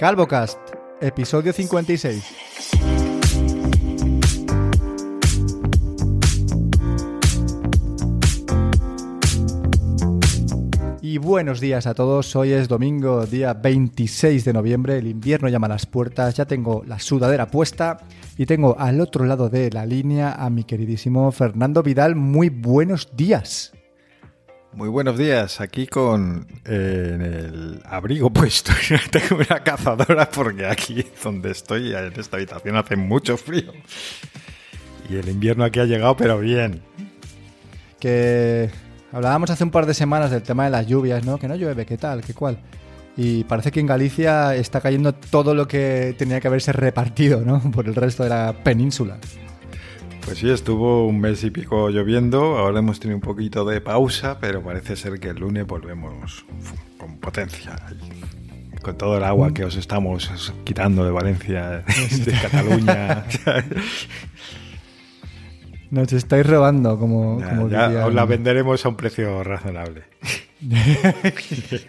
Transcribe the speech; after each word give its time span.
CalvoCast, 0.00 0.58
episodio 1.02 1.52
56. 1.52 2.24
Y 11.02 11.18
buenos 11.18 11.60
días 11.60 11.86
a 11.86 11.92
todos, 11.92 12.34
hoy 12.34 12.52
es 12.52 12.66
domingo, 12.66 13.26
día 13.26 13.52
26 13.52 14.42
de 14.46 14.54
noviembre, 14.54 14.96
el 14.96 15.06
invierno 15.06 15.50
llama 15.50 15.66
a 15.66 15.68
las 15.68 15.84
puertas, 15.84 16.34
ya 16.34 16.46
tengo 16.46 16.82
la 16.86 16.98
sudadera 16.98 17.48
puesta 17.48 17.98
y 18.38 18.46
tengo 18.46 18.76
al 18.78 19.02
otro 19.02 19.26
lado 19.26 19.50
de 19.50 19.68
la 19.70 19.84
línea 19.84 20.32
a 20.32 20.48
mi 20.48 20.64
queridísimo 20.64 21.30
Fernando 21.30 21.82
Vidal, 21.82 22.16
muy 22.16 22.48
buenos 22.48 23.14
días. 23.14 23.74
Muy 24.72 24.88
buenos 24.88 25.18
días, 25.18 25.60
aquí 25.60 25.88
con 25.88 26.46
eh, 26.64 27.16
el 27.18 27.82
abrigo 27.84 28.30
puesto. 28.32 28.72
Tengo 29.10 29.42
una 29.42 29.64
cazadora 29.64 30.30
porque 30.30 30.64
aquí 30.64 31.04
donde 31.24 31.50
estoy, 31.50 31.92
en 31.92 32.12
esta 32.16 32.36
habitación, 32.36 32.76
hace 32.76 32.94
mucho 32.94 33.36
frío. 33.36 33.72
Y 35.08 35.16
el 35.16 35.28
invierno 35.28 35.64
aquí 35.64 35.80
ha 35.80 35.86
llegado, 35.86 36.16
pero 36.16 36.38
bien. 36.38 36.82
Que 37.98 38.70
hablábamos 39.10 39.50
hace 39.50 39.64
un 39.64 39.72
par 39.72 39.86
de 39.86 39.94
semanas 39.94 40.30
del 40.30 40.42
tema 40.42 40.64
de 40.64 40.70
las 40.70 40.86
lluvias, 40.86 41.24
¿no? 41.24 41.36
Que 41.38 41.48
no 41.48 41.56
llueve, 41.56 41.84
¿qué 41.84 41.98
tal? 41.98 42.22
¿Qué 42.22 42.32
cual? 42.32 42.58
Y 43.16 43.42
parece 43.44 43.72
que 43.72 43.80
en 43.80 43.86
Galicia 43.86 44.54
está 44.54 44.80
cayendo 44.80 45.12
todo 45.12 45.52
lo 45.52 45.66
que 45.66 46.14
tenía 46.16 46.40
que 46.40 46.46
haberse 46.46 46.72
repartido, 46.72 47.40
¿no? 47.40 47.60
Por 47.72 47.88
el 47.88 47.96
resto 47.96 48.22
de 48.22 48.28
la 48.28 48.54
península. 48.62 49.18
Pues 50.30 50.38
sí, 50.38 50.48
estuvo 50.48 51.08
un 51.08 51.18
mes 51.18 51.42
y 51.42 51.50
pico 51.50 51.90
lloviendo, 51.90 52.56
ahora 52.56 52.78
hemos 52.78 53.00
tenido 53.00 53.16
un 53.16 53.20
poquito 53.20 53.64
de 53.64 53.80
pausa, 53.80 54.38
pero 54.38 54.62
parece 54.62 54.94
ser 54.94 55.18
que 55.18 55.30
el 55.30 55.38
lunes 55.38 55.66
volvemos 55.66 56.46
con 56.98 57.18
potencia. 57.18 57.74
Con 58.80 58.96
todo 58.96 59.16
el 59.16 59.24
agua 59.24 59.52
que 59.52 59.64
os 59.64 59.74
estamos 59.74 60.54
quitando 60.62 61.04
de 61.04 61.10
Valencia, 61.10 61.82
de 61.82 62.32
Cataluña. 62.40 63.24
Nos 65.90 66.12
estáis 66.12 66.46
robando, 66.46 66.96
como, 66.96 67.40
ya, 67.68 67.90
ya 67.90 68.06
os 68.06 68.14
la 68.14 68.24
venderemos 68.24 68.86
a 68.86 68.88
un 68.88 68.94
precio 68.94 69.42
razonable. 69.42 70.04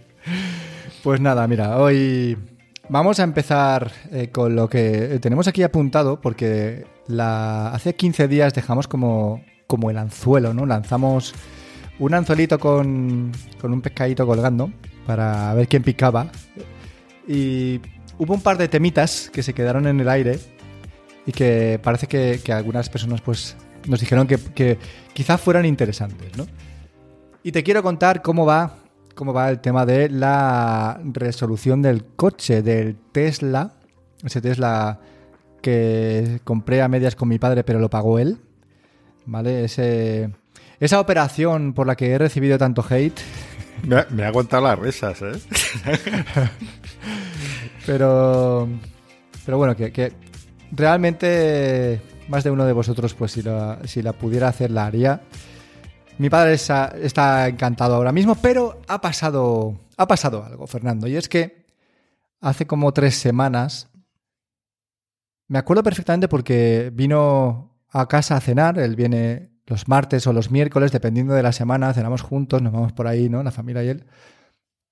pues 1.03 1.21
nada, 1.21 1.47
mira, 1.47 1.77
hoy 1.77 2.35
vamos 2.89 3.19
a 3.19 3.23
empezar 3.23 3.91
eh, 4.11 4.29
con 4.31 4.55
lo 4.55 4.67
que 4.67 5.19
tenemos 5.21 5.47
aquí 5.47 5.61
apuntado, 5.61 6.19
porque 6.19 6.87
hace 7.19 7.95
15 7.95 8.27
días 8.27 8.53
dejamos 8.53 8.87
como, 8.87 9.43
como 9.67 9.89
el 9.89 9.97
anzuelo, 9.97 10.53
¿no? 10.53 10.65
Lanzamos 10.65 11.33
un 11.99 12.13
anzuelito 12.13 12.59
con, 12.59 13.31
con 13.59 13.73
un 13.73 13.81
pescadito 13.81 14.25
colgando 14.25 14.71
para 15.05 15.53
ver 15.53 15.67
quién 15.67 15.83
picaba. 15.83 16.31
Y 17.27 17.79
hubo 18.17 18.33
un 18.33 18.41
par 18.41 18.57
de 18.57 18.67
temitas 18.67 19.29
que 19.31 19.43
se 19.43 19.53
quedaron 19.53 19.87
en 19.87 19.99
el 19.99 20.09
aire 20.09 20.39
y 21.25 21.31
que 21.31 21.79
parece 21.83 22.07
que, 22.07 22.39
que 22.43 22.53
algunas 22.53 22.89
personas 22.89 23.21
pues 23.21 23.55
nos 23.87 23.99
dijeron 23.99 24.27
que, 24.27 24.37
que 24.37 24.77
quizás 25.13 25.39
fueran 25.39 25.65
interesantes, 25.65 26.35
¿no? 26.37 26.45
Y 27.43 27.51
te 27.51 27.63
quiero 27.63 27.81
contar 27.81 28.21
cómo 28.21 28.45
va, 28.45 28.75
cómo 29.15 29.33
va 29.33 29.49
el 29.49 29.59
tema 29.59 29.85
de 29.85 30.09
la 30.09 30.99
resolución 31.03 31.81
del 31.81 32.05
coche, 32.05 32.61
del 32.61 32.97
Tesla, 33.11 33.73
ese 34.23 34.41
Tesla 34.41 34.99
que 35.61 36.41
compré 36.43 36.81
a 36.81 36.87
medias 36.87 37.15
con 37.15 37.29
mi 37.29 37.39
padre, 37.39 37.63
pero 37.63 37.79
lo 37.79 37.89
pagó 37.89 38.19
él. 38.19 38.39
¿Vale? 39.25 39.65
Ese, 39.65 40.31
esa 40.79 40.99
operación 40.99 41.73
por 41.73 41.87
la 41.87 41.95
que 41.95 42.11
he 42.11 42.17
recibido 42.17 42.57
tanto 42.57 42.83
hate. 42.87 43.19
Me, 44.09 44.25
ha 44.25 44.31
contado 44.31 44.63
las 44.63 44.79
risas, 44.79 45.21
¿eh? 45.21 45.31
pero. 47.85 48.67
Pero 49.45 49.57
bueno, 49.57 49.75
que, 49.75 50.13
realmente 50.71 52.01
más 52.27 52.43
de 52.43 52.51
uno 52.51 52.65
de 52.65 52.73
vosotros, 52.73 53.13
pues 53.13 53.31
si 53.31 53.41
la, 53.41 53.79
si 53.85 54.01
la 54.01 54.13
pudiera 54.13 54.47
hacer, 54.47 54.71
la 54.71 54.85
haría. 54.85 55.21
Mi 56.17 56.29
padre 56.29 56.53
está, 56.53 56.93
está 57.01 57.47
encantado 57.47 57.95
ahora 57.95 58.11
mismo, 58.11 58.35
pero 58.35 58.81
ha 58.87 59.01
pasado, 59.01 59.79
ha 59.97 60.07
pasado 60.07 60.45
algo, 60.45 60.67
Fernando. 60.67 61.07
Y 61.07 61.15
es 61.15 61.27
que 61.27 61.65
hace 62.39 62.67
como 62.67 62.91
tres 62.91 63.15
semanas 63.15 63.89
me 65.51 65.59
acuerdo 65.59 65.83
perfectamente 65.83 66.29
porque 66.29 66.91
vino 66.93 67.77
a 67.89 68.07
casa 68.07 68.37
a 68.37 68.39
cenar, 68.39 68.79
él 68.79 68.95
viene 68.95 69.51
los 69.65 69.89
martes 69.89 70.25
o 70.25 70.31
los 70.31 70.49
miércoles, 70.49 70.93
dependiendo 70.93 71.33
de 71.33 71.43
la 71.43 71.51
semana, 71.51 71.93
cenamos 71.93 72.21
juntos, 72.21 72.61
nos 72.61 72.71
vamos 72.71 72.93
por 72.93 73.05
ahí, 73.05 73.27
¿no? 73.27 73.43
La 73.43 73.51
familia 73.51 73.83
y 73.83 73.89
él. 73.89 74.05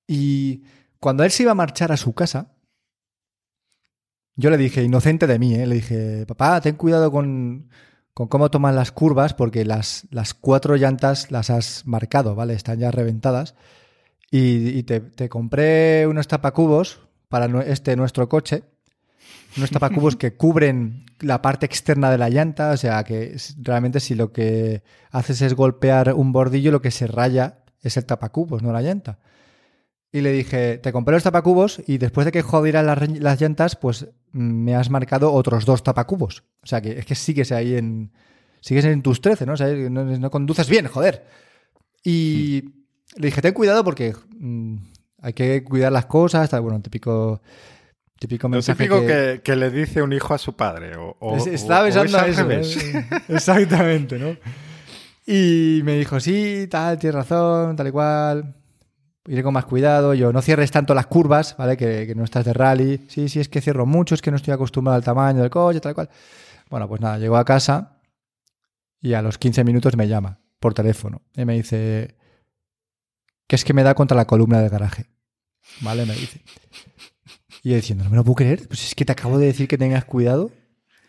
Y 0.06 0.64
cuando 1.00 1.24
él 1.24 1.32
se 1.32 1.44
iba 1.44 1.54
a 1.54 1.56
marchar 1.56 1.94
a 1.94 1.98
su 1.98 2.14
casa, 2.14 2.58
yo 4.36 4.50
le 4.50 4.58
dije, 4.58 4.84
inocente 4.84 5.28
de 5.28 5.40
mí, 5.40 5.56
¿eh? 5.56 5.66
le 5.66 5.76
dije, 5.76 6.26
papá, 6.26 6.60
ten 6.60 6.76
cuidado 6.76 7.10
con, 7.10 7.70
con 8.14 8.28
cómo 8.28 8.52
toman 8.52 8.76
las 8.76 8.92
curvas, 8.92 9.34
porque 9.34 9.64
las, 9.64 10.08
las, 10.12 10.34
cuatro 10.34 10.76
llantas 10.76 11.32
las 11.32 11.50
has 11.52 11.88
marcado, 11.88 12.36
¿vale? 12.36 12.54
Están 12.54 12.80
ya 12.80 12.92
reventadas. 12.92 13.56
Y, 14.30 14.84
te, 14.84 15.00
te, 15.00 15.30
compré 15.30 16.06
unos 16.06 16.28
tapacubos 16.28 17.08
para 17.30 17.46
este 17.64 17.96
nuestro 17.96 18.28
coche 18.28 18.66
unos 19.58 19.72
tapacubos 19.72 20.16
que 20.16 20.34
cubren 20.34 21.06
la 21.20 21.42
parte 21.42 21.66
externa 21.66 22.12
de 22.12 22.18
la 22.18 22.30
llanta, 22.30 22.72
o 22.72 22.78
sea 22.78 23.04
que 23.04 23.36
realmente 23.62 24.00
si 24.00 24.16
lo 24.16 24.32
que 24.32 24.84
haces 25.12 25.42
es 25.42 25.54
golpear 25.54 26.14
un 26.14 26.32
bordillo, 26.32 26.72
lo 26.72 26.82
que 26.82 26.92
se 26.92 27.08
raya 27.08 27.60
es 27.82 27.98
el 27.98 28.06
tapacubos, 28.06 28.62
no 28.62 28.72
la 28.72 28.82
llanta. 28.82 29.20
Y 30.12 30.22
le 30.22 30.32
dije, 30.32 30.80
te 30.80 30.92
compré 30.92 31.14
los 31.14 31.24
tapacubos 31.24 31.82
y 31.86 32.00
después 32.00 32.26
de 32.26 32.32
que 32.32 32.42
jodieran 32.42 32.88
las, 32.88 33.42
llantas, 33.42 33.76
pues 33.76 34.08
me 34.32 34.76
has 34.76 34.90
marcado 34.90 35.32
otros 35.34 35.66
dos 35.66 35.84
tapacubos. 35.84 36.44
O 36.64 36.68
sea 36.68 36.82
que 36.82 36.98
es 36.98 37.06
que 37.06 37.16
sigues 37.16 37.52
ahí 37.52 37.76
en... 37.76 38.12
Sigues 38.62 38.84
en 38.84 39.02
tus 39.02 39.22
13, 39.22 39.46
¿no? 39.46 39.54
O 39.54 39.58
sea, 39.58 39.68
no, 39.68 40.30
conduces 40.32 40.68
bien, 40.68 40.88
joder. 40.88 41.26
Y 42.04 42.66
le 43.16 43.28
dije, 43.28 43.42
ten 43.42 43.54
cuidado 43.54 43.86
porque 43.86 44.14
mm, 44.38 44.76
hay 45.22 45.32
que 45.32 45.64
cuidar 45.64 45.94
las 45.94 46.08
cosas, 46.08 46.52
bueno, 46.60 46.82
típico 46.82 47.42
Típico 48.20 48.50
mensaje 48.50 48.84
típico 48.84 49.02
que... 49.06 49.56
le 49.56 49.72
dice 49.72 50.02
un 50.02 50.12
hijo 50.12 50.34
a 50.34 50.38
su 50.38 50.54
padre. 50.54 50.92
O, 50.98 51.38
Está 51.38 51.82
besando 51.82 52.18
a 52.18 52.28
eso. 52.28 52.50
¿eh? 52.52 52.62
Exactamente, 53.30 54.20
¿no? 54.20 54.36
Y 55.26 55.82
me 55.84 55.98
dijo, 55.98 56.20
sí, 56.20 56.68
tal, 56.70 56.98
tienes 56.98 57.16
razón, 57.16 57.76
tal 57.76 57.88
y 57.88 57.92
cual. 57.92 58.56
Iré 59.26 59.42
con 59.42 59.54
más 59.54 59.66
cuidado. 59.66 60.14
Yo, 60.14 60.34
no 60.34 60.42
cierres 60.42 60.70
tanto 60.72 60.94
las 60.94 61.06
curvas, 61.06 61.56
¿vale? 61.58 61.78
Que, 61.78 62.14
no 62.16 62.24
estás 62.24 62.44
de 62.44 62.54
rally. 62.54 63.06
Sí, 63.08 63.30
sí, 63.30 63.40
es 63.40 63.48
que 63.48 63.62
cierro 63.62 63.86
mucho, 63.86 64.16
es 64.16 64.22
que 64.22 64.32
no 64.32 64.38
estoy 64.38 64.54
acostumbrado 64.54 64.98
al 64.98 65.04
tamaño 65.04 65.42
del 65.42 65.50
coche, 65.50 65.80
tal 65.80 65.94
y 65.94 65.96
cual. 65.96 66.10
Bueno, 66.70 66.90
pues 66.90 67.00
nada, 67.00 67.20
llego 67.20 67.38
a 67.38 67.46
casa 67.46 68.02
y 69.02 69.14
a 69.14 69.22
los 69.22 69.38
15 69.38 69.64
minutos 69.64 69.96
me 69.96 70.08
llama 70.08 70.40
por 70.60 70.74
teléfono 70.74 71.22
y 71.36 71.46
me 71.46 71.54
dice 71.54 72.18
que 73.48 73.56
es 73.56 73.64
que 73.64 73.74
me 73.74 73.84
da 73.84 73.96
contra 73.96 74.18
la 74.18 74.26
columna 74.26 74.60
del 74.60 74.70
garaje. 74.70 75.10
¿Vale? 75.82 76.06
Me 76.06 76.14
dice. 76.14 76.42
Y 77.64 77.70
yo 77.72 77.76
diciendo, 77.76 78.04
no 78.04 78.10
me 78.10 78.16
lo 78.16 78.24
puedo 78.24 78.36
creer, 78.36 78.68
pues 78.68 78.86
es 78.86 78.96
que 78.96 79.06
te 79.06 79.12
acabo 79.12 79.38
de 79.38 79.48
decir 79.48 79.68
que 79.68 79.78
tengas 79.78 80.06
cuidado 80.06 80.52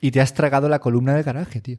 y 0.01 0.11
te 0.11 0.21
has 0.21 0.35
tragado 0.35 0.69
la 0.69 0.81
columna 0.81 1.15
del 1.15 1.23
garaje, 1.23 1.61
tío. 1.61 1.79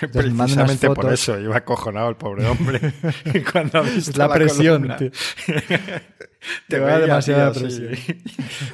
Precisamente 0.12 0.88
por 0.88 1.12
eso, 1.12 1.38
iba 1.38 1.56
acojonado 1.56 2.08
el 2.08 2.16
pobre 2.16 2.46
hombre. 2.46 2.80
cuando 3.52 3.78
ha 3.78 3.82
visto 3.82 4.18
la, 4.18 4.32
presión, 4.32 4.96
tío. 4.96 5.10
te 6.68 6.78
va 6.78 6.98
demasiada 6.98 7.52
presión. 7.52 7.92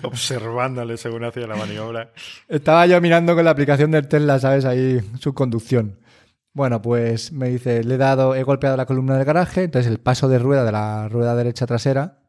observándole 0.03 0.97
según 0.97 1.25
hacía 1.25 1.47
la 1.47 1.57
maniobra. 1.57 2.13
Estaba 2.49 2.87
yo 2.87 3.01
mirando 3.01 3.35
con 3.35 3.45
la 3.45 3.51
aplicación 3.51 3.91
del 3.91 4.09
Tesla, 4.09 4.39
¿sabes? 4.39 4.65
Ahí 4.65 5.01
su 5.19 5.35
conducción. 5.35 5.99
Bueno, 6.53 6.81
pues 6.81 7.33
me 7.33 7.51
dice, 7.51 7.85
le 7.85 7.97
he 7.97 7.99
dado, 7.99 8.35
he 8.35 8.43
golpeado 8.43 8.79
la 8.79 8.87
columna 8.87 9.17
del 9.17 9.27
garaje, 9.27 9.65
entonces 9.65 9.91
el 9.91 9.99
paso 9.99 10.29
de 10.29 10.39
rueda 10.39 10.65
de 10.65 10.73
la 10.73 11.09
rueda 11.09 11.35
derecha 11.35 11.67
trasera 11.67 12.26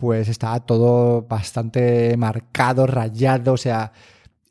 pues 0.00 0.28
estaba 0.28 0.60
todo 0.60 1.26
bastante 1.28 2.16
marcado, 2.16 2.86
rayado, 2.86 3.52
o 3.52 3.56
sea, 3.58 3.92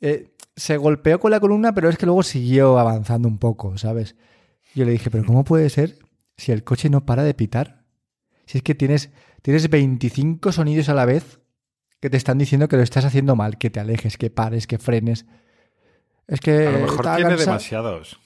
eh, 0.00 0.28
se 0.54 0.76
golpeó 0.76 1.18
con 1.18 1.32
la 1.32 1.40
columna, 1.40 1.74
pero 1.74 1.88
es 1.88 1.98
que 1.98 2.06
luego 2.06 2.22
siguió 2.22 2.78
avanzando 2.78 3.26
un 3.26 3.36
poco, 3.36 3.76
¿sabes? 3.76 4.14
Yo 4.76 4.84
le 4.84 4.92
dije, 4.92 5.10
pero 5.10 5.24
¿cómo 5.24 5.42
puede 5.42 5.68
ser 5.68 5.98
si 6.36 6.52
el 6.52 6.62
coche 6.62 6.88
no 6.88 7.04
para 7.04 7.24
de 7.24 7.34
pitar? 7.34 7.82
Si 8.46 8.58
es 8.58 8.62
que 8.62 8.76
tienes, 8.76 9.10
tienes 9.42 9.68
25 9.68 10.52
sonidos 10.52 10.88
a 10.88 10.94
la 10.94 11.04
vez 11.04 11.40
que 11.98 12.10
te 12.10 12.16
están 12.16 12.38
diciendo 12.38 12.68
que 12.68 12.76
lo 12.76 12.84
estás 12.84 13.04
haciendo 13.04 13.34
mal, 13.34 13.58
que 13.58 13.70
te 13.70 13.80
alejes, 13.80 14.18
que 14.18 14.30
pares, 14.30 14.68
que 14.68 14.78
frenes. 14.78 15.26
Es 16.28 16.38
que... 16.38 16.68
A 16.68 16.70
lo 16.70 16.78
mejor 16.78 17.16
tiene 17.16 17.36
demasiados. 17.36 18.20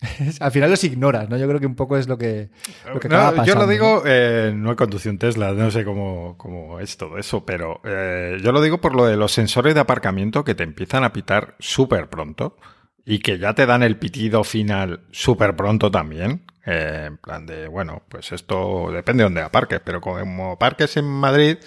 Al 0.40 0.50
final 0.50 0.70
los 0.70 0.82
ignoras, 0.84 1.28
¿no? 1.28 1.36
Yo 1.36 1.46
creo 1.46 1.60
que 1.60 1.66
un 1.66 1.74
poco 1.74 1.96
es 1.96 2.08
lo 2.08 2.16
que, 2.16 2.48
lo 2.86 3.44
Yo 3.44 3.54
lo 3.54 3.66
digo, 3.66 4.02
eh, 4.06 4.52
no 4.54 4.72
he 4.72 4.76
conducido 4.76 5.12
un 5.12 5.18
Tesla, 5.18 5.52
no 5.52 5.70
sé 5.70 5.84
cómo, 5.84 6.78
es 6.80 6.96
todo 6.96 7.18
eso, 7.18 7.44
pero 7.44 7.80
eh, 7.84 8.38
yo 8.42 8.52
lo 8.52 8.62
digo 8.62 8.80
por 8.80 8.94
lo 8.94 9.04
de 9.04 9.16
los 9.16 9.32
sensores 9.32 9.74
de 9.74 9.80
aparcamiento 9.80 10.42
que 10.42 10.54
te 10.54 10.62
empiezan 10.62 11.04
a 11.04 11.12
pitar 11.12 11.54
súper 11.58 12.08
pronto 12.08 12.56
y 13.04 13.18
que 13.18 13.38
ya 13.38 13.54
te 13.54 13.66
dan 13.66 13.82
el 13.82 13.98
pitido 13.98 14.42
final 14.42 15.00
súper 15.10 15.54
pronto 15.54 15.90
también. 15.90 16.44
Eh, 16.64 17.04
en 17.08 17.16
plan 17.18 17.44
de, 17.46 17.68
bueno, 17.68 18.02
pues 18.08 18.32
esto 18.32 18.90
depende 18.92 19.22
de 19.22 19.26
dónde 19.26 19.42
aparques, 19.42 19.80
pero 19.84 20.00
como 20.00 20.52
aparques 20.52 20.96
en 20.96 21.06
Madrid, 21.06 21.58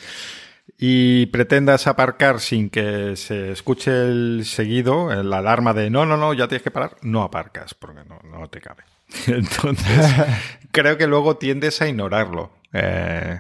y 0.77 1.27
pretendas 1.27 1.87
aparcar 1.87 2.39
sin 2.39 2.69
que 2.69 3.15
se 3.15 3.51
escuche 3.51 3.91
el 3.91 4.45
seguido, 4.45 5.13
la 5.23 5.37
alarma 5.37 5.73
de 5.73 5.89
no, 5.89 6.05
no, 6.05 6.17
no, 6.17 6.33
ya 6.33 6.47
tienes 6.47 6.63
que 6.63 6.71
parar, 6.71 6.97
no 7.01 7.23
aparcas 7.23 7.73
porque 7.73 8.01
no, 8.05 8.19
no 8.23 8.47
te 8.49 8.59
cabe. 8.59 8.83
Entonces, 9.27 10.11
creo 10.71 10.97
que 10.97 11.07
luego 11.07 11.37
tiendes 11.37 11.81
a 11.81 11.87
ignorarlo, 11.87 12.51
eh, 12.71 13.39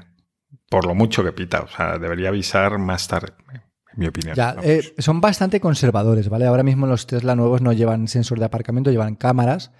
por 0.69 0.85
lo 0.85 0.95
mucho 0.95 1.23
que 1.23 1.31
pita. 1.31 1.61
O 1.61 1.67
sea, 1.67 1.97
debería 1.97 2.29
avisar 2.29 2.77
más 2.77 3.07
tarde, 3.07 3.33
en 3.51 3.61
mi 3.95 4.07
opinión. 4.07 4.35
Ya, 4.35 4.55
eh, 4.63 4.93
son 4.99 5.21
bastante 5.21 5.59
conservadores, 5.59 6.29
¿vale? 6.29 6.45
Ahora 6.45 6.63
mismo 6.63 6.87
los 6.87 7.07
Tesla 7.07 7.35
nuevos 7.35 7.61
no 7.61 7.73
llevan 7.73 8.07
sensor 8.07 8.39
de 8.39 8.45
aparcamiento, 8.45 8.91
llevan 8.91 9.15
cámaras 9.15 9.71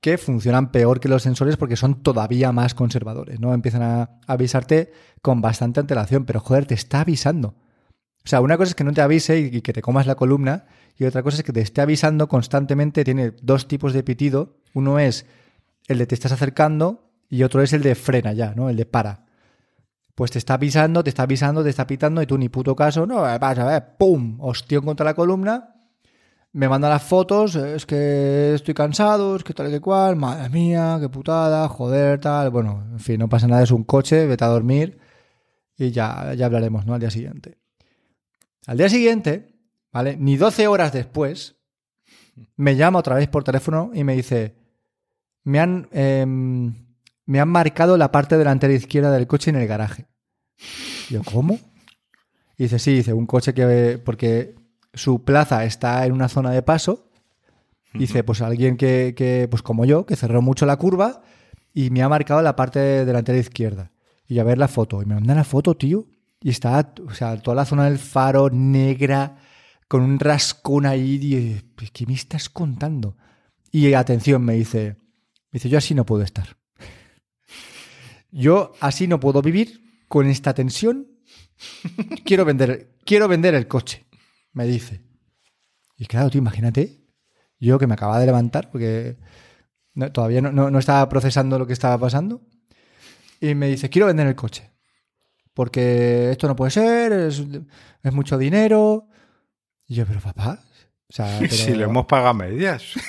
que 0.00 0.16
funcionan 0.18 0.72
peor 0.72 0.98
que 0.98 1.08
los 1.08 1.22
sensores 1.22 1.56
porque 1.56 1.76
son 1.76 2.02
todavía 2.02 2.52
más 2.52 2.74
conservadores, 2.74 3.38
¿no? 3.38 3.52
Empiezan 3.52 3.82
a 3.82 4.18
avisarte 4.26 4.92
con 5.20 5.40
bastante 5.40 5.80
antelación, 5.80 6.24
pero 6.24 6.40
joder, 6.40 6.66
te 6.66 6.74
está 6.74 7.02
avisando. 7.02 7.54
O 8.24 8.28
sea, 8.28 8.40
una 8.40 8.56
cosa 8.56 8.70
es 8.70 8.74
que 8.74 8.84
no 8.84 8.92
te 8.92 9.02
avise 9.02 9.38
y 9.38 9.60
que 9.62 9.72
te 9.72 9.82
comas 9.82 10.06
la 10.06 10.14
columna, 10.14 10.66
y 10.96 11.04
otra 11.04 11.22
cosa 11.22 11.38
es 11.38 11.42
que 11.42 11.52
te 11.52 11.60
esté 11.60 11.80
avisando 11.80 12.28
constantemente. 12.28 13.04
Tiene 13.04 13.32
dos 13.42 13.68
tipos 13.68 13.92
de 13.92 14.02
pitido. 14.02 14.58
Uno 14.74 14.98
es 14.98 15.24
el 15.88 15.98
de 15.98 16.06
te 16.06 16.14
estás 16.14 16.32
acercando 16.32 17.10
y 17.28 17.42
otro 17.42 17.62
es 17.62 17.72
el 17.72 17.82
de 17.82 17.94
frena 17.94 18.32
ya, 18.32 18.54
¿no? 18.54 18.68
El 18.68 18.76
de 18.76 18.84
para. 18.84 19.24
Pues 20.14 20.30
te 20.30 20.38
está 20.38 20.54
avisando, 20.54 21.02
te 21.02 21.08
está 21.08 21.22
avisando, 21.22 21.62
te 21.62 21.70
está 21.70 21.86
pitando 21.86 22.20
y 22.20 22.26
tú 22.26 22.36
ni 22.36 22.50
puto 22.50 22.76
caso, 22.76 23.06
no, 23.06 23.22
vas 23.22 23.58
a 23.58 23.64
ver, 23.64 23.96
¡pum! 23.98 24.36
Hostión 24.40 24.84
contra 24.84 25.04
la 25.04 25.14
columna 25.14 25.79
me 26.52 26.68
manda 26.68 26.88
las 26.88 27.02
fotos, 27.02 27.54
es 27.54 27.86
que 27.86 28.54
estoy 28.54 28.74
cansado, 28.74 29.36
es 29.36 29.44
que 29.44 29.54
tal 29.54 29.68
y 29.68 29.70
que 29.70 29.80
cual, 29.80 30.16
madre 30.16 30.48
mía, 30.48 30.98
qué 31.00 31.08
putada, 31.08 31.68
joder, 31.68 32.20
tal. 32.20 32.50
Bueno, 32.50 32.84
en 32.90 32.98
fin, 32.98 33.18
no 33.18 33.28
pasa 33.28 33.46
nada, 33.46 33.62
es 33.62 33.70
un 33.70 33.84
coche, 33.84 34.26
vete 34.26 34.44
a 34.44 34.48
dormir 34.48 34.98
y 35.76 35.92
ya, 35.92 36.34
ya 36.34 36.46
hablaremos, 36.46 36.86
¿no? 36.86 36.94
Al 36.94 37.00
día 37.00 37.10
siguiente. 37.10 37.58
Al 38.66 38.78
día 38.78 38.88
siguiente, 38.88 39.54
¿vale? 39.92 40.16
Ni 40.16 40.36
12 40.36 40.66
horas 40.66 40.92
después, 40.92 41.56
me 42.56 42.76
llama 42.76 42.98
otra 42.98 43.14
vez 43.14 43.28
por 43.28 43.44
teléfono 43.44 43.90
y 43.94 44.04
me 44.04 44.16
dice, 44.16 44.56
me 45.44 45.60
han, 45.60 45.88
em, 45.92 46.74
me 47.26 47.40
han 47.40 47.48
marcado 47.48 47.96
la 47.96 48.10
parte 48.10 48.36
delantera 48.36 48.72
izquierda 48.72 49.12
del 49.12 49.26
coche 49.26 49.50
en 49.50 49.56
el 49.56 49.68
garaje. 49.68 50.06
Yo, 51.08 51.22
¿cómo? 51.22 51.58
Y 52.58 52.64
dice, 52.64 52.78
sí, 52.78 52.96
dice, 52.96 53.12
un 53.12 53.26
coche 53.26 53.54
que, 53.54 54.00
porque 54.04 54.59
su 54.94 55.24
plaza 55.24 55.64
está 55.64 56.04
en 56.06 56.12
una 56.12 56.28
zona 56.28 56.50
de 56.50 56.62
paso. 56.62 57.10
Dice, 57.92 58.22
pues 58.22 58.40
alguien 58.40 58.76
que, 58.76 59.48
pues 59.50 59.62
como 59.62 59.84
yo, 59.84 60.06
que 60.06 60.16
cerró 60.16 60.42
mucho 60.42 60.64
la 60.66 60.76
curva 60.76 61.22
y 61.74 61.90
me 61.90 62.02
ha 62.02 62.08
marcado 62.08 62.40
la 62.42 62.56
parte 62.56 63.04
delantera 63.04 63.38
izquierda. 63.38 63.90
Y 64.26 64.38
a 64.38 64.44
ver 64.44 64.58
la 64.58 64.68
foto. 64.68 65.02
Y 65.02 65.06
me 65.06 65.14
manda 65.14 65.34
la 65.34 65.44
foto, 65.44 65.76
tío. 65.76 66.06
Y 66.40 66.50
está, 66.50 66.92
o 67.06 67.12
sea, 67.12 67.36
toda 67.38 67.56
la 67.56 67.64
zona 67.64 67.84
del 67.86 67.98
faro 67.98 68.48
negra, 68.48 69.38
con 69.88 70.02
un 70.02 70.20
rascón 70.20 70.86
ahí. 70.86 71.18
Y, 71.20 71.88
¿Qué 71.92 72.06
me 72.06 72.14
estás 72.14 72.48
contando? 72.48 73.16
Y 73.72 73.92
atención, 73.94 74.44
me 74.44 74.54
dice, 74.54 74.96
me 75.50 75.58
dice, 75.58 75.68
yo 75.68 75.78
así 75.78 75.94
no 75.94 76.06
puedo 76.06 76.22
estar. 76.22 76.56
Yo 78.30 78.72
así 78.78 79.08
no 79.08 79.18
puedo 79.18 79.42
vivir 79.42 80.04
con 80.06 80.28
esta 80.28 80.54
tensión. 80.54 81.08
Quiero 82.24 82.44
vender, 82.44 82.94
quiero 83.04 83.26
vender 83.26 83.54
el 83.54 83.66
coche 83.66 84.06
me 84.52 84.66
dice. 84.66 85.02
Y 85.96 86.06
claro, 86.06 86.30
tú 86.30 86.38
imagínate, 86.38 87.06
yo 87.58 87.78
que 87.78 87.86
me 87.86 87.94
acababa 87.94 88.18
de 88.18 88.26
levantar, 88.26 88.70
porque 88.70 89.18
todavía 90.12 90.40
no, 90.40 90.78
estaba 90.78 91.08
procesando 91.08 91.58
lo 91.58 91.66
que 91.66 91.74
estaba 91.74 91.98
pasando, 91.98 92.42
y 93.40 93.54
me 93.54 93.68
dice, 93.68 93.90
quiero 93.90 94.06
vender 94.06 94.26
el 94.26 94.34
coche, 94.34 94.70
porque 95.54 96.30
esto 96.30 96.48
no 96.48 96.56
puede 96.56 96.70
ser, 96.70 97.12
es, 97.12 97.44
mucho 98.12 98.38
dinero. 98.38 99.08
Y 99.86 99.94
yo, 99.94 100.06
pero 100.06 100.20
papá, 100.20 100.60
o 101.08 101.12
sea, 101.12 101.38
si 101.48 101.74
le 101.74 101.84
hemos 101.84 102.06
pagado 102.06 102.34
medias. 102.34 102.94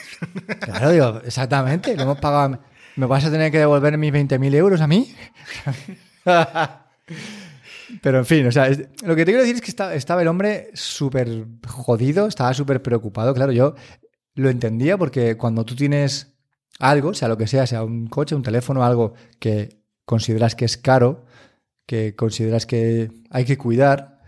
Claro, 0.59 0.91
digo, 0.91 1.21
exactamente, 1.25 1.95
le 1.95 2.03
hemos 2.03 2.19
pagado... 2.19 2.59
¿Me 2.95 3.05
vas 3.07 3.25
a 3.25 3.31
tener 3.31 3.51
que 3.51 3.57
devolver 3.57 3.97
mis 3.97 4.13
20.000 4.13 4.53
euros 4.53 4.81
a 4.81 4.87
mí? 4.87 5.15
Pero 8.01 8.19
en 8.19 8.25
fin, 8.25 8.45
o 8.45 8.51
sea, 8.51 8.69
lo 8.69 9.15
que 9.15 9.25
te 9.25 9.31
quiero 9.31 9.41
decir 9.41 9.55
es 9.55 9.61
que 9.61 9.71
estaba, 9.95 10.21
el 10.21 10.27
hombre 10.27 10.69
súper 10.73 11.45
jodido, 11.67 12.27
estaba 12.27 12.53
súper 12.53 12.81
preocupado. 12.81 13.33
Claro, 13.33 13.51
yo 13.51 13.75
lo 14.35 14.49
entendía 14.49 14.97
porque 14.97 15.37
cuando 15.37 15.65
tú 15.65 15.75
tienes 15.75 16.35
algo, 16.79 17.13
sea 17.13 17.27
lo 17.27 17.37
que 17.37 17.47
sea, 17.47 17.67
sea 17.67 17.83
un 17.83 18.07
coche, 18.07 18.35
un 18.35 18.43
teléfono, 18.43 18.83
algo 18.83 19.13
que 19.39 19.81
consideras 20.05 20.55
que 20.55 20.65
es 20.65 20.77
caro, 20.77 21.25
que 21.85 22.15
consideras 22.15 22.65
que 22.65 23.11
hay 23.29 23.45
que 23.45 23.57
cuidar, 23.57 24.21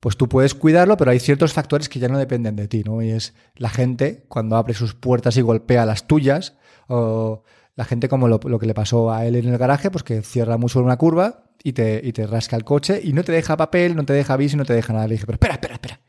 pues 0.00 0.16
tú 0.16 0.28
puedes 0.28 0.54
cuidarlo, 0.54 0.96
pero 0.96 1.10
hay 1.10 1.20
ciertos 1.20 1.52
factores 1.52 1.88
que 1.88 1.98
ya 1.98 2.08
no 2.08 2.18
dependen 2.18 2.56
de 2.56 2.68
ti, 2.68 2.82
¿no? 2.84 3.02
Y 3.02 3.10
es 3.10 3.34
la 3.56 3.68
gente 3.68 4.24
cuando 4.28 4.56
abre 4.56 4.74
sus 4.74 4.94
puertas 4.94 5.36
y 5.36 5.42
golpea 5.42 5.86
las 5.86 6.06
tuyas, 6.06 6.56
o 6.88 7.44
la 7.74 7.84
gente 7.84 8.08
como 8.08 8.28
lo, 8.28 8.40
lo 8.42 8.58
que 8.58 8.66
le 8.66 8.74
pasó 8.74 9.12
a 9.12 9.26
él 9.26 9.36
en 9.36 9.48
el 9.48 9.58
garaje, 9.58 9.90
pues 9.90 10.02
que 10.02 10.22
cierra 10.22 10.56
mucho 10.56 10.82
una 10.82 10.96
curva 10.96 11.51
y 11.62 11.72
te, 11.72 12.00
y 12.02 12.12
te 12.12 12.26
rasca 12.26 12.56
el 12.56 12.64
coche 12.64 13.00
y 13.02 13.12
no 13.12 13.24
te 13.24 13.32
deja 13.32 13.56
papel, 13.56 13.94
no 13.96 14.04
te 14.04 14.12
deja 14.12 14.34
aviso, 14.34 14.56
no 14.56 14.64
te 14.64 14.74
deja 14.74 14.92
nada. 14.92 15.06
Le 15.06 15.14
dije, 15.14 15.26
pero 15.26 15.36
espera, 15.36 15.54
espera, 15.54 15.74
espera. 15.74 16.00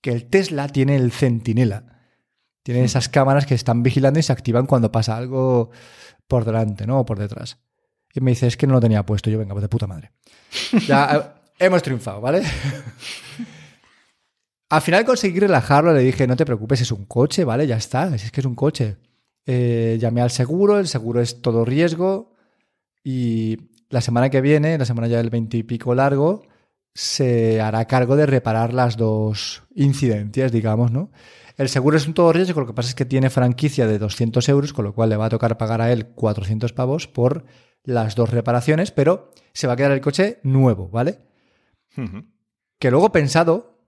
Que 0.00 0.10
el 0.10 0.26
Tesla 0.26 0.68
tiene 0.68 0.96
el 0.96 1.12
centinela. 1.12 2.02
Tiene 2.62 2.84
esas 2.84 3.08
cámaras 3.08 3.46
que 3.46 3.54
están 3.54 3.82
vigilando 3.82 4.18
y 4.18 4.22
se 4.22 4.32
activan 4.32 4.66
cuando 4.66 4.90
pasa 4.90 5.16
algo 5.16 5.70
por 6.26 6.44
delante, 6.44 6.86
¿no? 6.86 7.00
O 7.00 7.04
por 7.04 7.18
detrás. 7.18 7.58
Y 8.12 8.20
me 8.20 8.32
dice, 8.32 8.46
es 8.46 8.56
que 8.56 8.66
no 8.66 8.74
lo 8.74 8.80
tenía 8.80 9.04
puesto. 9.04 9.30
Yo, 9.30 9.38
venga, 9.38 9.54
pues 9.54 9.62
de 9.62 9.68
puta 9.68 9.86
madre. 9.86 10.12
ya 10.86 11.14
eh, 11.14 11.64
hemos 11.64 11.82
triunfado, 11.82 12.20
¿vale? 12.20 12.42
Al 14.68 14.82
final 14.82 15.04
conseguí 15.04 15.38
relajarlo, 15.38 15.92
le 15.92 16.00
dije, 16.00 16.26
no 16.26 16.34
te 16.34 16.44
preocupes, 16.44 16.80
es 16.80 16.90
un 16.90 17.04
coche, 17.04 17.44
¿vale? 17.44 17.68
Ya 17.68 17.76
está, 17.76 18.12
es 18.12 18.32
que 18.32 18.40
es 18.40 18.46
un 18.46 18.56
coche. 18.56 18.96
Eh, 19.44 19.96
llamé 20.00 20.22
al 20.22 20.32
seguro, 20.32 20.80
el 20.80 20.88
seguro 20.88 21.20
es 21.20 21.40
todo 21.40 21.64
riesgo 21.64 22.34
y 23.04 23.75
la 23.96 24.02
semana 24.02 24.28
que 24.28 24.42
viene, 24.42 24.76
la 24.76 24.84
semana 24.84 25.08
ya 25.08 25.16
del 25.16 25.30
20 25.30 25.56
y 25.56 25.62
pico 25.62 25.94
largo, 25.94 26.42
se 26.92 27.62
hará 27.62 27.86
cargo 27.86 28.14
de 28.14 28.26
reparar 28.26 28.74
las 28.74 28.98
dos 28.98 29.62
incidencias, 29.74 30.52
digamos, 30.52 30.92
¿no? 30.92 31.10
El 31.56 31.70
seguro 31.70 31.96
es 31.96 32.06
un 32.06 32.12
todo 32.12 32.30
riesgo, 32.30 32.60
lo 32.60 32.66
que 32.66 32.74
pasa 32.74 32.90
es 32.90 32.94
que 32.94 33.06
tiene 33.06 33.30
franquicia 33.30 33.86
de 33.86 33.98
200 33.98 34.46
euros, 34.50 34.74
con 34.74 34.84
lo 34.84 34.92
cual 34.92 35.08
le 35.08 35.16
va 35.16 35.24
a 35.24 35.30
tocar 35.30 35.56
pagar 35.56 35.80
a 35.80 35.90
él 35.90 36.08
400 36.08 36.74
pavos 36.74 37.08
por 37.08 37.46
las 37.84 38.16
dos 38.16 38.28
reparaciones, 38.28 38.90
pero 38.90 39.32
se 39.54 39.66
va 39.66 39.72
a 39.72 39.76
quedar 39.76 39.92
el 39.92 40.02
coche 40.02 40.40
nuevo, 40.42 40.90
¿vale? 40.90 41.20
Que 42.78 42.90
luego 42.90 43.12
pensado, 43.12 43.80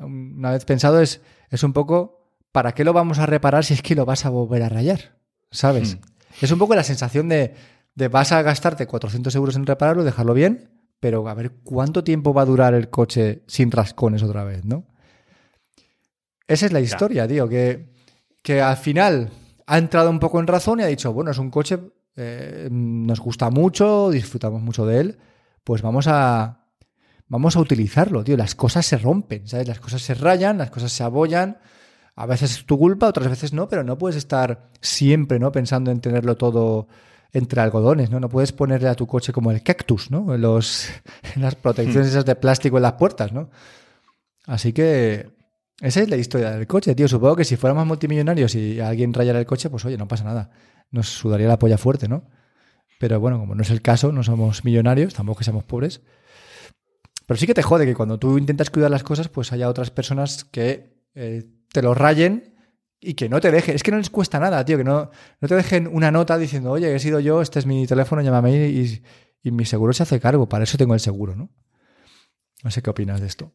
una 0.00 0.52
vez 0.52 0.64
pensado, 0.64 1.02
es, 1.02 1.20
es 1.50 1.62
un 1.64 1.74
poco, 1.74 2.32
¿para 2.50 2.72
qué 2.72 2.82
lo 2.82 2.94
vamos 2.94 3.18
a 3.18 3.26
reparar 3.26 3.66
si 3.66 3.74
es 3.74 3.82
que 3.82 3.94
lo 3.94 4.06
vas 4.06 4.24
a 4.24 4.30
volver 4.30 4.62
a 4.62 4.70
rayar? 4.70 5.18
¿Sabes? 5.50 5.96
Hmm. 5.96 6.00
Es 6.40 6.50
un 6.50 6.58
poco 6.58 6.74
la 6.74 6.84
sensación 6.84 7.28
de, 7.28 7.54
de 7.94 8.08
vas 8.08 8.32
a 8.32 8.42
gastarte 8.42 8.86
400 8.86 9.34
euros 9.34 9.56
en 9.56 9.66
repararlo, 9.66 10.04
dejarlo 10.04 10.34
bien, 10.34 10.70
pero 11.00 11.26
a 11.28 11.34
ver 11.34 11.52
cuánto 11.64 12.04
tiempo 12.04 12.34
va 12.34 12.42
a 12.42 12.46
durar 12.46 12.74
el 12.74 12.90
coche 12.90 13.42
sin 13.46 13.70
rascones 13.70 14.22
otra 14.22 14.44
vez, 14.44 14.64
¿no? 14.64 14.86
Esa 16.46 16.66
es 16.66 16.72
la 16.72 16.80
historia, 16.80 17.28
tío, 17.28 17.48
que, 17.48 17.92
que 18.42 18.60
al 18.60 18.76
final 18.76 19.30
ha 19.66 19.78
entrado 19.78 20.10
un 20.10 20.18
poco 20.18 20.40
en 20.40 20.46
razón 20.46 20.80
y 20.80 20.82
ha 20.82 20.86
dicho, 20.86 21.12
bueno, 21.12 21.30
es 21.30 21.38
un 21.38 21.50
coche, 21.50 21.78
eh, 22.16 22.68
nos 22.70 23.20
gusta 23.20 23.50
mucho, 23.50 24.10
disfrutamos 24.10 24.60
mucho 24.60 24.84
de 24.84 25.00
él, 25.00 25.18
pues 25.62 25.80
vamos 25.80 26.06
a, 26.08 26.60
vamos 27.28 27.56
a 27.56 27.60
utilizarlo, 27.60 28.24
tío. 28.24 28.36
Las 28.36 28.54
cosas 28.54 28.84
se 28.84 28.98
rompen, 28.98 29.46
¿sabes? 29.46 29.68
Las 29.68 29.80
cosas 29.80 30.02
se 30.02 30.14
rayan, 30.14 30.58
las 30.58 30.70
cosas 30.70 30.92
se 30.92 31.02
abollan. 31.02 31.58
A 32.16 32.26
veces 32.26 32.58
es 32.58 32.66
tu 32.66 32.76
culpa, 32.76 33.06
otras 33.06 33.28
veces 33.28 33.52
no, 33.52 33.68
pero 33.68 33.84
no 33.84 33.96
puedes 33.96 34.16
estar 34.16 34.70
siempre, 34.80 35.38
¿no? 35.38 35.52
Pensando 35.52 35.90
en 35.92 36.00
tenerlo 36.00 36.36
todo 36.36 36.88
entre 37.32 37.60
algodones, 37.60 38.10
¿no? 38.10 38.20
No 38.20 38.28
puedes 38.28 38.52
ponerle 38.52 38.88
a 38.88 38.94
tu 38.94 39.06
coche 39.06 39.32
como 39.32 39.50
el 39.50 39.62
cactus, 39.62 40.10
¿no? 40.10 40.34
En, 40.34 40.40
los, 40.40 40.88
las 41.36 41.54
protecciones 41.54 42.08
hmm. 42.08 42.10
esas 42.10 42.24
de 42.24 42.34
plástico 42.36 42.76
en 42.76 42.82
las 42.82 42.94
puertas, 42.94 43.32
¿no? 43.32 43.50
Así 44.46 44.72
que 44.72 45.30
esa 45.80 46.00
es 46.00 46.10
la 46.10 46.16
historia 46.16 46.50
del 46.50 46.66
coche, 46.66 46.94
tío. 46.94 47.08
Supongo 47.08 47.36
que 47.36 47.44
si 47.44 47.56
fuéramos 47.56 47.86
multimillonarios 47.86 48.54
y 48.54 48.80
alguien 48.80 49.14
rayara 49.14 49.38
el 49.38 49.46
coche, 49.46 49.70
pues 49.70 49.84
oye, 49.84 49.96
no 49.96 50.08
pasa 50.08 50.24
nada. 50.24 50.50
Nos 50.90 51.08
sudaría 51.08 51.48
la 51.48 51.58
polla 51.58 51.78
fuerte, 51.78 52.08
¿no? 52.08 52.24
Pero 52.98 53.18
bueno, 53.20 53.38
como 53.38 53.54
no 53.54 53.62
es 53.62 53.70
el 53.70 53.80
caso, 53.80 54.12
no 54.12 54.22
somos 54.22 54.64
millonarios, 54.64 55.14
tampoco 55.14 55.38
que 55.38 55.44
seamos 55.44 55.64
pobres. 55.64 56.02
Pero 57.26 57.38
sí 57.38 57.46
que 57.46 57.54
te 57.54 57.62
jode 57.62 57.86
que 57.86 57.94
cuando 57.94 58.18
tú 58.18 58.36
intentas 58.36 58.70
cuidar 58.70 58.90
las 58.90 59.04
cosas, 59.04 59.28
pues 59.28 59.52
haya 59.52 59.68
otras 59.68 59.90
personas 59.90 60.44
que 60.44 61.00
eh, 61.14 61.44
te 61.72 61.80
lo 61.80 61.94
rayen 61.94 62.56
y 63.00 63.14
que 63.14 63.28
no 63.28 63.40
te 63.40 63.50
dejen, 63.50 63.74
es 63.74 63.82
que 63.82 63.90
no 63.90 63.96
les 63.96 64.10
cuesta 64.10 64.38
nada, 64.38 64.64
tío, 64.64 64.76
que 64.76 64.84
no, 64.84 65.10
no 65.40 65.48
te 65.48 65.54
dejen 65.54 65.88
una 65.90 66.10
nota 66.10 66.36
diciendo, 66.36 66.70
oye, 66.70 66.94
he 66.94 66.98
sido 66.98 67.20
yo, 67.20 67.40
este 67.40 67.58
es 67.58 67.66
mi 67.66 67.86
teléfono, 67.86 68.22
llámame 68.22 68.68
y, 68.68 69.02
y 69.42 69.50
mi 69.50 69.64
seguro 69.64 69.92
se 69.92 70.02
hace 70.02 70.20
cargo, 70.20 70.48
para 70.48 70.64
eso 70.64 70.76
tengo 70.76 70.94
el 70.94 71.00
seguro, 71.00 71.34
¿no? 71.34 71.50
No 72.62 72.70
sé 72.70 72.82
qué 72.82 72.90
opinas 72.90 73.20
de 73.20 73.26
esto. 73.26 73.54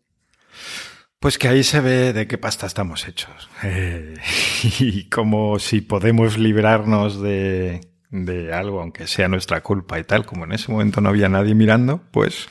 Pues 1.19 1.37
que 1.37 1.47
ahí 1.47 1.63
se 1.63 1.79
ve 1.79 2.13
de 2.13 2.27
qué 2.27 2.37
pasta 2.37 2.65
estamos 2.65 3.07
hechos. 3.07 3.49
Eh, 3.63 4.15
y 4.79 5.09
como 5.09 5.59
si 5.59 5.81
podemos 5.81 6.37
librarnos 6.37 7.21
de, 7.21 7.81
de 8.23 8.53
algo, 8.53 8.81
aunque 8.81 9.07
sea 9.07 9.27
nuestra 9.27 9.61
culpa 9.61 9.99
y 9.99 10.03
tal, 10.03 10.25
como 10.25 10.45
en 10.45 10.53
ese 10.53 10.71
momento 10.71 11.01
no 11.01 11.09
había 11.09 11.27
nadie 11.27 11.55
mirando, 11.55 12.01
pues 12.11 12.47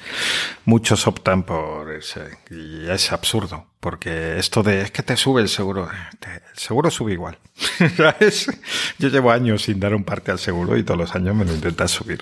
muchos 0.65 1.07
optan 1.07 1.45
por 1.45 1.93
ese. 1.93 2.39
Y 2.51 2.89
es 2.91 3.13
absurdo, 3.13 3.67
porque 3.81 4.39
esto 4.39 4.63
de 4.63 4.83
es 4.83 4.91
que 4.91 5.03
te 5.03 5.17
sube 5.17 5.41
el 5.41 5.49
seguro, 5.49 5.89
el 5.91 6.59
seguro 6.59 6.91
sube 6.91 7.13
igual. 7.13 7.39
Yo 8.99 9.09
llevo 9.09 9.31
años 9.31 9.63
sin 9.63 9.81
dar 9.81 9.95
un 9.95 10.05
parte 10.05 10.31
al 10.31 10.39
seguro 10.39 10.77
y 10.77 10.83
todos 10.83 10.99
los 10.99 11.15
años 11.15 11.35
me 11.35 11.45
lo 11.45 11.55
intentas 11.55 11.91
subir. 11.91 12.21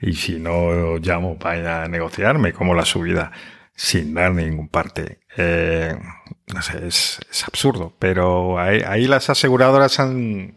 Y 0.00 0.12
si 0.12 0.38
no 0.38 0.98
llamo 0.98 1.38
para 1.38 1.88
negociarme 1.88 2.52
como 2.52 2.74
la 2.74 2.84
subida 2.84 3.32
sin 3.78 4.12
dar 4.12 4.34
ningún 4.34 4.68
parte. 4.68 5.20
Eh, 5.36 5.96
no 6.52 6.62
sé, 6.62 6.86
es, 6.86 7.20
absurdo, 7.46 7.94
pero 7.98 8.58
ahí, 8.58 9.06
las 9.06 9.30
aseguradoras 9.30 10.00
han, 10.00 10.56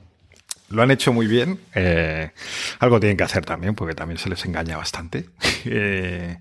lo 0.72 0.82
han 0.82 0.92
hecho 0.92 1.14
muy 1.14 1.28
bien. 1.28 1.60
Eh, 1.76 2.32
algo 2.80 3.00
tienen 3.00 3.18
que 3.18 3.24
hacer 3.24 3.46
también, 3.46 3.76
porque 3.76 3.96
también 3.96 4.18
se 4.18 4.30
les 4.30 4.44
engaña 4.46 4.78
bastante. 4.78 5.30
Eh, 5.64 6.40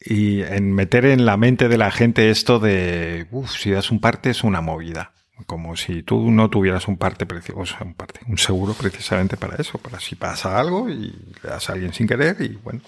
y 0.00 0.42
en 0.42 0.72
meter 0.72 1.06
en 1.06 1.24
la 1.26 1.36
mente 1.36 1.68
de 1.68 1.78
la 1.78 1.92
gente 1.92 2.28
esto 2.28 2.58
de, 2.58 3.28
uff, 3.30 3.56
si 3.56 3.70
das 3.70 3.92
un 3.92 4.00
parte 4.00 4.30
es 4.30 4.42
una 4.42 4.60
movida. 4.60 5.12
Como 5.46 5.76
si 5.76 6.02
tú 6.02 6.30
no 6.32 6.50
tuvieras 6.50 6.88
un 6.88 6.96
parte, 6.96 7.24
o 7.54 7.64
un 7.84 7.94
parte, 7.94 8.20
un 8.26 8.36
seguro 8.36 8.74
precisamente 8.74 9.36
para 9.36 9.56
eso, 9.56 9.78
para 9.78 10.00
si 10.00 10.16
pasa 10.16 10.58
algo 10.58 10.88
y 10.88 11.12
le 11.42 11.48
das 11.48 11.70
a 11.70 11.74
alguien 11.74 11.92
sin 11.92 12.08
querer 12.08 12.36
y 12.40 12.58
bueno, 12.64 12.80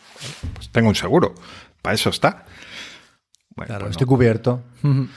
pues 0.54 0.70
tengo 0.70 0.88
un 0.88 0.94
seguro, 0.94 1.34
para 1.82 1.94
eso 1.94 2.10
está 2.10 2.44
claro, 3.66 3.84
pues 3.84 3.92
estoy 3.92 4.06
cubierto. 4.06 4.62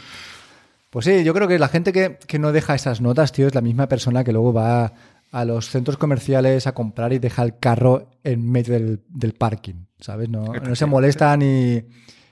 Pues 0.92 1.06
sí, 1.06 1.24
yo 1.24 1.34
creo 1.34 1.48
que 1.48 1.58
la 1.58 1.70
gente 1.70 1.94
que, 1.94 2.38
no 2.38 2.52
deja 2.52 2.76
esas 2.76 3.00
notas, 3.00 3.32
tío, 3.32 3.48
es 3.48 3.56
la 3.56 3.62
misma 3.62 3.88
persona 3.88 4.26
que 4.26 4.34
luego 4.34 4.52
va 4.52 4.92
a 5.32 5.46
los 5.46 5.70
centros 5.70 5.98
comerciales 5.98 6.68
a 6.68 6.74
comprar 6.74 7.14
y 7.14 7.20
deja 7.20 7.44
el 7.44 7.58
carro 7.58 8.10
en 8.24 8.50
medio 8.52 8.74
del, 8.74 9.34
parking, 9.34 9.86
¿sabes? 10.00 10.30
No, 10.30 10.54
no 10.54 10.76
se 10.76 10.86
molesta 10.86 11.36
ni 11.38 11.84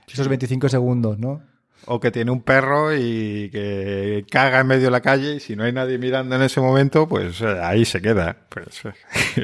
esos 0.08 0.28
25 0.28 0.70
segundos, 0.70 1.18
¿no? 1.18 1.42
O 1.86 2.00
que 2.00 2.12
tiene 2.12 2.30
un 2.30 2.42
perro 2.42 2.94
y 2.94 3.50
que 3.52 4.26
caga 4.30 4.60
en 4.60 4.68
medio 4.68 4.86
de 4.86 4.92
la 4.92 5.02
calle 5.02 5.36
y 5.36 5.40
si 5.40 5.56
no 5.56 5.64
hay 5.64 5.72
nadie 5.72 5.98
mirando 5.98 6.36
en 6.36 6.42
ese 6.42 6.60
momento, 6.60 7.08
pues 7.08 7.42
eh, 7.42 7.60
ahí 7.62 7.86
se 7.86 8.02
queda. 8.02 8.36
Pues, 8.50 8.82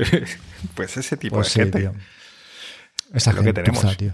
pues 0.76 0.98
ese 0.98 1.18
tipo 1.18 1.38
pues 1.38 1.54
de 1.54 1.64
gente. 1.64 1.80
Tío. 1.80 1.94
Esa 3.14 3.30
es 3.32 3.36
lo 3.38 3.44
que 3.44 3.54
tenemos. 3.54 3.98
tío. 3.98 4.14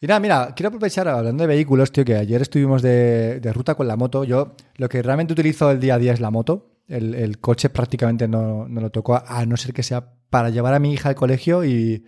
Y 0.00 0.06
nada, 0.06 0.20
mira, 0.20 0.52
quiero 0.54 0.68
aprovechar 0.68 1.08
hablando 1.08 1.42
de 1.42 1.48
vehículos, 1.48 1.90
tío, 1.90 2.04
que 2.04 2.14
ayer 2.14 2.42
estuvimos 2.42 2.82
de, 2.82 3.40
ruta 3.54 3.74
con 3.74 3.88
la 3.88 3.96
moto. 3.96 4.24
Yo 4.24 4.54
lo 4.76 4.88
que 4.88 5.02
realmente 5.02 5.32
utilizo 5.32 5.70
el 5.70 5.80
día 5.80 5.94
a 5.94 5.98
día 5.98 6.12
es 6.12 6.20
la 6.20 6.30
moto. 6.30 6.73
El, 6.86 7.38
coche 7.38 7.70
prácticamente 7.70 8.28
no, 8.28 8.66
lo 8.68 8.90
toco, 8.90 9.16
a, 9.16 9.46
no 9.46 9.56
ser 9.56 9.72
que 9.72 9.82
sea 9.82 10.14
para 10.30 10.50
llevar 10.50 10.74
a 10.74 10.78
mi 10.78 10.92
hija 10.92 11.08
al 11.08 11.14
colegio. 11.14 11.64
Y, 11.64 12.04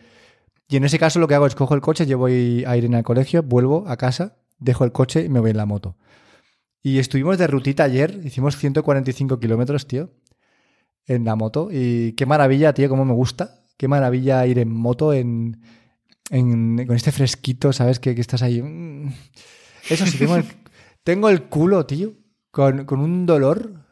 en 0.69 0.85
ese 0.85 0.99
caso 0.99 1.19
lo 1.19 1.29
que 1.29 1.35
hago 1.35 1.47
es 1.47 1.55
cojo 1.55 1.75
el 1.75 1.81
coche, 1.81 2.07
llevo 2.07 2.27
a 2.27 2.31
Irene 2.77 2.97
al 2.97 3.05
colegio, 3.05 3.43
vuelvo 3.43 3.85
a 3.89 3.97
casa, 3.97 4.39
dejo 4.59 4.85
el 4.85 4.93
coche 4.93 5.25
y 5.25 5.29
me 5.29 5.41
voy 5.41 5.51
en 5.51 5.57
la 5.57 5.67
moto. 5.67 5.97
Y 6.83 6.99
estuvimos 6.99 7.39
de 7.39 7.47
rutita 7.47 7.85
ayer, 7.85 8.21
hicimos 8.25 8.57
145 8.57 9.41
kilómetros, 9.41 9.87
tío, 9.87 10.11
en 11.07 11.25
la 11.25 11.37
moto. 11.37 11.69
Y 11.71 12.13
qué 12.13 12.27
maravilla, 12.27 12.75
tío, 12.75 12.89
cómo 12.89 13.05
me 13.05 13.13
gusta. 13.13 13.61
Qué 13.77 13.89
maravilla 13.89 14.47
ir 14.47 14.59
en 14.59 14.73
moto 14.73 15.13
en 15.13 15.61
con 16.31 16.93
este 16.93 17.13
fresquito, 17.13 17.73
¿sabes? 17.73 18.01
Que, 18.01 18.11
estás 18.11 18.43
ahí. 18.43 18.63
Mm. 18.63 19.13
Eso 19.89 20.07
sí, 20.07 20.19
tengo 20.19 20.37
el, 20.37 20.45
tengo 21.05 21.29
el 21.29 21.45
culo, 21.45 21.87
tío, 21.87 22.15
con, 22.51 22.87
un 22.91 23.27
dolor 23.27 23.86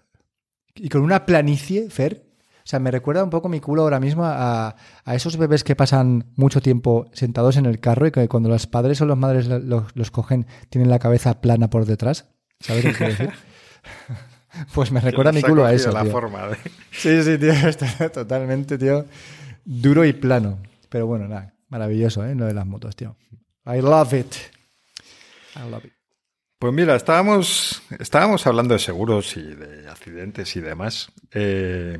y 0.75 0.89
con 0.89 1.03
una 1.03 1.27
planicie, 1.27 1.89
Fer. 1.91 2.25
O 2.65 2.67
sea, 2.67 2.79
me 2.79 2.91
recuerda 2.91 3.23
un 3.23 3.29
poco 3.29 3.51
mi 3.51 3.61
culo 3.61 3.83
ahora 3.83 4.01
mismo 4.01 4.23
a, 4.25 4.75
esos 5.07 5.37
bebés 5.37 5.65
que 5.65 5.77
pasan 5.77 6.33
mucho 6.37 6.63
tiempo 6.63 7.07
sentados 7.13 7.59
en 7.59 7.67
el 7.67 7.79
carro 7.79 8.07
y 8.07 8.11
que 8.11 8.27
cuando 8.27 8.49
los 8.49 8.67
padres 8.67 9.03
o 9.03 9.07
las 9.07 9.19
madres 9.19 9.49
los, 9.49 10.11
cogen 10.11 10.47
tienen 10.71 10.89
la 10.89 10.99
cabeza 10.99 11.43
plana 11.43 11.69
por 11.69 11.85
detrás. 11.85 12.31
¿Sabes 12.61 12.85
lo 12.85 12.91
que 12.91 12.97
quiero 12.97 13.13
decir? 13.13 13.31
pues 14.75 14.93
me 14.93 15.01
recuerda 15.01 15.31
mi 15.33 15.43
culo 15.43 15.67
a 15.67 15.75
eso. 15.75 15.93
La 15.93 16.07
Forma 16.07 16.49
de... 16.49 16.57
Sí, 16.91 17.23
sí, 17.23 17.37
tío. 17.37 17.53
Está 17.69 18.09
totalmente, 18.09 18.79
tío. 18.79 19.05
Duro 19.67 20.07
y 20.07 20.15
plano. 20.15 20.59
Pero 20.89 21.07
bueno, 21.07 21.29
nada. 21.29 21.55
Maravilloso, 21.69 22.25
¿eh? 22.25 22.35
Lo 22.35 22.47
de 22.47 22.55
las 22.55 22.67
motos, 22.67 22.97
tío. 22.97 23.15
I 23.67 23.83
love 23.83 24.15
it. 24.15 24.35
I 25.57 25.71
love 25.71 25.85
it. 25.85 25.93
Pues 26.65 26.73
mira, 26.73 26.97
estábamos, 26.97 27.83
estábamos 27.99 28.47
hablando 28.47 28.73
de 28.73 28.81
seguros 28.81 29.37
y 29.37 29.43
de 29.43 29.87
accidentes 29.87 30.57
y 30.57 30.63
demás. 30.63 31.13
Eh, 31.31 31.99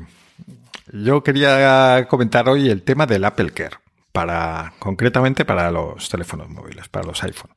yo 0.91 1.21
quería 1.21 2.07
comentar 2.09 2.49
hoy 2.49 2.71
el 2.71 2.81
tema 2.81 3.05
del 3.05 3.25
Apple 3.25 3.51
Care, 3.51 3.75
para, 4.11 4.73
concretamente 4.79 5.45
para 5.45 5.69
los 5.69 6.09
teléfonos 6.09 6.49
móviles, 6.49 6.89
para 6.89 7.05
los 7.05 7.23
iPhone. 7.23 7.51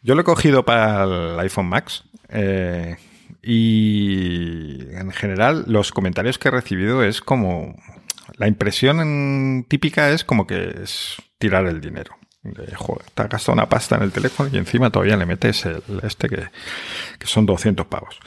Yo 0.00 0.14
lo 0.14 0.22
he 0.22 0.24
cogido 0.24 0.64
para 0.64 1.04
el 1.04 1.38
iPhone 1.38 1.66
Max 1.66 2.04
eh, 2.30 2.96
y 3.42 4.86
en 4.92 5.10
general 5.12 5.64
los 5.66 5.92
comentarios 5.92 6.38
que 6.38 6.48
he 6.48 6.50
recibido 6.50 7.04
es 7.04 7.20
como 7.20 7.76
la 8.38 8.48
impresión 8.48 9.66
típica 9.68 10.08
es 10.08 10.24
como 10.24 10.46
que 10.46 10.78
es 10.82 11.16
tirar 11.36 11.66
el 11.66 11.82
dinero. 11.82 12.16
De, 12.52 12.74
joder, 12.74 13.04
te 13.14 13.22
has 13.22 13.28
gastado 13.28 13.54
una 13.54 13.68
pasta 13.68 13.96
en 13.96 14.02
el 14.02 14.12
teléfono 14.12 14.48
y 14.52 14.58
encima 14.58 14.90
todavía 14.90 15.16
le 15.16 15.26
metes 15.26 15.66
este 16.02 16.28
que, 16.28 16.48
son 17.24 17.46
200 17.46 17.86
pavos. 17.86 18.18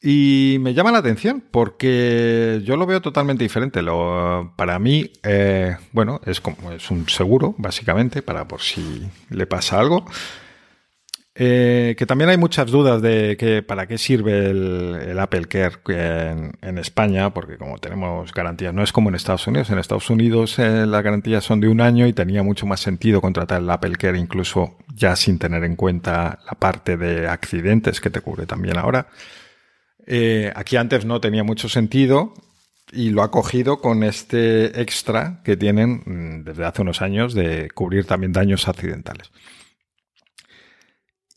Y 0.00 0.56
me 0.60 0.74
llama 0.74 0.90
la 0.90 0.98
atención 0.98 1.44
porque 1.48 2.60
yo 2.64 2.76
lo 2.76 2.86
veo 2.86 3.00
totalmente 3.00 3.44
diferente. 3.44 3.82
Lo, 3.82 4.52
para 4.56 4.80
mí, 4.80 5.12
eh, 5.22 5.76
bueno, 5.92 6.20
es 6.24 6.40
como 6.40 6.72
es 6.72 6.90
un 6.90 7.08
seguro, 7.08 7.54
básicamente, 7.56 8.20
para 8.20 8.48
por 8.48 8.62
si 8.62 9.08
le 9.30 9.46
pasa 9.46 9.78
algo. 9.78 10.04
Eh, 11.34 11.94
que 11.96 12.04
también 12.04 12.28
hay 12.28 12.36
muchas 12.36 12.70
dudas 12.70 13.00
de 13.00 13.38
que 13.38 13.62
para 13.62 13.86
qué 13.86 13.96
sirve 13.96 14.50
el, 14.50 15.18
Apple 15.18 15.46
Care 15.46 15.78
en, 16.60 16.78
España, 16.78 17.32
porque 17.32 17.56
como 17.56 17.78
tenemos 17.78 18.34
garantías, 18.34 18.74
no 18.74 18.82
es 18.82 18.92
como 18.92 19.08
en 19.08 19.14
Estados 19.14 19.46
Unidos. 19.46 19.70
En 19.70 19.78
Estados 19.78 20.10
Unidos 20.10 20.58
eh, 20.58 20.84
las 20.86 21.02
garantías 21.02 21.42
son 21.44 21.60
de 21.60 21.68
un 21.68 21.80
año 21.80 22.06
y 22.06 22.12
tenía 22.12 22.42
mucho 22.42 22.66
más 22.66 22.80
sentido 22.80 23.22
contratar 23.22 23.62
el 23.62 23.70
Apple 23.70 23.96
Care 23.96 24.18
incluso 24.18 24.76
ya 24.94 25.16
sin 25.16 25.38
tener 25.38 25.64
en 25.64 25.76
cuenta 25.76 26.38
la 26.44 26.52
parte 26.58 26.98
de 26.98 27.26
accidentes 27.28 28.00
que 28.00 28.10
te 28.10 28.20
cubre 28.20 28.44
también 28.44 28.76
ahora. 28.76 29.08
Eh, 30.06 30.52
aquí 30.54 30.76
antes 30.76 31.06
no 31.06 31.20
tenía 31.20 31.44
mucho 31.44 31.68
sentido 31.68 32.34
y 32.92 33.10
lo 33.10 33.22
ha 33.22 33.30
cogido 33.30 33.80
con 33.80 34.02
este 34.04 34.82
extra 34.82 35.40
que 35.44 35.56
tienen 35.56 36.02
mm, 36.04 36.44
desde 36.44 36.66
hace 36.66 36.82
unos 36.82 37.00
años 37.00 37.32
de 37.32 37.70
cubrir 37.70 38.04
también 38.04 38.32
daños 38.32 38.68
accidentales. 38.68 39.30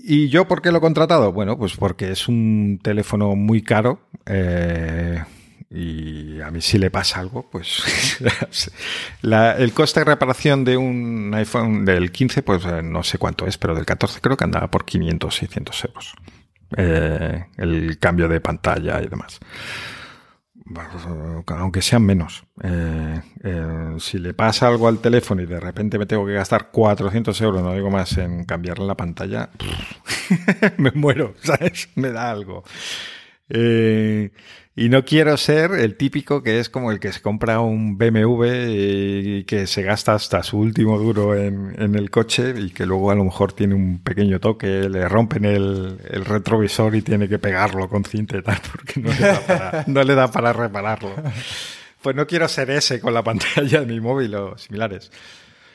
¿Y 0.08 0.30
yo 0.30 0.48
por 0.48 0.62
qué 0.62 0.72
lo 0.72 0.78
he 0.78 0.82
contratado? 0.82 1.34
Bueno, 1.34 1.58
pues 1.58 1.76
porque 1.76 2.12
es 2.12 2.28
un 2.28 2.80
teléfono 2.84 3.36
muy 3.36 3.64
caro. 3.64 4.02
Eh, 4.28 5.20
y 5.72 6.40
a 6.42 6.52
mí 6.52 6.62
si 6.62 6.78
le 6.78 6.92
pasa 6.92 7.22
algo, 7.22 7.50
pues 7.50 8.20
el 9.24 9.74
coste 9.74 10.02
de 10.02 10.04
reparación 10.04 10.64
de 10.64 10.78
un 10.78 11.34
iPhone 11.34 11.86
del 11.86 12.12
15, 12.12 12.44
pues 12.44 12.64
eh, 12.66 12.84
no 12.84 13.02
sé 13.02 13.18
cuánto 13.18 13.48
es, 13.48 13.58
pero 13.58 13.74
del 13.74 13.88
14 13.88 14.22
creo 14.22 14.38
que 14.38 14.44
andaba 14.44 14.70
por 14.70 14.86
500, 14.86 15.36
600 15.36 15.86
euros. 15.86 16.14
Eh, 16.78 17.46
el 17.58 17.98
cambio 17.98 18.28
de 18.28 18.42
pantalla 18.42 19.02
y 19.02 19.08
demás 19.08 19.40
aunque 21.48 21.82
sean 21.82 22.04
menos. 22.04 22.46
Eh, 22.64 23.22
eh, 23.44 23.96
si 24.00 24.18
le 24.18 24.34
pasa 24.34 24.68
algo 24.68 24.88
al 24.88 25.00
teléfono 25.00 25.42
y 25.42 25.46
de 25.46 25.60
repente 25.60 26.00
me 26.00 26.06
tengo 26.06 26.26
que 26.26 26.34
gastar 26.34 26.72
400 26.72 27.40
euros, 27.42 27.62
no 27.62 27.74
digo 27.74 27.90
más, 27.90 28.18
en 28.18 28.46
cambiarle 28.46 28.86
la 28.86 28.96
pantalla, 28.96 29.50
me 30.78 30.92
muero, 30.92 31.36
¿sabes? 31.42 31.90
Me 31.96 32.12
da 32.12 32.32
algo. 32.32 32.64
Eh, 33.50 34.32
y 34.78 34.90
no 34.90 35.06
quiero 35.06 35.38
ser 35.38 35.72
el 35.72 35.96
típico 35.96 36.44
que 36.44 36.60
es 36.60 36.70
como 36.70 36.92
el 36.92 37.00
que 37.00 37.14
se 37.14 37.22
compra 37.22 37.62
un 37.62 37.98
BMW 37.98 38.44
y 38.44 39.44
que 39.46 39.68
se 39.68 39.84
gasta 39.84 40.14
hasta 40.14 40.44
su 40.44 40.58
último 40.60 41.00
duro 41.00 41.34
en, 41.34 41.96
el 41.96 42.10
coche 42.10 42.54
y 42.58 42.72
que 42.72 42.86
luego 42.86 43.10
a 43.10 43.16
lo 43.16 43.24
mejor 43.24 43.54
tiene 43.54 43.74
un 43.74 44.04
pequeño 44.04 44.42
toque, 44.42 44.90
le 44.90 45.08
rompen 45.08 45.46
el, 45.46 45.98
retrovisor 46.26 46.94
y 46.94 47.02
tiene 47.02 47.30
que 47.30 47.40
pegarlo 47.40 47.88
con 47.88 48.04
cinta 48.04 48.38
y 48.38 48.42
tal 48.42 48.58
porque 48.72 49.00
no 49.00 49.14
le, 49.14 49.20
da 49.20 49.40
para, 49.48 49.84
no 49.88 50.04
le 50.04 50.16
da 50.16 50.32
para 50.32 50.52
repararlo. 50.52 51.16
Pues 52.02 52.16
no 52.16 52.28
quiero 52.28 52.48
ser 52.50 52.70
ese 52.70 53.00
con 53.00 53.14
la 53.14 53.24
pantalla 53.24 53.80
de 53.80 53.86
mi 53.86 54.02
móvil 54.02 54.36
o 54.36 54.58
similares. 54.58 55.10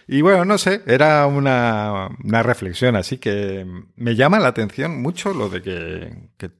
Y 0.08 0.20
bueno, 0.20 0.44
no 0.44 0.58
sé, 0.58 0.82
era 0.86 1.26
una, 1.26 2.08
una, 2.22 2.42
reflexión, 2.42 2.96
así 2.96 3.18
que 3.18 3.64
me 3.94 4.16
llama 4.16 4.40
la 4.40 4.48
atención 4.48 5.00
mucho 5.00 5.32
lo 5.32 5.48
de 5.48 5.62
que, 5.62 6.12
que 6.36 6.50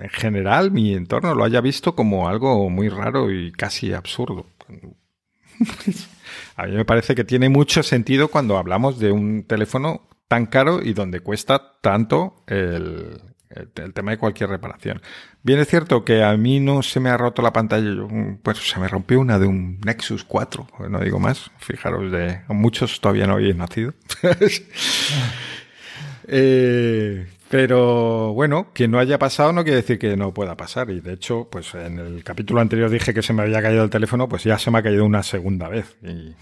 en 0.00 0.10
general 0.10 0.70
mi 0.70 0.94
entorno 0.94 1.34
lo 1.34 1.44
haya 1.44 1.60
visto 1.60 1.94
como 1.94 2.28
algo 2.28 2.68
muy 2.70 2.88
raro 2.88 3.30
y 3.30 3.52
casi 3.52 3.92
absurdo. 3.92 4.46
A 6.56 6.66
mí 6.66 6.72
me 6.72 6.84
parece 6.84 7.14
que 7.14 7.24
tiene 7.24 7.48
mucho 7.48 7.82
sentido 7.82 8.28
cuando 8.28 8.58
hablamos 8.58 8.98
de 8.98 9.12
un 9.12 9.44
teléfono 9.44 10.08
tan 10.28 10.46
caro 10.46 10.80
y 10.82 10.94
donde 10.94 11.20
cuesta 11.20 11.78
tanto 11.80 12.42
el, 12.46 13.20
el, 13.50 13.92
tema 13.92 14.12
de 14.12 14.18
cualquier 14.18 14.50
reparación. 14.50 15.00
Bien 15.42 15.58
es 15.58 15.68
cierto 15.68 16.04
que 16.04 16.22
a 16.22 16.36
mí 16.36 16.60
no 16.60 16.82
se 16.82 17.00
me 17.00 17.10
ha 17.10 17.16
roto 17.16 17.42
la 17.42 17.52
pantalla, 17.52 17.90
pues 18.42 18.58
se 18.58 18.80
me 18.80 18.88
rompió 18.88 19.20
una 19.20 19.38
de 19.38 19.46
un 19.46 19.80
Nexus 19.80 20.24
4, 20.24 20.66
no 20.88 21.00
digo 21.00 21.18
más, 21.18 21.50
fijaros, 21.58 22.10
de 22.10 22.40
muchos 22.48 23.00
todavía 23.00 23.26
no 23.26 23.34
habéis 23.34 23.56
nacido. 23.56 23.94
eh, 26.26 27.26
pero 27.48 28.32
bueno, 28.32 28.72
que 28.72 28.88
no 28.88 28.98
haya 28.98 29.18
pasado 29.18 29.52
no 29.52 29.62
quiere 29.64 29.76
decir 29.76 29.98
que 29.98 30.16
no 30.16 30.32
pueda 30.32 30.56
pasar. 30.56 30.90
Y 30.90 31.00
de 31.00 31.12
hecho, 31.12 31.48
pues 31.50 31.74
en 31.74 31.98
el 31.98 32.24
capítulo 32.24 32.60
anterior 32.60 32.90
dije 32.90 33.14
que 33.14 33.22
se 33.22 33.32
me 33.32 33.42
había 33.42 33.62
caído 33.62 33.84
el 33.84 33.90
teléfono, 33.90 34.28
pues 34.28 34.44
ya 34.44 34.58
se 34.58 34.70
me 34.70 34.78
ha 34.78 34.82
caído 34.82 35.04
una 35.04 35.22
segunda 35.22 35.68
vez. 35.68 35.96
Y 36.02 36.34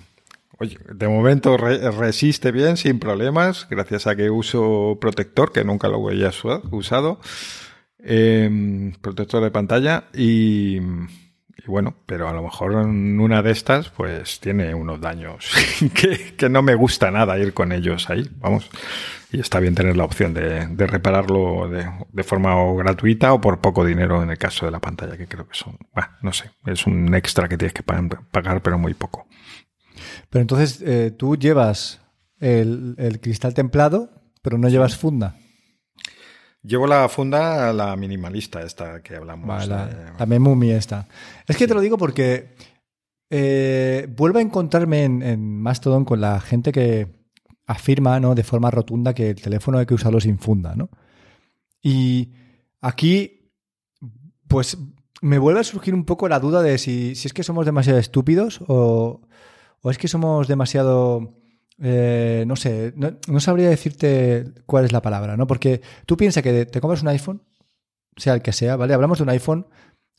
oye, 0.59 0.79
de 0.93 1.09
momento 1.09 1.57
resiste 1.57 2.53
bien, 2.53 2.77
sin 2.77 2.99
problemas, 2.99 3.67
gracias 3.69 4.07
a 4.07 4.17
que 4.17 4.31
uso 4.31 4.99
protector, 5.01 5.53
que 5.53 5.65
nunca 5.65 5.89
lo 5.89 6.09
había 6.09 6.31
usado. 6.71 7.21
Em, 8.05 8.93
protector 9.01 9.45
de 9.45 9.51
pantalla 9.53 10.05
y, 10.13 10.81
y, 11.65 11.71
bueno, 11.71 11.97
pero 12.07 12.29
a 12.29 12.33
lo 12.33 12.43
mejor 12.43 12.73
en 12.73 13.21
una 13.21 13.43
de 13.43 13.51
estas 13.51 13.89
pues 13.91 14.41
tiene 14.41 14.75
unos 14.75 15.01
daños 15.01 15.51
que, 15.95 16.35
que 16.37 16.49
no 16.49 16.63
me 16.63 16.75
gusta 16.75 17.11
nada 17.11 17.39
ir 17.39 17.55
con 17.55 17.73
ellos 17.73 18.11
ahí, 18.11 18.29
vamos 18.37 18.71
y 19.33 19.41
está 19.41 19.61
bien 19.61 19.75
tener 19.75 19.97
la 19.97 20.05
opción 20.05 20.35
de, 20.35 20.67
repararlo 20.87 21.69
de, 21.69 22.23
forma 22.23 22.55
gratuita 22.75 23.33
o 23.33 23.41
por 23.41 23.61
poco 23.61 23.85
dinero 23.85 24.23
en 24.23 24.31
el 24.31 24.37
caso 24.37 24.67
de 24.67 24.73
la 24.73 24.79
pantalla, 24.79 25.17
que 25.17 25.27
creo 25.27 25.49
que 25.49 25.55
son, 25.55 25.79
no 26.21 26.33
sé, 26.35 26.51
es 26.67 26.87
un 26.87 27.15
extra 27.15 27.49
que 27.49 27.57
tienes 27.57 27.73
que 27.73 27.83
pagar, 27.83 28.63
pero 28.63 28.79
muy 28.79 28.93
poco. 28.93 29.27
Pero 30.29 30.43
entonces 30.43 30.83
eh, 30.83 31.13
tú 31.17 31.37
llevas 31.37 32.03
el, 32.41 33.19
cristal 33.23 33.55
templado, 33.55 34.11
pero 34.43 34.59
no 34.59 34.69
llevas 34.69 34.99
funda. 34.99 35.37
Llevo 36.63 36.87
la 36.87 37.09
funda, 37.09 37.73
la 37.73 37.97
minimalista 37.97 38.63
esta 38.63 39.03
que 39.03 39.17
hablamos. 39.17 39.67
la, 39.67 40.15
la 40.19 40.27
Memumi 40.27 40.71
esta. 40.71 41.09
Es 41.47 41.57
que 41.57 41.67
te 41.67 41.75
lo 41.75 41.81
digo 41.81 41.99
porque 41.99 42.55
eh, 43.31 44.07
vuelvo 44.17 44.39
a 44.39 44.43
encontrarme 44.43 45.05
en, 45.05 45.23
en 45.23 45.61
Mastodon 45.61 46.05
con 46.05 46.21
la 46.21 46.41
gente 46.41 46.71
que, 46.71 47.23
afirma 47.67 48.21
¿no? 48.21 48.35
de 48.35 48.45
forma 48.45 48.71
rotunda 48.71 49.15
que 49.15 49.31
el 49.31 49.41
teléfono 49.41 49.79
hay 49.79 49.87
que 49.87 49.95
usarlo 49.95 50.21
sin 50.21 50.39
funda. 50.39 50.75
¿no? 50.75 50.91
Y 51.83 52.33
aquí, 52.81 53.51
pues 54.49 54.79
me 55.21 55.39
vuelve 55.39 55.61
a 55.61 55.65
surgir 55.65 55.95
un 55.95 56.05
poco 56.05 56.29
la 56.29 56.41
duda 56.41 56.63
de 56.63 56.79
si, 56.79 57.13
es 57.13 57.33
que 57.33 57.43
somos 57.43 57.67
demasiado 57.67 57.99
estúpidos 57.99 58.61
o, 58.67 59.21
es 59.85 59.99
que 59.99 60.09
somos 60.09 60.49
demasiado... 60.49 61.39
Eh, 61.85 62.45
no 62.47 62.55
sé, 62.55 62.95
no, 62.97 63.41
sabría 63.41 63.69
decirte 63.69 64.53
cuál 64.67 64.85
es 64.85 64.93
la 64.93 65.03
palabra, 65.03 65.37
¿no? 65.37 65.49
Porque 65.49 65.81
tú 66.07 66.17
piensas 66.17 66.43
que 66.43 66.65
te 66.65 66.81
compras 66.81 67.03
un 67.03 67.09
iPhone, 67.09 67.43
sea 68.17 68.35
el 68.35 68.43
que 68.43 68.53
sea, 68.53 68.77
¿vale? 68.77 68.95
Hablamos 68.95 69.19
de 69.19 69.25
un 69.25 69.31
iPhone 69.31 69.67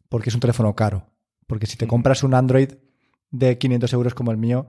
porque 0.09 0.29
es 0.29 0.35
un 0.35 0.41
teléfono 0.41 0.75
caro. 0.75 1.07
Porque 1.47 1.65
si 1.65 1.77
te 1.77 1.87
compras 1.87 2.23
un 2.23 2.33
Android 2.33 2.69
de 3.31 3.57
500 3.57 3.93
euros 3.93 4.13
como 4.13 4.31
el 4.31 4.37
mío, 4.37 4.67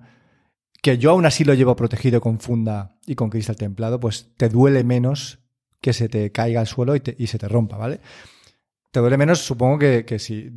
que 0.83 0.99
yo 0.99 1.11
aún 1.11 1.27
así 1.27 1.45
lo 1.45 1.55
llevo 1.55 1.75
protegido 1.77 2.21
con 2.21 2.39
funda 2.39 2.99
y 3.07 3.17
con 3.17 3.31
cristal 3.31 3.57
templado, 3.57 3.99
pues 3.99 4.33
te 4.37 4.49
duele 4.49 4.85
menos 4.85 5.41
que 5.81 5.93
se 5.93 6.09
te 6.09 6.31
caiga 6.31 6.61
al 6.61 6.67
suelo 6.67 6.95
y, 6.97 7.27
se 7.27 7.39
te 7.39 7.49
rompa, 7.49 7.77
¿vale? 7.77 8.01
Te 8.95 9.01
duele 9.01 9.17
menos, 9.17 9.41
supongo 9.41 9.77
que, 9.77 10.05
que 10.05 10.21
sí. 10.21 10.53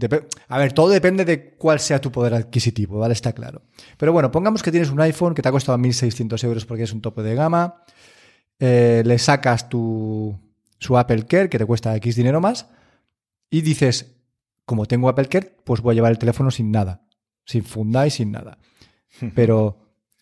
a 0.47 0.59
ver, 0.59 0.71
todo 0.71 0.89
depende 0.89 1.25
de 1.25 1.55
cuál 1.55 1.79
sea 1.79 1.99
tu 1.99 2.11
poder 2.11 2.35
adquisitivo, 2.35 2.99
¿vale? 2.99 3.13
Está 3.13 3.33
claro. 3.33 3.63
Pero 3.97 4.13
bueno, 4.13 4.31
pongamos 4.31 4.61
que 4.61 4.69
tienes 4.69 4.91
un 4.91 5.01
iPhone 5.01 5.33
que 5.33 5.41
te 5.41 5.49
ha 5.49 5.51
costado 5.51 5.75
1.600 5.79 6.43
euros 6.43 6.63
porque 6.67 6.83
es 6.83 6.93
un 6.93 7.01
tope 7.01 7.23
de 7.23 7.33
gama, 7.33 7.81
eh, 8.59 9.01
le 9.03 9.17
sacas 9.17 9.69
tu, 9.69 10.39
su 10.77 10.95
Apple 10.99 11.25
Care 11.25 11.49
que 11.49 11.57
te 11.57 11.65
cuesta 11.65 11.95
X 11.95 12.15
dinero 12.15 12.39
más 12.39 12.67
y 13.49 13.61
dices, 13.61 14.17
como 14.65 14.85
tengo 14.85 15.09
Apple 15.09 15.29
Care, 15.29 15.55
pues 15.63 15.81
voy 15.81 15.93
a 15.93 15.95
llevar 15.95 16.11
el 16.11 16.19
teléfono 16.19 16.51
sin 16.51 16.71
nada, 16.71 17.07
sin 17.43 17.63
funda 17.63 18.05
y 18.05 18.11
sin 18.11 18.33
nada. 18.33 18.59
Pero 19.33 19.79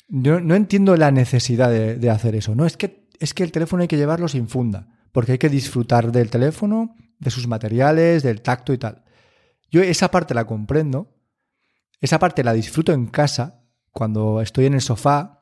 yo 0.08 0.40
no 0.40 0.56
entiendo 0.56 0.96
la 0.96 1.12
necesidad 1.12 1.70
de, 1.70 2.10
hacer 2.10 2.36
eso. 2.36 2.56
No, 2.56 2.66
es 2.66 2.78
que, 2.78 3.10
es 3.20 3.34
que 3.34 3.44
el 3.44 3.52
teléfono 3.52 3.82
hay 3.82 3.90
que 3.90 3.98
llevarlo 3.98 4.30
sin 4.30 4.48
funda, 4.48 4.88
porque 5.12 5.34
hay 5.34 5.38
que 5.38 5.50
disfrutar 5.50 6.14
del 6.14 6.30
teléfono, 6.30 6.96
de 7.20 7.32
sus 7.32 7.48
materiales, 7.48 8.24
del 8.24 8.42
tacto 8.42 8.74
y 8.74 8.78
tal. 8.78 9.04
Yo 9.72 9.82
esa 9.82 10.10
parte 10.10 10.34
la 10.34 10.46
comprendo, 10.46 11.16
esa 12.02 12.20
parte 12.20 12.44
la 12.44 12.54
disfruto 12.54 12.94
en 12.94 13.08
casa, 13.08 13.62
cuando 13.92 14.42
estoy 14.42 14.66
en 14.66 14.74
el 14.74 14.82
sofá, 14.82 15.42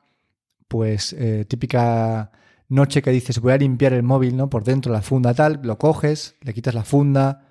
pues 0.68 1.12
eh, 1.12 1.44
típica 1.46 2.30
noche 2.68 3.02
que 3.02 3.10
dices 3.10 3.38
voy 3.40 3.52
a 3.52 3.56
limpiar 3.56 3.92
el 3.92 4.02
móvil, 4.02 4.36
¿no? 4.36 4.48
Por 4.48 4.64
dentro 4.64 4.92
la 4.92 5.02
funda 5.02 5.34
tal, 5.34 5.60
lo 5.62 5.78
coges, 5.78 6.36
le 6.40 6.54
quitas 6.54 6.74
la 6.74 6.84
funda, 6.84 7.48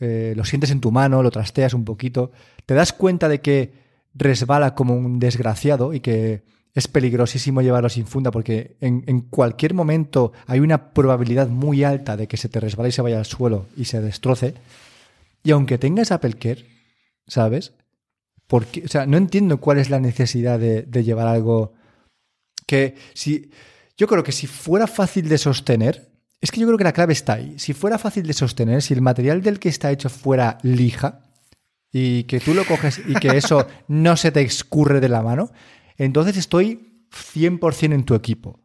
eh, 0.00 0.34
lo 0.36 0.44
sientes 0.44 0.70
en 0.70 0.80
tu 0.80 0.90
mano, 0.90 1.22
lo 1.22 1.30
trasteas 1.30 1.74
un 1.74 1.84
poquito, 1.84 2.32
te 2.66 2.74
das 2.74 2.92
cuenta 2.92 3.28
de 3.28 3.40
que 3.40 3.72
resbala 4.14 4.74
como 4.74 4.94
un 4.94 5.18
desgraciado 5.18 5.94
y 5.94 6.00
que 6.00 6.44
es 6.74 6.88
peligrosísimo 6.88 7.60
llevarlo 7.60 7.88
sin 7.88 8.06
funda 8.06 8.30
porque 8.30 8.76
en, 8.80 9.20
cualquier 9.22 9.74
momento 9.74 10.32
hay 10.46 10.60
una 10.60 10.92
probabilidad 10.92 11.48
muy 11.48 11.84
alta 11.84 12.16
de 12.16 12.26
que 12.26 12.36
se 12.36 12.48
te 12.48 12.60
resbale 12.60 12.88
y 12.88 12.92
se 12.92 13.02
vaya 13.02 13.18
al 13.18 13.26
suelo 13.26 13.66
y 13.76 13.84
se 13.84 14.00
destroce. 14.00 14.54
Y 15.42 15.50
aunque 15.50 15.78
tengas 15.78 16.12
Apple 16.12 16.34
Care, 16.34 16.64
¿sabes? 17.26 17.74
Porque, 18.46 18.84
o 18.84 18.88
sea, 18.88 19.06
no 19.06 19.16
entiendo 19.16 19.58
cuál 19.58 19.78
es 19.78 19.90
la 19.90 20.00
necesidad 20.00 20.58
de, 20.58 20.82
de 20.82 21.04
llevar 21.04 21.26
algo 21.26 21.72
que 22.66 22.96
si... 23.14 23.50
Yo 23.98 24.06
creo 24.06 24.24
que 24.24 24.32
si 24.32 24.46
fuera 24.46 24.86
fácil 24.86 25.28
de 25.28 25.36
sostener, 25.36 26.10
es 26.40 26.50
que 26.50 26.60
yo 26.60 26.66
creo 26.66 26.78
que 26.78 26.84
la 26.84 26.94
clave 26.94 27.12
está 27.12 27.34
ahí. 27.34 27.58
Si 27.58 27.74
fuera 27.74 27.98
fácil 27.98 28.26
de 28.26 28.32
sostener, 28.32 28.82
si 28.82 28.94
el 28.94 29.02
material 29.02 29.42
del 29.42 29.58
que 29.58 29.68
está 29.68 29.92
hecho 29.92 30.08
fuera 30.08 30.58
lija, 30.62 31.20
y 31.92 32.24
que 32.24 32.40
tú 32.40 32.54
lo 32.54 32.64
coges 32.64 33.00
y 33.06 33.14
que 33.14 33.36
eso 33.36 33.66
no 33.86 34.16
se 34.16 34.32
te 34.32 34.40
escurre 34.40 35.00
de 35.00 35.10
la 35.10 35.20
mano, 35.20 35.50
entonces 35.96 36.36
estoy 36.36 37.06
100% 37.10 37.94
en 37.94 38.04
tu 38.04 38.14
equipo. 38.14 38.60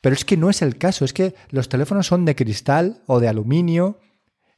Pero 0.00 0.14
es 0.14 0.24
que 0.24 0.36
no 0.36 0.50
es 0.50 0.62
el 0.62 0.78
caso, 0.78 1.04
es 1.04 1.12
que 1.12 1.34
los 1.50 1.68
teléfonos 1.68 2.06
son 2.06 2.24
de 2.24 2.36
cristal 2.36 3.02
o 3.06 3.20
de 3.20 3.28
aluminio, 3.28 3.98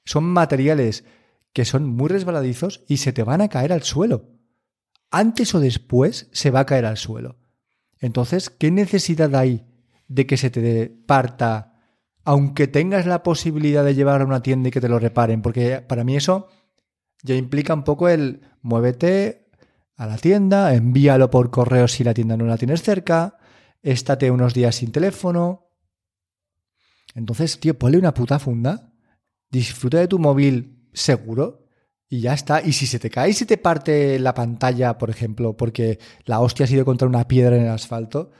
son 0.04 0.24
materiales 0.24 1.04
que 1.52 1.64
son 1.64 1.88
muy 1.88 2.08
resbaladizos 2.08 2.84
y 2.86 2.98
se 2.98 3.12
te 3.12 3.22
van 3.22 3.40
a 3.40 3.48
caer 3.48 3.72
al 3.72 3.82
suelo. 3.82 4.28
Antes 5.10 5.54
o 5.54 5.60
después 5.60 6.28
se 6.32 6.50
va 6.50 6.60
a 6.60 6.66
caer 6.66 6.84
al 6.84 6.96
suelo. 6.96 7.36
Entonces, 7.98 8.50
¿qué 8.50 8.70
necesidad 8.70 9.34
hay 9.34 9.66
de 10.08 10.26
que 10.26 10.36
se 10.36 10.50
te 10.50 10.88
parta, 10.88 11.80
aunque 12.24 12.68
tengas 12.68 13.06
la 13.06 13.22
posibilidad 13.22 13.84
de 13.84 13.94
llevarlo 13.94 14.24
a 14.24 14.28
una 14.28 14.42
tienda 14.42 14.68
y 14.68 14.72
que 14.72 14.80
te 14.80 14.88
lo 14.88 14.98
reparen? 14.98 15.42
Porque 15.42 15.80
para 15.80 16.04
mí 16.04 16.16
eso 16.16 16.48
ya 17.22 17.34
implica 17.34 17.74
un 17.74 17.84
poco 17.84 18.08
el 18.08 18.42
muévete 18.62 19.49
a 20.00 20.06
la 20.06 20.16
tienda, 20.16 20.72
envíalo 20.72 21.30
por 21.30 21.50
correo 21.50 21.86
si 21.86 22.04
la 22.04 22.14
tienda 22.14 22.34
no 22.34 22.46
la 22.46 22.56
tienes 22.56 22.82
cerca, 22.82 23.36
estate 23.82 24.30
unos 24.30 24.54
días 24.54 24.76
sin 24.76 24.92
teléfono. 24.92 25.68
Entonces, 27.14 27.60
tío, 27.60 27.78
ponle 27.78 27.98
una 27.98 28.14
puta 28.14 28.38
funda, 28.38 28.94
disfruta 29.50 29.98
de 29.98 30.08
tu 30.08 30.18
móvil 30.18 30.88
seguro 30.94 31.66
y 32.08 32.22
ya 32.22 32.32
está. 32.32 32.62
Y 32.62 32.72
si 32.72 32.86
se 32.86 32.98
te 32.98 33.10
cae 33.10 33.28
y 33.28 33.32
se 33.34 33.44
te 33.44 33.58
parte 33.58 34.18
la 34.18 34.32
pantalla, 34.32 34.96
por 34.96 35.10
ejemplo, 35.10 35.54
porque 35.54 35.98
la 36.24 36.40
hostia 36.40 36.64
ha 36.64 36.68
sido 36.68 36.86
contra 36.86 37.06
una 37.06 37.28
piedra 37.28 37.56
en 37.56 37.64
el 37.64 37.68
asfalto, 37.68 38.30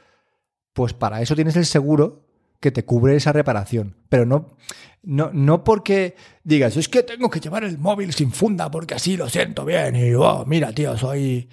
pues 0.73 0.95
para 0.95 1.21
eso 1.21 1.35
tienes 1.35 1.57
el 1.57 1.67
seguro 1.67 2.30
que 2.61 2.71
te 2.71 2.85
cubre 2.85 3.17
esa 3.17 3.33
reparación. 3.33 3.97
Pero 4.09 4.27
no, 4.27 4.57
no, 5.03 5.31
no 5.33 5.65
porque 5.65 6.15
digas, 6.45 6.77
es 6.77 6.89
que 6.89 7.03
tengo 7.03 7.31
que 7.31 7.41
llevar 7.41 7.65
el 7.65 7.79
móvil 7.79 8.13
sin 8.13 8.33
funda 8.33 8.71
porque 8.71 8.95
así 8.95 9.17
lo 9.17 9.29
siento 9.29 9.65
bien. 9.65 9.97
Y, 9.97 10.15
oh, 10.15 10.45
mira, 10.47 10.73
tío, 10.73 10.97
soy... 10.97 11.49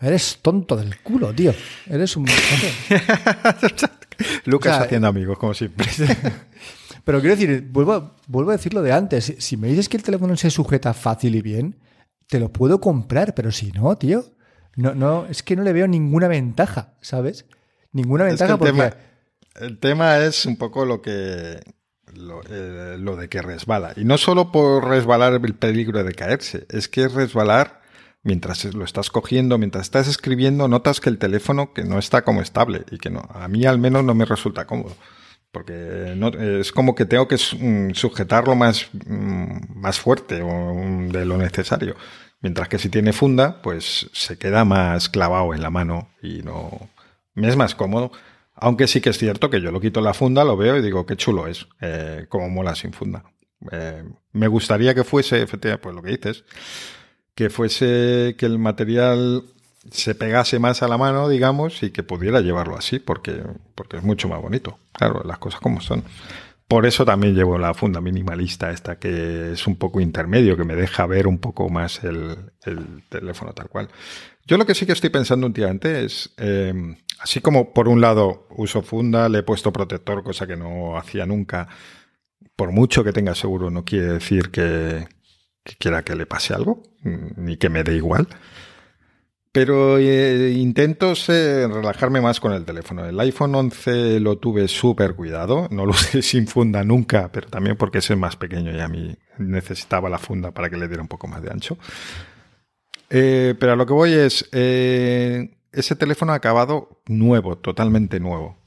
Eres 0.00 0.38
tonto 0.42 0.76
del 0.76 0.98
culo, 1.00 1.32
tío. 1.32 1.54
Eres 1.88 2.16
un... 2.16 2.26
Lucas 4.46 4.80
haciendo 4.80 5.06
amigos, 5.06 5.38
como 5.38 5.54
siempre. 5.54 5.86
Pero 7.04 7.20
quiero 7.20 7.36
decir, 7.36 7.68
vuelvo, 7.70 8.16
vuelvo 8.26 8.50
a 8.50 8.56
decirlo 8.56 8.82
de 8.82 8.92
antes. 8.92 9.34
Si 9.38 9.56
me 9.56 9.68
dices 9.68 9.88
que 9.88 9.96
el 9.96 10.02
teléfono 10.02 10.36
se 10.36 10.50
sujeta 10.50 10.92
fácil 10.94 11.36
y 11.36 11.42
bien, 11.42 11.78
te 12.28 12.40
lo 12.40 12.52
puedo 12.52 12.80
comprar, 12.80 13.34
pero 13.34 13.50
si 13.50 13.72
no, 13.72 13.96
tío, 13.98 14.24
no, 14.76 14.94
no, 14.94 15.26
es 15.26 15.42
que 15.42 15.56
no 15.56 15.62
le 15.62 15.72
veo 15.72 15.88
ninguna 15.88 16.28
ventaja, 16.28 16.94
¿sabes? 17.00 17.46
Ninguna 17.92 18.24
ventaja 18.24 18.56
porque... 18.56 18.92
el 19.60 19.78
tema 19.78 20.18
es 20.18 20.46
un 20.46 20.56
poco 20.56 20.84
lo 20.84 21.02
que 21.02 21.60
eh, 22.14 22.96
lo, 22.98 23.16
de 23.16 23.28
que 23.28 23.40
resbala. 23.40 23.94
Y 23.96 24.04
no 24.04 24.18
solo 24.18 24.52
por 24.52 24.86
resbalar 24.86 25.32
el 25.32 25.54
peligro 25.54 26.04
de 26.04 26.12
caerse, 26.12 26.66
es 26.68 26.88
que 26.88 27.08
resbalar 27.08 27.80
mientras 28.22 28.64
lo 28.74 28.84
estás 28.84 29.10
cogiendo, 29.10 29.56
mientras 29.56 29.84
estás 29.84 30.08
escribiendo, 30.08 30.68
notas 30.68 31.00
que 31.00 31.08
el 31.08 31.18
teléfono 31.18 31.72
que 31.72 31.84
no 31.84 31.98
está 31.98 32.22
como 32.22 32.42
estable 32.42 32.84
y 32.90 32.98
que 32.98 33.10
no, 33.10 33.26
a 33.32 33.48
mí 33.48 33.64
al 33.64 33.78
menos 33.78 34.04
no 34.04 34.14
me 34.14 34.26
resulta 34.26 34.66
cómodo. 34.66 34.94
Porque 35.50 36.14
no, 36.16 36.28
es 36.28 36.72
como 36.72 36.94
que 36.94 37.04
tengo 37.04 37.28
que 37.28 37.36
mm, 37.36 37.94
sujetarlo 37.94 38.54
más, 38.54 38.88
mm, 39.06 39.78
más 39.80 39.98
fuerte 39.98 40.42
mm, 40.42 41.08
de 41.08 41.24
lo 41.24 41.38
necesario. 41.38 41.96
Mientras 42.40 42.68
que 42.68 42.78
si 42.78 42.88
tiene 42.88 43.12
funda, 43.12 43.62
pues 43.62 44.10
se 44.12 44.36
queda 44.36 44.64
más 44.64 45.08
clavado 45.08 45.54
en 45.54 45.62
la 45.62 45.70
mano 45.70 46.10
y 46.22 46.42
no, 46.42 46.90
me 47.34 47.48
es 47.48 47.56
más 47.56 47.74
cómodo. 47.74 48.12
Aunque 48.62 48.86
sí 48.86 49.00
que 49.00 49.10
es 49.10 49.18
cierto 49.18 49.50
que 49.50 49.60
yo 49.60 49.72
lo 49.72 49.80
quito 49.80 50.00
la 50.00 50.14
funda, 50.14 50.44
lo 50.44 50.56
veo 50.56 50.76
y 50.76 50.82
digo, 50.82 51.04
qué 51.04 51.16
chulo 51.16 51.48
es, 51.48 51.66
eh, 51.80 52.26
como 52.28 52.48
mola 52.48 52.76
sin 52.76 52.92
funda. 52.92 53.24
Eh, 53.72 54.04
me 54.30 54.46
gustaría 54.46 54.94
que 54.94 55.02
fuese, 55.02 55.42
efectivamente, 55.42 55.82
pues 55.82 55.96
lo 55.96 56.00
que 56.00 56.10
dices, 56.12 56.44
que 57.34 57.50
fuese 57.50 58.36
que 58.38 58.46
el 58.46 58.60
material 58.60 59.42
se 59.90 60.14
pegase 60.14 60.60
más 60.60 60.80
a 60.84 60.86
la 60.86 60.96
mano, 60.96 61.28
digamos, 61.28 61.82
y 61.82 61.90
que 61.90 62.04
pudiera 62.04 62.40
llevarlo 62.40 62.76
así, 62.76 63.00
porque, 63.00 63.42
porque 63.74 63.96
es 63.96 64.04
mucho 64.04 64.28
más 64.28 64.40
bonito. 64.40 64.78
Claro, 64.92 65.24
las 65.24 65.38
cosas 65.38 65.60
como 65.60 65.80
son. 65.80 66.04
Por 66.68 66.86
eso 66.86 67.04
también 67.04 67.34
llevo 67.34 67.58
la 67.58 67.74
funda 67.74 68.00
minimalista 68.00 68.70
esta, 68.70 68.96
que 68.96 69.54
es 69.54 69.66
un 69.66 69.74
poco 69.74 70.00
intermedio, 70.00 70.56
que 70.56 70.62
me 70.62 70.76
deja 70.76 71.04
ver 71.06 71.26
un 71.26 71.38
poco 71.38 71.68
más 71.68 72.04
el, 72.04 72.52
teléfono 73.08 73.54
tal 73.54 73.68
cual. 73.68 73.88
Yo 74.46 74.56
lo 74.56 74.66
que 74.66 74.76
sí 74.76 74.86
que 74.86 74.92
estoy 74.92 75.10
pensando 75.10 75.48
últimamente 75.48 76.04
es, 76.04 76.32
eh, 76.36 76.72
así 77.22 77.40
como 77.40 77.72
por 77.72 77.88
un 77.88 78.00
lado 78.00 78.46
uso 78.50 78.82
funda, 78.82 79.28
le 79.28 79.38
he 79.38 79.42
puesto 79.42 79.72
protector, 79.72 80.22
cosa 80.22 80.46
que 80.46 80.56
no 80.56 80.96
hacía 80.96 81.24
nunca, 81.26 81.68
por 82.56 82.72
mucho 82.72 83.04
que 83.04 83.12
tenga 83.12 83.34
seguro, 83.34 83.70
no 83.70 83.84
quiere 83.84 84.14
decir 84.14 84.50
que, 84.50 85.06
quiera 85.78 86.02
que 86.02 86.16
le 86.16 86.26
pase 86.26 86.54
algo, 86.54 86.82
ni 87.02 87.56
que 87.56 87.68
me 87.68 87.84
dé 87.84 87.94
igual. 87.94 88.28
Pero 89.52 89.98
eh, 89.98 90.50
intento 90.56 91.12
relajarme 91.28 92.22
más 92.22 92.40
con 92.40 92.54
el 92.54 92.64
teléfono. 92.64 93.04
El 93.04 93.20
iPhone 93.20 93.54
11 93.54 94.18
lo 94.20 94.38
tuve 94.38 94.66
súper 94.66 95.14
cuidado, 95.14 95.68
no 95.70 95.84
lo 95.84 95.90
usé 95.92 96.22
sin 96.22 96.46
funda 96.46 96.82
nunca, 96.84 97.30
pero 97.30 97.48
también 97.48 97.76
porque 97.76 97.98
es 97.98 98.10
el 98.10 98.16
más 98.16 98.36
pequeño 98.36 98.74
y 98.74 98.80
a 98.80 98.88
mí 98.88 99.14
necesitaba 99.38 100.08
la 100.08 100.18
funda 100.18 100.52
para 100.52 100.70
que 100.70 100.78
le 100.78 100.88
diera 100.88 101.02
un 101.02 101.08
poco 101.08 101.28
más 101.28 101.42
de 101.42 101.50
ancho. 101.50 101.76
Eh, 103.10 103.54
pero 103.58 103.72
a 103.72 103.76
lo 103.76 103.84
que 103.84 103.92
voy 103.92 104.14
es, 104.14 104.48
eh, 104.52 105.50
ese 105.72 105.96
teléfono 105.96 106.32
ha 106.32 106.36
acabado 106.36 107.02
nuevo, 107.06 107.56
totalmente 107.58 108.20
nuevo, 108.20 108.58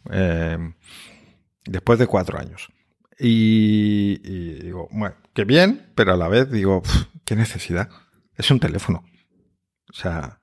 después 1.66 2.00
de 2.00 2.08
cuatro 2.08 2.40
años. 2.40 2.70
Y, 3.18 4.18
digo, 4.60 4.90
bueno, 4.92 5.16
qué 5.34 5.46
bien, 5.46 5.92
pero 5.96 6.14
a 6.14 6.18
la 6.18 6.28
vez 6.28 6.52
digo, 6.52 6.84
qué 7.26 7.36
necesidad. 7.36 7.90
Es 8.36 8.52
un 8.52 8.60
teléfono. 8.60 9.06
O 9.90 9.94
sea, 9.94 10.42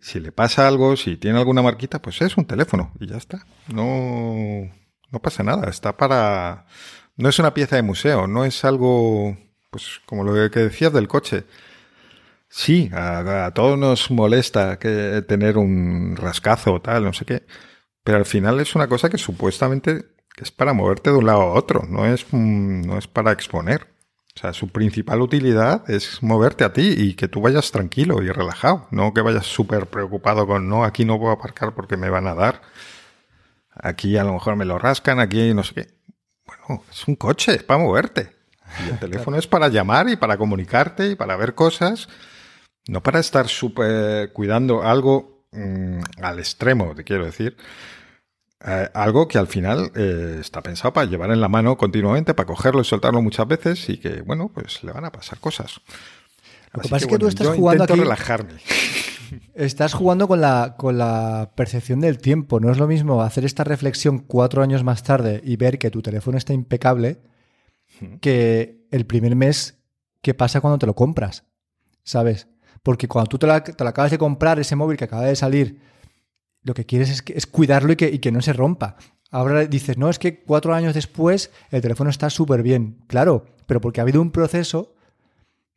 si 0.00 0.20
le 0.20 0.32
pasa 0.32 0.68
algo, 0.68 0.96
si 0.96 1.16
tiene 1.16 1.38
alguna 1.38 1.62
marquita, 1.62 2.02
pues 2.02 2.20
es 2.20 2.36
un 2.36 2.44
teléfono 2.44 2.92
y 3.00 3.06
ya 3.06 3.16
está. 3.16 3.46
No, 3.68 4.70
no 5.10 5.18
pasa 5.22 5.42
nada. 5.42 5.70
Está 5.70 5.96
para. 5.96 6.66
No 7.16 7.30
es 7.30 7.38
una 7.38 7.54
pieza 7.54 7.76
de 7.76 7.82
museo, 7.82 8.26
no 8.26 8.44
es 8.44 8.64
algo, 8.66 9.38
pues 9.70 10.00
como 10.04 10.22
lo 10.22 10.50
que 10.50 10.60
decías 10.60 10.92
del 10.92 11.08
coche. 11.08 11.44
Sí, 12.56 12.88
a, 12.94 13.50
todos 13.54 13.78
nos 13.78 14.10
molesta 14.10 14.78
que 14.78 15.22
tener 15.28 15.58
un 15.58 16.16
rascazo 16.16 16.72
o 16.72 16.80
tal, 16.80 17.04
no 17.04 17.12
sé 17.12 17.26
qué. 17.26 17.46
Pero 18.02 18.16
al 18.16 18.24
final 18.24 18.58
es 18.60 18.74
una 18.74 18.88
cosa 18.88 19.10
que 19.10 19.18
supuestamente 19.18 20.06
es 20.38 20.52
para 20.52 20.72
moverte 20.72 21.10
de 21.10 21.16
un 21.16 21.26
lado 21.26 21.42
a 21.42 21.52
otro, 21.52 21.84
no 21.86 22.06
es, 22.06 22.32
no 22.32 22.96
es 22.96 23.06
para 23.08 23.32
exponer. 23.32 23.88
O 24.34 24.40
sea, 24.40 24.54
su 24.54 24.68
principal 24.68 25.20
utilidad 25.20 25.88
es 25.90 26.22
moverte 26.22 26.64
a 26.64 26.72
ti 26.72 26.94
y 26.96 27.12
que 27.12 27.28
tú 27.28 27.42
vayas 27.42 27.70
tranquilo 27.72 28.22
y 28.22 28.30
relajado, 28.30 28.88
no 28.90 29.12
que 29.12 29.20
vayas 29.20 29.44
súper 29.44 29.88
preocupado 29.88 30.46
con, 30.46 30.66
no, 30.66 30.82
aquí 30.82 31.04
no 31.04 31.18
puedo 31.18 31.32
aparcar 31.32 31.74
porque 31.74 31.98
me 31.98 32.08
van 32.08 32.26
a 32.26 32.34
dar, 32.34 32.62
aquí 33.74 34.16
a 34.16 34.24
lo 34.24 34.32
mejor 34.32 34.56
me 34.56 34.64
lo 34.64 34.78
rascan, 34.78 35.20
aquí 35.20 35.52
no 35.52 35.62
sé 35.62 35.74
qué. 35.74 35.86
Bueno, 36.46 36.84
es 36.90 37.06
un 37.06 37.16
coche, 37.16 37.54
es 37.54 37.64
para 37.64 37.80
moverte. 37.80 38.34
Y 38.86 38.88
el 38.88 38.98
teléfono 38.98 39.36
es 39.36 39.46
para 39.46 39.68
llamar 39.68 40.08
y 40.08 40.16
para 40.16 40.38
comunicarte 40.38 41.10
y 41.10 41.16
para 41.16 41.36
ver 41.36 41.54
cosas, 41.54 42.08
no 42.88 43.02
para 43.02 43.20
estar 43.20 43.48
súper 43.48 44.32
cuidando 44.32 44.82
algo 44.82 45.46
mm, 45.52 46.00
al 46.22 46.38
extremo, 46.38 46.94
te 46.94 47.04
quiero 47.04 47.24
decir. 47.24 47.56
Eh, 48.64 48.88
algo 48.94 49.28
que 49.28 49.38
al 49.38 49.46
final 49.46 49.92
eh, 49.94 50.38
está 50.40 50.62
pensado 50.62 50.92
para 50.92 51.06
llevar 51.06 51.30
en 51.30 51.40
la 51.40 51.48
mano 51.48 51.76
continuamente, 51.76 52.34
para 52.34 52.46
cogerlo 52.46 52.80
y 52.80 52.84
soltarlo 52.84 53.20
muchas 53.22 53.46
veces 53.46 53.88
y 53.88 53.98
que, 53.98 54.22
bueno, 54.22 54.50
pues 54.52 54.82
le 54.82 54.92
van 54.92 55.04
a 55.04 55.12
pasar 55.12 55.38
cosas. 55.38 55.80
Lo 56.72 56.82
que 56.82 56.88
pasa 56.88 57.04
es 57.04 57.10
que 57.10 57.18
tú 57.18 57.28
estás 57.28 57.48
jugando 57.48 57.84
aquí. 57.84 57.94
relajarme. 57.94 58.54
Estás 59.54 59.92
jugando 59.92 60.28
con 60.28 60.40
la, 60.40 60.76
con 60.78 60.98
la 60.98 61.50
percepción 61.56 62.00
del 62.00 62.18
tiempo. 62.18 62.60
No 62.60 62.70
es 62.70 62.78
lo 62.78 62.86
mismo 62.86 63.22
hacer 63.22 63.44
esta 63.44 63.64
reflexión 63.64 64.20
cuatro 64.20 64.62
años 64.62 64.84
más 64.84 65.02
tarde 65.02 65.40
y 65.44 65.56
ver 65.56 65.78
que 65.78 65.90
tu 65.90 66.00
teléfono 66.00 66.38
está 66.38 66.52
impecable 66.52 67.18
que 68.20 68.86
el 68.92 69.04
primer 69.04 69.34
mes 69.34 69.78
que 70.22 70.34
pasa 70.34 70.60
cuando 70.60 70.78
te 70.78 70.86
lo 70.86 70.94
compras. 70.94 71.44
¿Sabes? 72.04 72.46
Porque 72.82 73.08
cuando 73.08 73.28
tú 73.28 73.38
te 73.38 73.46
te 73.60 73.84
lo 73.84 73.90
acabas 73.90 74.10
de 74.10 74.18
comprar, 74.18 74.58
ese 74.58 74.76
móvil 74.76 74.96
que 74.96 75.04
acaba 75.04 75.24
de 75.24 75.36
salir, 75.36 75.80
lo 76.62 76.74
que 76.74 76.84
quieres 76.84 77.10
es, 77.10 77.24
es 77.28 77.46
cuidarlo 77.46 77.92
y 77.92 77.96
que, 77.96 78.08
y 78.08 78.18
que, 78.18 78.32
no 78.32 78.42
se 78.42 78.52
rompa. 78.52 78.96
Ahora 79.30 79.66
dices, 79.66 79.98
no, 79.98 80.08
es 80.08 80.18
que 80.18 80.42
cuatro 80.42 80.74
años 80.74 80.94
después 80.94 81.50
el 81.70 81.80
teléfono 81.80 82.10
está 82.10 82.30
súper 82.30 82.62
bien. 82.62 83.04
Claro, 83.06 83.46
pero 83.66 83.80
porque 83.80 84.00
ha 84.00 84.02
habido 84.02 84.20
un 84.20 84.30
proceso 84.30 84.94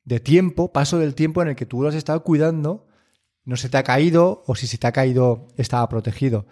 de 0.03 0.19
tiempo, 0.19 0.71
paso 0.71 0.97
del 0.97 1.15
tiempo 1.15 1.41
en 1.41 1.49
el 1.49 1.55
que 1.55 1.65
tú 1.65 1.81
lo 1.81 1.89
has 1.89 1.95
estado 1.95 2.23
cuidando, 2.23 2.87
no 3.45 3.57
se 3.57 3.69
te 3.69 3.77
ha 3.77 3.83
caído 3.83 4.43
o 4.47 4.55
si 4.55 4.67
se 4.67 4.77
te 4.77 4.87
ha 4.87 4.91
caído 4.91 5.47
estaba 5.57 5.87
protegido. 5.89 6.47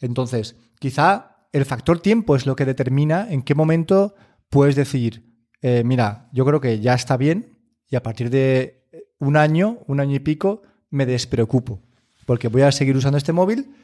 Entonces, 0.00 0.56
quizá 0.78 1.46
el 1.52 1.64
factor 1.64 2.00
tiempo 2.00 2.36
es 2.36 2.46
lo 2.46 2.56
que 2.56 2.64
determina 2.64 3.26
en 3.30 3.42
qué 3.42 3.54
momento 3.54 4.14
puedes 4.48 4.74
decir, 4.74 5.32
eh, 5.60 5.82
mira, 5.84 6.28
yo 6.32 6.44
creo 6.44 6.60
que 6.60 6.80
ya 6.80 6.94
está 6.94 7.16
bien 7.16 7.58
y 7.88 7.96
a 7.96 8.02
partir 8.02 8.30
de 8.30 8.81
un 9.22 9.36
año, 9.36 9.78
un 9.86 10.00
año 10.00 10.16
y 10.16 10.20
pico, 10.20 10.62
me 10.90 11.06
despreocupo 11.06 11.80
porque 12.26 12.48
voy 12.48 12.62
a 12.62 12.72
seguir 12.72 12.96
usando 12.96 13.18
este 13.18 13.32
móvil 13.32 13.74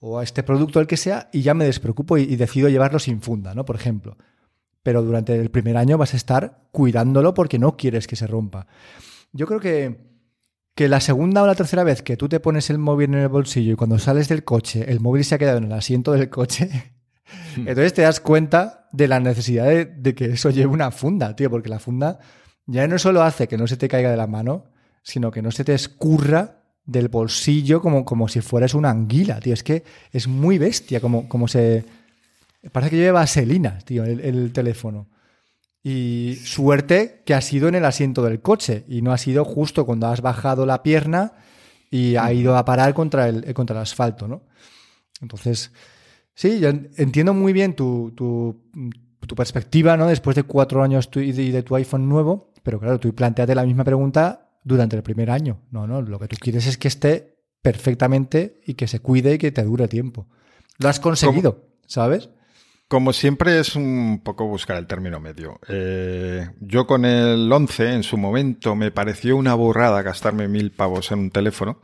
o 0.00 0.20
este 0.20 0.42
producto, 0.42 0.80
el 0.80 0.86
que 0.86 0.96
sea, 0.96 1.28
y 1.32 1.42
ya 1.42 1.54
me 1.54 1.64
despreocupo 1.64 2.18
y, 2.18 2.36
decido 2.36 2.68
llevarlo 2.68 2.98
sin 2.98 3.22
funda, 3.22 3.54
¿no? 3.54 3.64
Por 3.64 3.76
ejemplo. 3.76 4.16
Pero 4.82 5.02
durante 5.02 5.34
el 5.40 5.50
primer 5.50 5.76
año 5.76 5.96
vas 5.96 6.12
a 6.12 6.18
estar 6.18 6.66
cuidándolo 6.72 7.32
porque 7.32 7.58
no 7.58 7.76
quieres 7.76 8.06
que 8.06 8.16
se 8.16 8.26
rompa. 8.26 8.66
Yo 9.32 9.46
creo 9.46 9.60
que, 9.60 10.00
que 10.74 10.88
la 10.88 11.00
segunda 11.00 11.42
o 11.42 11.46
la 11.46 11.54
tercera 11.54 11.84
vez 11.84 12.02
que 12.02 12.18
tú 12.18 12.28
te 12.28 12.40
pones 12.40 12.68
el 12.68 12.78
móvil 12.78 13.14
en 13.14 13.20
el 13.20 13.28
bolsillo 13.28 13.72
y 13.72 13.76
cuando 13.76 13.98
sales 13.98 14.28
del 14.28 14.44
coche, 14.44 14.84
el 14.90 15.00
móvil 15.00 15.24
se 15.24 15.36
ha 15.36 15.38
quedado 15.38 15.58
en 15.58 15.64
el 15.64 15.72
asiento 15.72 16.12
del 16.12 16.28
coche, 16.28 16.68
entonces 17.56 17.94
te 17.94 18.02
das 18.02 18.20
cuenta 18.20 18.88
de 18.92 19.08
la 19.08 19.20
necesidad 19.20 19.64
de, 19.64 19.86
de, 19.86 20.14
que 20.14 20.26
eso 20.26 20.50
lleve 20.50 20.66
una 20.66 20.90
funda, 20.90 21.34
tío, 21.34 21.50
porque 21.50 21.70
la 21.70 21.78
funda 21.78 22.18
ya 22.66 22.86
no 22.86 22.98
solo 22.98 23.22
hace 23.22 23.48
que 23.48 23.56
no 23.56 23.66
se 23.66 23.78
te 23.78 23.88
caiga 23.88 24.10
de 24.10 24.18
la 24.18 24.26
mano, 24.26 24.66
sino 25.04 25.30
que 25.30 25.42
no 25.42 25.52
se 25.52 25.62
te 25.62 25.74
escurra 25.74 26.62
del 26.84 27.08
bolsillo 27.08 27.80
como, 27.80 28.04
como 28.04 28.26
si 28.26 28.40
fueras 28.40 28.74
una 28.74 28.90
anguila, 28.90 29.38
tío. 29.38 29.54
Es 29.54 29.62
que 29.62 29.84
es 30.10 30.26
muy 30.26 30.58
bestia 30.58 31.00
como, 31.00 31.28
como 31.28 31.46
se... 31.46 31.84
Parece 32.72 32.90
que 32.90 32.96
lleva 32.96 33.20
vaselina, 33.20 33.78
tío, 33.84 34.04
el, 34.04 34.50
teléfono. 34.52 35.06
Y 35.82 36.36
suerte 36.42 37.22
que 37.26 37.34
ha 37.34 37.42
sido 37.42 37.68
en 37.68 37.74
el 37.74 37.84
asiento 37.84 38.22
del 38.22 38.40
coche 38.40 38.84
y 38.88 39.02
no 39.02 39.12
ha 39.12 39.18
sido 39.18 39.44
justo 39.44 39.84
cuando 39.84 40.06
has 40.06 40.22
bajado 40.22 40.64
la 40.64 40.82
pierna 40.82 41.32
y 41.90 42.16
ha 42.16 42.32
ido 42.32 42.56
a 42.56 42.64
parar 42.64 42.94
contra 42.94 43.28
el, 43.28 43.52
contra 43.52 43.76
el 43.76 43.82
asfalto, 43.82 44.26
¿no? 44.26 44.42
Entonces, 45.20 45.72
sí, 46.34 46.58
yo 46.58 46.70
entiendo 46.70 47.34
muy 47.34 47.52
bien 47.52 47.76
tu, 47.76 48.12
tu, 48.16 48.62
tu 49.26 49.34
perspectiva, 49.34 49.98
¿no? 49.98 50.06
Después 50.06 50.34
de 50.34 50.44
cuatro 50.44 50.82
años 50.82 51.10
y 51.14 51.32
de, 51.32 51.62
tu 51.62 51.76
iPhone 51.76 52.08
nuevo, 52.08 52.50
pero 52.62 52.80
claro, 52.80 52.98
tú 52.98 53.14
planteate 53.14 53.54
la 53.54 53.64
misma 53.64 53.84
pregunta 53.84 54.43
durante 54.64 54.96
el 54.96 55.02
primer 55.02 55.30
año. 55.30 55.60
No, 55.70 55.86
no, 55.86 56.02
lo 56.02 56.18
que 56.18 56.28
tú 56.28 56.36
quieres 56.40 56.66
es 56.66 56.78
que 56.78 56.88
esté 56.88 57.36
perfectamente 57.62 58.60
y 58.66 58.74
que 58.74 58.88
se 58.88 59.00
cuide 59.00 59.34
y 59.34 59.38
que 59.38 59.52
te 59.52 59.62
dure 59.62 59.88
tiempo. 59.88 60.26
Lo 60.78 60.88
has 60.88 60.98
conseguido, 60.98 61.68
¿sabes? 61.86 62.30
Como 62.88 63.12
siempre 63.12 63.58
es 63.58 63.76
un 63.76 64.20
poco 64.22 64.46
buscar 64.46 64.76
el 64.76 64.86
término 64.86 65.18
medio. 65.20 65.58
Eh, 65.68 66.48
yo 66.60 66.86
con 66.86 67.04
el 67.04 67.50
11 67.50 67.94
en 67.94 68.02
su 68.02 68.16
momento 68.16 68.74
me 68.74 68.90
pareció 68.90 69.36
una 69.36 69.54
burrada 69.54 70.02
gastarme 70.02 70.48
mil 70.48 70.70
pavos 70.70 71.10
en 71.12 71.20
un 71.20 71.30
teléfono 71.30 71.80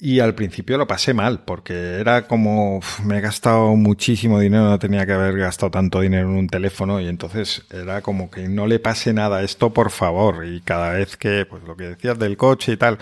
y 0.00 0.20
al 0.20 0.34
principio 0.34 0.78
lo 0.78 0.86
pasé 0.86 1.12
mal, 1.12 1.44
porque 1.44 1.74
era 2.00 2.26
como, 2.26 2.80
me 3.04 3.18
he 3.18 3.20
gastado 3.20 3.76
muchísimo 3.76 4.40
dinero, 4.40 4.64
no 4.64 4.78
tenía 4.78 5.04
que 5.04 5.12
haber 5.12 5.36
gastado 5.36 5.70
tanto 5.70 6.00
dinero 6.00 6.28
en 6.28 6.36
un 6.36 6.48
teléfono, 6.48 7.00
y 7.00 7.08
entonces 7.08 7.62
era 7.70 8.00
como 8.00 8.30
que 8.30 8.48
no 8.48 8.66
le 8.66 8.78
pase 8.78 9.12
nada 9.12 9.38
a 9.38 9.42
esto, 9.42 9.74
por 9.74 9.90
favor. 9.90 10.46
Y 10.46 10.62
cada 10.62 10.94
vez 10.94 11.16
que, 11.18 11.44
pues 11.44 11.62
lo 11.64 11.76
que 11.76 11.84
decías 11.84 12.18
del 12.18 12.38
coche 12.38 12.72
y 12.72 12.76
tal, 12.78 12.98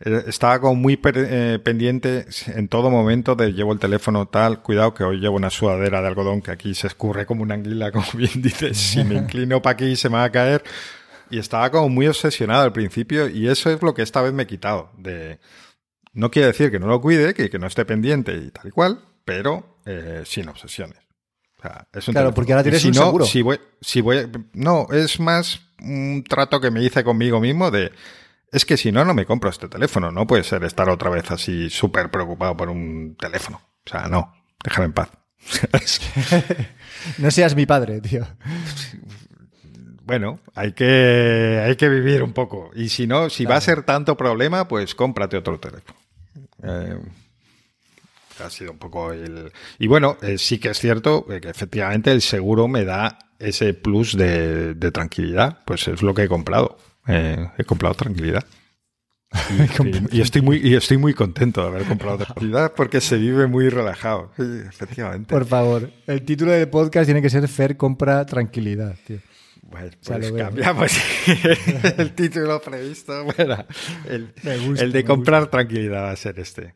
eh, 0.00 0.24
estaba 0.26 0.60
como 0.60 0.74
muy 0.74 0.98
eh, 1.04 1.58
pendiente 1.62 2.26
en 2.46 2.68
todo 2.68 2.90
momento 2.90 3.36
de 3.36 3.52
llevo 3.52 3.72
el 3.72 3.78
teléfono 3.78 4.26
tal, 4.26 4.60
cuidado 4.60 4.92
que 4.92 5.04
hoy 5.04 5.20
llevo 5.20 5.36
una 5.36 5.50
sudadera 5.50 6.00
de 6.00 6.08
algodón 6.08 6.42
que 6.42 6.50
aquí 6.50 6.74
se 6.74 6.88
escurre 6.88 7.26
como 7.26 7.42
una 7.42 7.54
anguila, 7.54 7.92
como 7.92 8.06
bien 8.14 8.42
dices, 8.42 8.76
si 8.76 9.04
me 9.04 9.14
inclino 9.18 9.62
para 9.62 9.74
aquí 9.74 9.94
se 9.94 10.08
me 10.08 10.16
va 10.16 10.24
a 10.24 10.32
caer. 10.32 10.64
Y 11.30 11.38
estaba 11.38 11.70
como 11.70 11.88
muy 11.88 12.08
obsesionado 12.08 12.64
al 12.64 12.72
principio, 12.72 13.28
y 13.28 13.46
eso 13.46 13.70
es 13.70 13.80
lo 13.82 13.94
que 13.94 14.02
esta 14.02 14.20
vez 14.20 14.32
me 14.32 14.42
he 14.42 14.46
quitado 14.48 14.90
de 14.98 15.38
no 16.12 16.30
quiere 16.30 16.48
decir 16.48 16.70
que 16.70 16.78
no 16.78 16.86
lo 16.86 17.00
cuide, 17.00 17.34
que, 17.34 17.50
que 17.50 17.58
no 17.58 17.66
esté 17.66 17.84
pendiente 17.84 18.34
y 18.34 18.50
tal 18.50 18.68
y 18.68 18.70
cual, 18.70 19.04
pero 19.24 19.78
eh, 19.86 20.22
sin 20.24 20.48
obsesiones. 20.48 21.00
claro, 22.06 22.34
porque 22.34 22.52
ahora 22.52 22.62
tienes 22.62 22.82
si 22.82 22.88
un 22.88 22.94
no, 22.94 23.04
seguro. 23.04 23.24
Si 23.24 23.42
voy, 23.42 23.60
si 23.80 24.00
voy, 24.00 24.30
no, 24.52 24.86
es 24.90 25.20
más 25.20 25.60
un 25.80 26.24
trato 26.28 26.60
que 26.60 26.70
me 26.70 26.82
hice 26.82 27.04
conmigo 27.04 27.40
mismo 27.40 27.70
de 27.70 27.92
es 28.52 28.64
que 28.64 28.76
si 28.76 28.90
no, 28.90 29.04
no 29.04 29.14
me 29.14 29.26
compro 29.26 29.50
este 29.50 29.68
teléfono. 29.68 30.10
No 30.10 30.26
puede 30.26 30.42
ser 30.42 30.64
estar 30.64 30.88
otra 30.88 31.10
vez 31.10 31.30
así 31.30 31.70
súper 31.70 32.10
preocupado 32.10 32.56
por 32.56 32.68
un 32.68 33.16
teléfono. 33.18 33.60
O 33.86 33.90
sea, 33.90 34.08
no. 34.08 34.34
Déjame 34.64 34.86
en 34.86 34.92
paz. 34.92 35.10
no 37.18 37.30
seas 37.30 37.54
mi 37.54 37.64
padre, 37.64 38.00
tío. 38.00 38.26
Bueno, 40.04 40.40
hay 40.54 40.72
que, 40.72 41.62
hay 41.64 41.76
que 41.76 41.88
vivir 41.88 42.22
un 42.22 42.32
poco. 42.32 42.70
Y 42.74 42.88
si 42.88 43.06
no, 43.06 43.30
si 43.30 43.44
va 43.44 43.56
a 43.56 43.60
ser 43.60 43.84
tanto 43.84 44.16
problema, 44.16 44.66
pues 44.66 44.94
cómprate 44.96 45.36
otro 45.36 45.60
teléfono. 45.60 45.99
Eh, 46.62 46.98
ha 48.44 48.50
sido 48.50 48.72
un 48.72 48.78
poco 48.78 49.12
el... 49.12 49.52
Y 49.78 49.86
bueno, 49.86 50.16
eh, 50.22 50.38
sí 50.38 50.58
que 50.58 50.70
es 50.70 50.78
cierto 50.78 51.26
que 51.26 51.48
efectivamente 51.48 52.10
el 52.10 52.22
seguro 52.22 52.68
me 52.68 52.84
da 52.84 53.18
ese 53.38 53.74
plus 53.74 54.16
de, 54.16 54.74
tranquilidad. 54.92 55.58
Pues 55.64 55.88
es 55.88 56.02
lo 56.02 56.14
que 56.14 56.24
he 56.24 56.28
comprado. 56.28 56.78
Eh, 57.06 57.48
he 57.58 57.64
comprado 57.64 57.94
tranquilidad. 57.94 58.44
Y, 60.10 60.20
estoy 60.20 60.42
muy, 60.42 60.60
y 60.60 60.74
estoy 60.74 60.96
muy 60.96 61.14
contento 61.14 61.62
de 61.62 61.68
haber 61.68 61.84
comprado 61.84 62.18
tranquilidad 62.18 62.72
porque 62.74 63.00
se 63.00 63.16
vive 63.16 63.46
muy 63.46 63.68
relajado. 63.68 64.32
efectivamente. 64.36 65.32
Por 65.32 65.46
favor, 65.46 65.88
el 66.08 66.22
título 66.22 66.50
del 66.50 66.68
podcast 66.68 67.06
tiene 67.06 67.22
que 67.22 67.30
ser 67.30 67.46
Fer 67.46 67.76
compra 67.76 68.26
tranquilidad, 68.26 68.96
tío. 69.06 69.18
Bueno, 69.70 69.90
pues 70.04 70.32
cambiamos 70.32 70.92
el 71.98 72.12
título 72.12 72.60
previsto. 72.60 73.24
Bueno, 73.24 73.64
el, 74.08 74.34
el 74.78 74.92
de 74.92 75.04
comprar 75.04 75.46
tranquilidad 75.46 76.02
va 76.02 76.10
a 76.10 76.16
ser 76.16 76.38
este. 76.40 76.74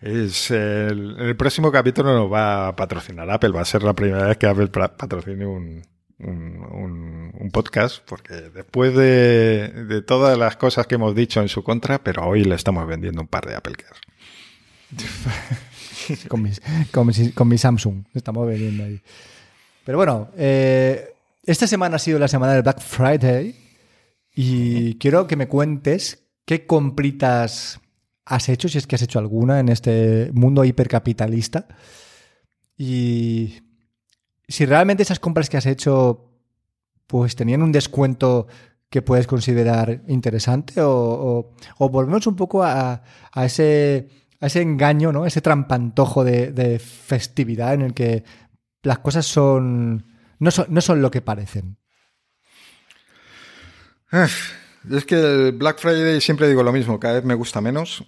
Es 0.00 0.50
el, 0.50 1.16
el, 1.18 1.36
próximo 1.36 1.70
capítulo 1.70 2.14
nos 2.14 2.32
va 2.32 2.68
a 2.68 2.76
patrocinar 2.76 3.30
Apple. 3.30 3.50
Va 3.50 3.60
a 3.60 3.66
ser 3.66 3.82
la 3.82 3.94
primera 3.94 4.26
vez 4.26 4.36
que 4.38 4.46
Apple 4.46 4.68
patrocine 4.68 5.46
un, 5.46 5.82
un, 6.18 7.50
podcast, 7.52 8.02
porque 8.06 8.34
después 8.34 8.94
de, 8.94 10.02
todas 10.06 10.36
las 10.36 10.56
cosas 10.56 10.86
que 10.86 10.96
hemos 10.96 11.14
dicho 11.14 11.40
en 11.40 11.48
su 11.48 11.62
contra, 11.62 12.02
pero 12.02 12.26
hoy 12.26 12.44
le 12.44 12.54
estamos 12.54 12.86
vendiendo 12.86 13.20
un 13.20 13.28
par 13.28 13.46
de 13.46 13.54
Apple 13.54 13.74
Care. 13.74 14.00
con, 16.28 17.48
mi, 17.48 17.58
Samsung, 17.58 18.04
estamos 18.14 18.46
vendiendo 18.46 18.84
ahí. 18.84 19.00
Pero 19.84 19.98
bueno, 19.98 20.30
eh, 20.36 21.13
esta 21.46 21.66
semana 21.66 21.96
ha 21.96 21.98
sido 21.98 22.18
la 22.18 22.28
semana 22.28 22.54
del 22.54 22.62
Black 22.62 22.80
Friday 22.80 23.54
y 24.34 24.96
quiero 24.98 25.26
que 25.26 25.36
me 25.36 25.48
cuentes 25.48 26.26
qué 26.44 26.66
compritas 26.66 27.80
has 28.24 28.48
hecho, 28.48 28.68
si 28.68 28.78
es 28.78 28.86
que 28.86 28.96
has 28.96 29.02
hecho 29.02 29.18
alguna 29.18 29.60
en 29.60 29.68
este 29.68 30.30
mundo 30.32 30.64
hipercapitalista. 30.64 31.68
Y 32.76 33.62
si 34.48 34.66
realmente 34.66 35.02
esas 35.02 35.20
compras 35.20 35.48
que 35.48 35.56
has 35.56 35.66
hecho 35.66 36.30
pues 37.06 37.36
tenían 37.36 37.62
un 37.62 37.72
descuento 37.72 38.46
que 38.90 39.02
puedes 39.02 39.26
considerar 39.26 40.02
interesante 40.08 40.74
o, 40.78 41.52
volvemos 41.78 42.26
un 42.26 42.36
poco 42.36 42.62
a, 42.62 43.02
ese, 43.36 44.08
ese 44.40 44.62
engaño, 44.62 45.12
¿no? 45.12 45.26
ese 45.26 45.40
trampantojo 45.40 46.24
de, 46.24 46.78
festividad 46.78 47.74
en 47.74 47.82
el 47.82 47.94
que 47.94 48.24
las 48.82 48.98
cosas 49.00 49.26
son 49.26 50.13
no, 50.38 50.50
son 50.50 50.66
no 50.68 50.80
son 50.80 51.02
lo 51.02 51.10
que 51.10 51.20
parecen. 51.20 51.76
Es 54.90 55.04
que 55.04 55.14
el 55.14 55.52
Black 55.52 55.78
Friday 55.78 56.20
siempre 56.20 56.48
digo 56.48 56.62
lo 56.62 56.72
mismo, 56.72 57.00
cada 57.00 57.14
vez 57.14 57.24
me 57.24 57.34
gusta 57.34 57.60
menos. 57.60 58.04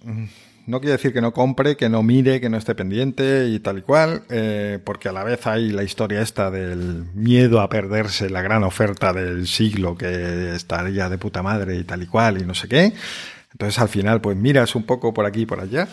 No 0.67 0.81
quiere 0.81 0.93
decir 0.93 1.13
que 1.13 1.21
no 1.21 1.33
compre, 1.33 1.77
que 1.77 1.87
no 1.87 2.03
mire, 2.03 2.41
que 2.41 2.49
no 2.49 2.57
esté 2.57 2.75
pendiente 2.75 3.47
y 3.47 3.59
tal 3.59 3.77
y 3.79 3.81
cual, 3.81 4.23
eh, 4.29 4.79
porque 4.83 5.07
a 5.07 5.13
la 5.13 5.23
vez 5.23 5.47
hay 5.47 5.69
la 5.69 5.83
historia 5.83 6.21
esta 6.21 6.51
del 6.51 7.05
miedo 7.13 7.61
a 7.61 7.69
perderse 7.69 8.29
la 8.29 8.41
gran 8.41 8.65
oferta 8.65 9.13
del 9.13 9.47
siglo 9.47 9.97
que 9.97 10.53
estaría 10.53 11.07
de 11.07 11.17
puta 11.17 11.41
madre 11.41 11.77
y 11.77 11.83
tal 11.85 12.03
y 12.03 12.07
cual 12.07 12.41
y 12.41 12.45
no 12.45 12.53
sé 12.53 12.67
qué. 12.67 12.93
Entonces 13.53 13.79
al 13.79 13.87
final 13.89 14.19
pues 14.19 14.35
miras 14.35 14.75
un 14.75 14.83
poco 14.83 15.13
por 15.13 15.25
aquí 15.25 15.41
y 15.41 15.45
por 15.45 15.61
allá, 15.61 15.87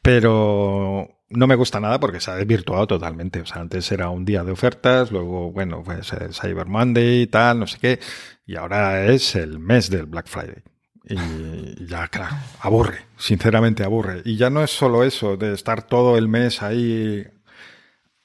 pero 0.00 1.19
no 1.30 1.46
me 1.46 1.54
gusta 1.54 1.80
nada 1.80 1.98
porque 2.00 2.20
se 2.20 2.30
ha 2.30 2.36
desvirtuado 2.36 2.86
totalmente. 2.86 3.40
O 3.40 3.46
sea, 3.46 3.62
antes 3.62 3.90
era 3.92 4.10
un 4.10 4.24
día 4.24 4.44
de 4.44 4.52
ofertas, 4.52 5.10
luego, 5.10 5.52
bueno, 5.52 5.82
pues 5.82 6.12
Cyber 6.32 6.66
Monday 6.66 7.22
y 7.22 7.26
tal, 7.28 7.60
no 7.60 7.66
sé 7.66 7.78
qué, 7.78 8.00
y 8.44 8.56
ahora 8.56 9.06
es 9.06 9.36
el 9.36 9.58
mes 9.58 9.88
del 9.90 10.06
Black 10.06 10.26
Friday. 10.26 10.62
Y 11.04 11.86
ya, 11.86 12.08
claro, 12.08 12.36
aburre, 12.60 13.06
sinceramente 13.16 13.84
aburre. 13.84 14.22
Y 14.24 14.36
ya 14.36 14.50
no 14.50 14.62
es 14.62 14.70
solo 14.70 15.02
eso 15.02 15.36
de 15.36 15.54
estar 15.54 15.82
todo 15.82 16.18
el 16.18 16.28
mes 16.28 16.62
ahí 16.62 17.26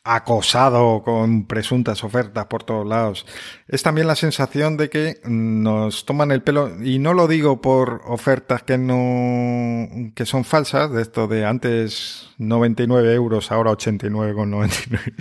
acosado 0.05 1.01
con 1.03 1.47
presuntas 1.47 2.03
ofertas 2.03 2.45
por 2.45 2.63
todos 2.63 2.87
lados. 2.87 3.25
Es 3.67 3.81
también 3.81 4.05
la 4.05 4.15
sensación 4.15 4.77
de 4.77 4.89
que 4.89 5.19
nos 5.25 6.05
toman 6.05 6.31
el 6.31 6.43
pelo, 6.43 6.71
y 6.81 6.99
no 6.99 7.15
lo 7.15 7.27
digo 7.27 7.59
por 7.59 8.03
ofertas 8.05 8.61
que 8.61 8.77
no, 8.77 10.11
que 10.13 10.27
son 10.27 10.45
falsas, 10.45 10.91
de 10.91 11.01
esto 11.01 11.27
de 11.27 11.45
antes 11.45 12.29
99 12.37 13.13
euros, 13.15 13.51
ahora 13.51 13.71
89,99. 13.71 15.13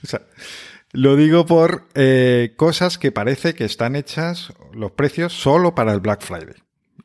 o 0.02 0.06
sea, 0.06 0.22
lo 0.92 1.16
digo 1.16 1.44
por 1.44 1.84
eh, 1.94 2.54
cosas 2.56 2.96
que 2.96 3.12
parece 3.12 3.54
que 3.54 3.66
están 3.66 3.94
hechas 3.94 4.54
los 4.72 4.92
precios 4.92 5.34
solo 5.34 5.74
para 5.74 5.92
el 5.92 6.00
Black 6.00 6.22
Friday. 6.22 6.56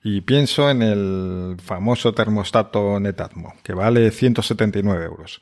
Y 0.03 0.21
pienso 0.21 0.69
en 0.69 0.81
el 0.83 1.57
famoso 1.61 2.13
termostato 2.13 2.97
Netatmo, 2.99 3.55
que 3.61 3.73
vale 3.73 4.09
179 4.11 5.03
euros. 5.03 5.41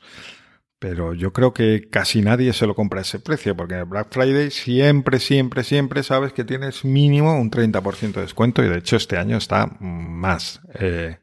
Pero 0.84 1.14
yo 1.14 1.32
creo 1.32 1.54
que 1.54 1.88
casi 1.88 2.20
nadie 2.20 2.52
se 2.52 2.66
lo 2.66 2.74
compra 2.74 2.98
a 2.98 3.02
ese 3.04 3.18
precio, 3.18 3.56
porque 3.56 3.72
en 3.72 3.80
el 3.80 3.86
Black 3.86 4.08
Friday 4.10 4.50
siempre, 4.50 5.18
siempre, 5.18 5.64
siempre 5.64 6.02
sabes 6.02 6.34
que 6.34 6.44
tienes 6.44 6.84
mínimo 6.84 7.40
un 7.40 7.50
30% 7.50 8.12
de 8.12 8.20
descuento 8.20 8.62
y 8.62 8.68
de 8.68 8.76
hecho 8.80 8.96
este 8.96 9.16
año 9.16 9.38
está 9.38 9.66
más. 9.80 10.60
Eh, 10.74 11.16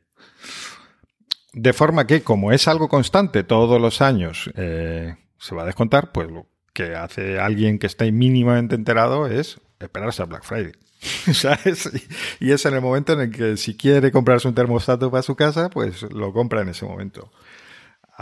de 1.53 1.73
forma 1.73 2.07
que 2.07 2.23
como 2.23 2.51
es 2.51 2.67
algo 2.67 2.89
constante 2.89 3.43
todos 3.43 3.79
los 3.79 4.01
años 4.01 4.49
eh, 4.55 5.15
se 5.37 5.53
va 5.53 5.61
a 5.61 5.67
descontar, 5.67 6.11
pues 6.11 6.31
lo 6.31 6.47
que 6.73 6.95
hace 6.95 7.39
alguien 7.39 7.77
que 7.77 7.85
esté 7.85 8.11
mínimamente 8.11 8.73
enterado 8.73 9.27
es 9.27 9.61
esperarse 9.79 10.23
al 10.23 10.29
Black 10.29 10.43
Friday. 10.43 10.71
Y 12.39 12.51
es 12.51 12.65
en 12.65 12.73
el 12.73 12.81
momento 12.81 13.13
en 13.13 13.21
el 13.21 13.31
que 13.31 13.57
si 13.57 13.77
quiere 13.77 14.11
comprarse 14.11 14.47
un 14.47 14.55
termostato 14.55 15.11
para 15.11 15.21
su 15.21 15.35
casa, 15.35 15.69
pues 15.69 16.01
lo 16.01 16.33
compra 16.33 16.61
en 16.61 16.69
ese 16.69 16.83
momento. 16.85 17.31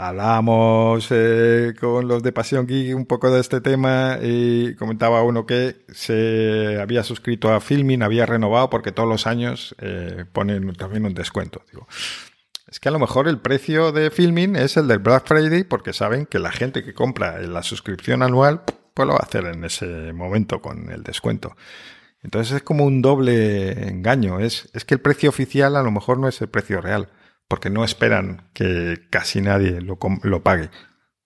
Hablamos 0.02 1.08
eh, 1.10 1.74
con 1.78 2.08
los 2.08 2.22
de 2.22 2.32
Pasión 2.32 2.66
Geek 2.66 2.96
un 2.96 3.04
poco 3.04 3.30
de 3.30 3.38
este 3.38 3.60
tema 3.60 4.16
y 4.22 4.74
comentaba 4.76 5.22
uno 5.22 5.44
que 5.44 5.84
se 5.88 6.80
había 6.80 7.02
suscrito 7.02 7.52
a 7.52 7.60
Filming, 7.60 8.02
había 8.02 8.24
renovado 8.24 8.70
porque 8.70 8.92
todos 8.92 9.06
los 9.06 9.26
años 9.26 9.74
eh, 9.78 10.24
ponen 10.32 10.72
también 10.72 11.04
un 11.04 11.12
descuento. 11.12 11.60
Digo, 11.70 11.86
es 12.66 12.80
que 12.80 12.88
a 12.88 12.92
lo 12.92 12.98
mejor 12.98 13.28
el 13.28 13.40
precio 13.40 13.92
de 13.92 14.10
Filming 14.10 14.56
es 14.56 14.78
el 14.78 14.88
del 14.88 15.00
Black 15.00 15.26
Friday 15.26 15.64
porque 15.64 15.92
saben 15.92 16.24
que 16.24 16.38
la 16.38 16.50
gente 16.50 16.82
que 16.82 16.94
compra 16.94 17.38
la 17.42 17.62
suscripción 17.62 18.22
anual 18.22 18.62
pues 18.94 19.06
lo 19.06 19.12
va 19.12 19.20
a 19.20 19.26
hacer 19.26 19.44
en 19.44 19.64
ese 19.64 20.14
momento 20.14 20.62
con 20.62 20.90
el 20.90 21.02
descuento. 21.02 21.58
Entonces 22.22 22.56
es 22.56 22.62
como 22.62 22.86
un 22.86 23.02
doble 23.02 23.88
engaño. 23.88 24.40
Es, 24.40 24.70
es 24.72 24.86
que 24.86 24.94
el 24.94 25.00
precio 25.02 25.28
oficial 25.28 25.76
a 25.76 25.82
lo 25.82 25.90
mejor 25.90 26.18
no 26.18 26.26
es 26.26 26.40
el 26.40 26.48
precio 26.48 26.80
real, 26.80 27.10
porque 27.50 27.68
no 27.68 27.82
esperan 27.82 28.48
que 28.54 29.00
casi 29.10 29.40
nadie 29.40 29.80
lo, 29.80 29.98
lo 30.22 30.42
pague. 30.44 30.70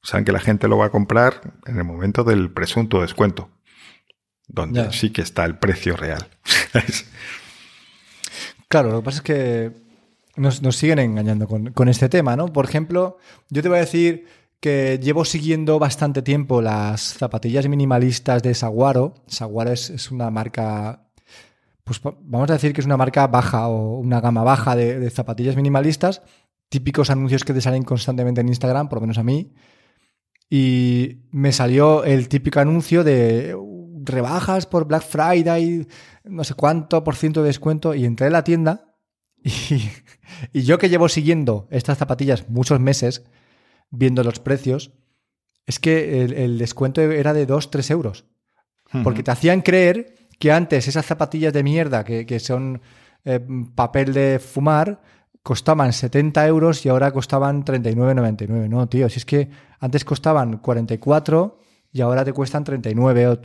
Saben 0.02 0.24
que 0.24 0.32
la 0.32 0.40
gente 0.40 0.68
lo 0.68 0.78
va 0.78 0.86
a 0.86 0.90
comprar 0.90 1.52
en 1.66 1.76
el 1.76 1.84
momento 1.84 2.24
del 2.24 2.50
presunto 2.50 3.02
descuento, 3.02 3.50
donde 4.48 4.90
sí 4.92 5.10
que 5.10 5.20
está 5.20 5.44
el 5.44 5.58
precio 5.58 5.98
real. 5.98 6.26
claro, 8.68 8.90
lo 8.90 9.00
que 9.00 9.04
pasa 9.04 9.18
es 9.18 9.22
que 9.22 9.72
nos, 10.36 10.62
nos 10.62 10.76
siguen 10.76 10.98
engañando 10.98 11.46
con, 11.46 11.72
con 11.72 11.90
este 11.90 12.08
tema, 12.08 12.36
¿no? 12.36 12.50
Por 12.50 12.64
ejemplo, 12.64 13.18
yo 13.50 13.62
te 13.62 13.68
voy 13.68 13.76
a 13.76 13.82
decir 13.82 14.24
que 14.64 14.98
llevo 14.98 15.26
siguiendo 15.26 15.78
bastante 15.78 16.22
tiempo 16.22 16.62
las 16.62 17.02
zapatillas 17.02 17.68
minimalistas 17.68 18.42
de 18.42 18.54
Saguaro. 18.54 19.12
Saguaro 19.26 19.72
es, 19.72 20.10
una 20.10 20.30
marca, 20.30 21.03
pues 21.84 22.00
vamos 22.02 22.50
a 22.50 22.54
decir 22.54 22.72
que 22.72 22.80
es 22.80 22.86
una 22.86 22.96
marca 22.96 23.26
baja 23.26 23.68
o 23.68 23.98
una 23.98 24.20
gama 24.20 24.42
baja 24.42 24.74
de, 24.74 25.10
zapatillas 25.10 25.56
minimalistas. 25.56 26.22
Típicos 26.70 27.10
anuncios 27.10 27.44
que 27.44 27.52
te 27.52 27.60
salen 27.60 27.82
constantemente 27.82 28.40
en 28.40 28.48
Instagram, 28.48 28.88
por 28.88 28.96
lo 28.96 29.02
menos 29.02 29.18
a 29.18 29.22
mí. 29.22 29.52
Y 30.48 31.26
me 31.30 31.52
salió 31.52 32.04
el 32.04 32.28
típico 32.28 32.60
anuncio 32.60 33.04
de 33.04 33.56
rebajas 34.02 34.66
por 34.66 34.86
Black 34.86 35.04
Friday, 35.04 35.86
no 36.24 36.44
sé 36.44 36.54
cuánto 36.54 37.04
por 37.04 37.16
ciento 37.16 37.42
de 37.42 37.48
descuento. 37.48 37.94
Y 37.94 38.06
entré 38.06 38.28
en 38.28 38.32
la 38.32 38.44
tienda 38.44 38.96
y, 39.44 39.90
y 40.52 40.62
yo 40.62 40.78
que 40.78 40.88
llevo 40.88 41.08
siguiendo 41.08 41.68
estas 41.70 41.98
zapatillas 41.98 42.48
muchos 42.48 42.80
meses, 42.80 43.24
viendo 43.90 44.24
los 44.24 44.40
precios, 44.40 44.92
es 45.66 45.78
que 45.78 46.22
el, 46.24 46.58
descuento 46.58 47.00
era 47.00 47.32
de 47.32 47.46
2-3 47.46 47.90
euros. 47.90 48.24
Porque 49.02 49.24
te 49.24 49.32
hacían 49.32 49.62
creer 49.62 50.23
que 50.44 50.52
antes 50.52 50.86
esas 50.86 51.06
zapatillas 51.06 51.54
de 51.54 51.62
mierda 51.62 52.04
que, 52.04 52.38
son 52.38 52.82
eh, 53.24 53.40
papel 53.74 54.12
de 54.12 54.38
fumar 54.38 55.00
costaban 55.42 55.90
70 55.90 56.46
euros 56.46 56.84
y 56.84 56.90
ahora 56.90 57.12
costaban 57.12 57.64
39,99. 57.64 58.68
No, 58.68 58.86
tío, 58.86 59.08
si 59.08 59.20
es 59.20 59.24
que 59.24 59.48
antes 59.80 60.04
costaban 60.04 60.58
44 60.58 61.60
y 61.94 62.02
ahora 62.02 62.26
te 62.26 62.34
cuestan 62.34 62.62
39. 62.62 63.26
O, 63.26 63.38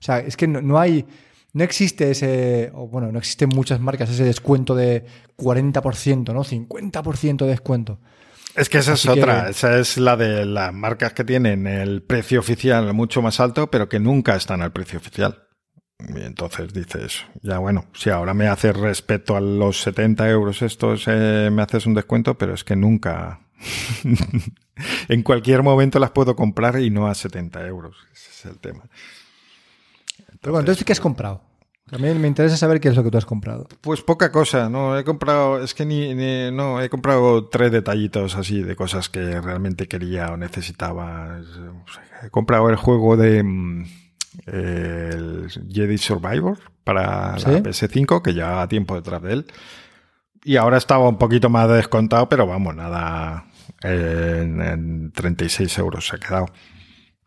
sea, 0.00 0.20
es 0.20 0.34
que 0.34 0.48
no, 0.48 0.78
hay... 0.78 1.04
No 1.52 1.62
existe 1.62 2.10
ese, 2.10 2.72
o 2.72 2.88
bueno, 2.88 3.12
no 3.12 3.18
existen 3.18 3.50
muchas 3.50 3.78
marcas 3.78 4.08
ese 4.08 4.24
descuento 4.24 4.74
de 4.74 5.04
40%, 5.36 6.32
¿no? 6.32 6.42
50% 6.42 7.36
de 7.36 7.48
descuento. 7.48 7.98
Es 8.54 8.70
que 8.70 8.78
esa 8.78 8.94
es 8.94 9.04
otra, 9.06 9.50
esa 9.50 9.78
es 9.78 9.98
la 9.98 10.16
de 10.16 10.46
las 10.46 10.72
marcas 10.72 11.12
que 11.12 11.24
tienen 11.24 11.66
el 11.66 12.02
precio 12.02 12.40
oficial 12.40 12.94
mucho 12.94 13.20
más 13.20 13.40
alto, 13.40 13.70
pero 13.70 13.90
que 13.90 14.00
nunca 14.00 14.36
están 14.36 14.62
al 14.62 14.72
precio 14.72 14.98
oficial. 14.98 15.45
Y 15.98 16.20
entonces 16.20 16.72
dices, 16.72 17.24
ya 17.42 17.58
bueno, 17.58 17.86
si 17.94 18.10
ahora 18.10 18.34
me 18.34 18.48
haces 18.48 18.76
respecto 18.76 19.36
a 19.36 19.40
los 19.40 19.80
70 19.80 20.28
euros 20.28 20.62
estos, 20.62 21.04
eh, 21.06 21.48
me 21.50 21.62
haces 21.62 21.86
un 21.86 21.94
descuento, 21.94 22.36
pero 22.36 22.54
es 22.54 22.64
que 22.64 22.76
nunca, 22.76 23.40
en 25.08 25.22
cualquier 25.22 25.62
momento 25.62 25.98
las 25.98 26.10
puedo 26.10 26.36
comprar 26.36 26.78
y 26.80 26.90
no 26.90 27.06
a 27.06 27.14
70 27.14 27.66
euros. 27.66 27.96
Ese 28.12 28.30
es 28.30 28.44
el 28.46 28.58
tema. 28.58 28.84
pero 30.40 30.52
bueno, 30.52 30.60
entonces, 30.60 30.84
¿qué 30.84 30.92
has 30.92 31.00
comprado? 31.00 31.42
También 31.90 32.20
me 32.20 32.26
interesa 32.26 32.56
saber 32.56 32.80
qué 32.80 32.88
es 32.88 32.96
lo 32.96 33.04
que 33.04 33.12
tú 33.12 33.18
has 33.18 33.26
comprado. 33.26 33.68
Pues 33.80 34.02
poca 34.02 34.32
cosa, 34.32 34.68
no 34.68 34.98
he 34.98 35.04
comprado, 35.04 35.62
es 35.62 35.72
que 35.72 35.86
ni, 35.86 36.14
no, 36.50 36.80
he 36.80 36.88
comprado 36.88 37.46
tres 37.46 37.70
detallitos 37.70 38.34
así 38.34 38.62
de 38.62 38.74
cosas 38.74 39.08
que 39.08 39.40
realmente 39.40 39.86
quería 39.86 40.32
o 40.32 40.36
necesitaba. 40.36 41.40
He 42.24 42.30
comprado 42.30 42.70
el 42.70 42.76
juego 42.76 43.16
de 43.16 43.44
mm, 43.44 43.84
el 44.44 45.48
Jedi 45.70 45.98
Survivor 45.98 46.58
para 46.84 47.38
la 47.38 47.62
PS5, 47.62 48.22
que 48.22 48.34
ya 48.34 48.66
tiempo 48.68 48.94
detrás 48.94 49.22
de 49.22 49.32
él. 49.32 49.46
Y 50.44 50.56
ahora 50.56 50.76
estaba 50.76 51.08
un 51.08 51.18
poquito 51.18 51.48
más 51.48 51.68
descontado, 51.68 52.28
pero 52.28 52.46
vamos, 52.46 52.74
nada, 52.76 53.46
en, 53.82 54.60
en 54.60 55.12
36 55.12 55.78
euros 55.78 56.06
se 56.06 56.16
ha 56.16 56.18
quedado. 56.20 56.46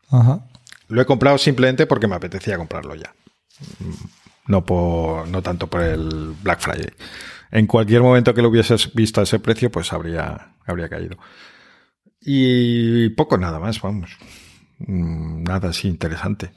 Ajá. 0.10 0.46
Lo 0.88 1.02
he 1.02 1.06
comprado 1.06 1.38
simplemente 1.38 1.86
porque 1.86 2.08
me 2.08 2.16
apetecía 2.16 2.58
comprarlo 2.58 2.96
ya 2.96 3.14
no, 4.50 4.66
por, 4.66 5.28
no 5.28 5.42
tanto 5.42 5.68
por 5.68 5.82
el 5.82 6.36
Black 6.42 6.60
Friday. 6.60 6.92
En 7.52 7.68
cualquier 7.68 8.02
momento 8.02 8.34
que 8.34 8.42
lo 8.42 8.50
hubieses 8.50 8.94
visto 8.94 9.22
a 9.22 9.24
ese 9.24 9.40
precio, 9.40 9.72
pues 9.72 9.94
habría, 9.94 10.54
habría 10.66 10.90
caído. 10.90 11.18
Y 12.20 13.10
poco 13.10 13.38
nada 13.38 13.60
más, 13.60 13.80
vamos. 13.82 14.18
Mm, 14.80 15.44
nada 15.44 15.70
así 15.70 15.88
interesante. 15.88 16.52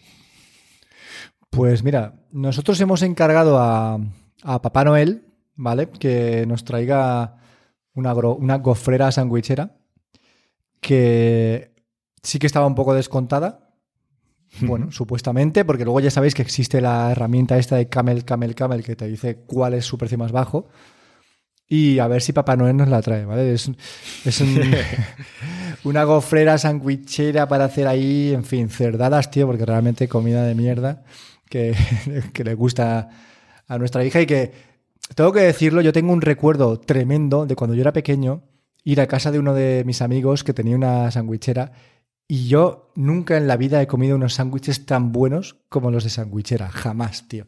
Pues 1.53 1.85
mira, 1.85 2.15
nosotros 2.31 2.81
hemos 2.81 3.03
encargado 3.03 3.59
a, 3.59 4.01
a 4.43 4.63
Papá 4.63 4.85
Noel, 4.85 5.27
¿vale? 5.55 5.91
Que 5.91 6.47
nos 6.47 6.65
traiga 6.65 7.37
una, 7.93 8.15
una 8.15 8.57
gofrera 8.57 9.13
sandwichera 9.13 9.77
que 10.81 11.75
sí 12.23 12.39
que 12.39 12.47
estaba 12.47 12.67
un 12.67 12.75
poco 12.75 12.95
descontada, 12.95 13.69
bueno, 14.63 14.93
supuestamente, 14.93 15.67
porque 15.67 15.85
luego 15.85 16.01
ya 16.01 16.11
sabéis 16.11 16.35
que 16.35 16.41
existe 16.41 16.81
la 16.81 17.13
herramienta 17.13 17.59
esta 17.59 17.77
de 17.77 17.87
Camel, 17.87 18.25
Camel, 18.25 18.55
Camel 18.55 18.83
que 18.83 18.97
te 18.97 19.07
dice 19.07 19.43
cuál 19.45 19.75
es 19.75 19.85
su 19.85 19.99
precio 19.99 20.17
más 20.17 20.33
bajo. 20.33 20.71
Y 21.69 21.99
a 21.99 22.09
ver 22.09 22.23
si 22.23 22.33
Papá 22.33 22.57
Noel 22.57 22.79
nos 22.79 22.89
la 22.89 23.03
trae, 23.03 23.27
¿vale? 23.27 23.53
Es, 23.53 23.71
una 25.85 26.05
gofrera 26.05 26.57
sandwichera 26.57 27.47
para 27.47 27.67
hacer 27.67 27.87
ahí, 27.87 28.33
en 28.33 28.45
fin, 28.45 28.71
cerdadas, 28.71 29.31
tío, 29.31 29.47
porque 29.47 29.67
realmente 29.67 30.09
comida 30.09 30.45
de 30.45 30.55
mierda 30.55 31.05
que, 31.53 31.77
que 32.33 32.45
le 32.45 32.55
gusta 32.55 33.11
a 33.69 33.79
nuestra 33.79 34.03
hija 34.05 34.23
y 34.23 34.27
que, 34.27 34.53
tengo 35.15 35.33
que 35.33 35.41
decirlo, 35.41 35.83
yo 35.83 35.93
tengo 35.93 36.13
un 36.13 36.23
recuerdo 36.23 36.81
tremendo 36.81 37.45
de 37.47 37.55
cuando 37.55 37.75
yo 37.75 37.83
era 37.83 37.93
pequeño, 37.93 38.43
ir 38.85 39.01
a 39.01 39.07
casa 39.07 39.31
de 39.31 39.39
uno 39.39 39.53
de 39.55 39.85
mis 39.85 40.01
amigos 40.01 40.43
que 40.43 40.55
tenía 40.55 40.75
una 40.75 41.11
sandwichera 41.11 41.73
y 42.27 42.49
yo 42.49 42.91
nunca 42.95 43.37
en 43.37 43.47
la 43.47 43.57
vida 43.57 43.83
he 43.83 43.87
comido 43.87 44.17
unos 44.17 44.35
sándwiches 44.35 44.87
tan 44.87 45.13
buenos 45.13 45.57
como 45.69 45.91
los 45.91 46.05
de 46.05 46.11
sandwichera. 46.11 46.71
Jamás, 46.71 47.29
tío. 47.29 47.47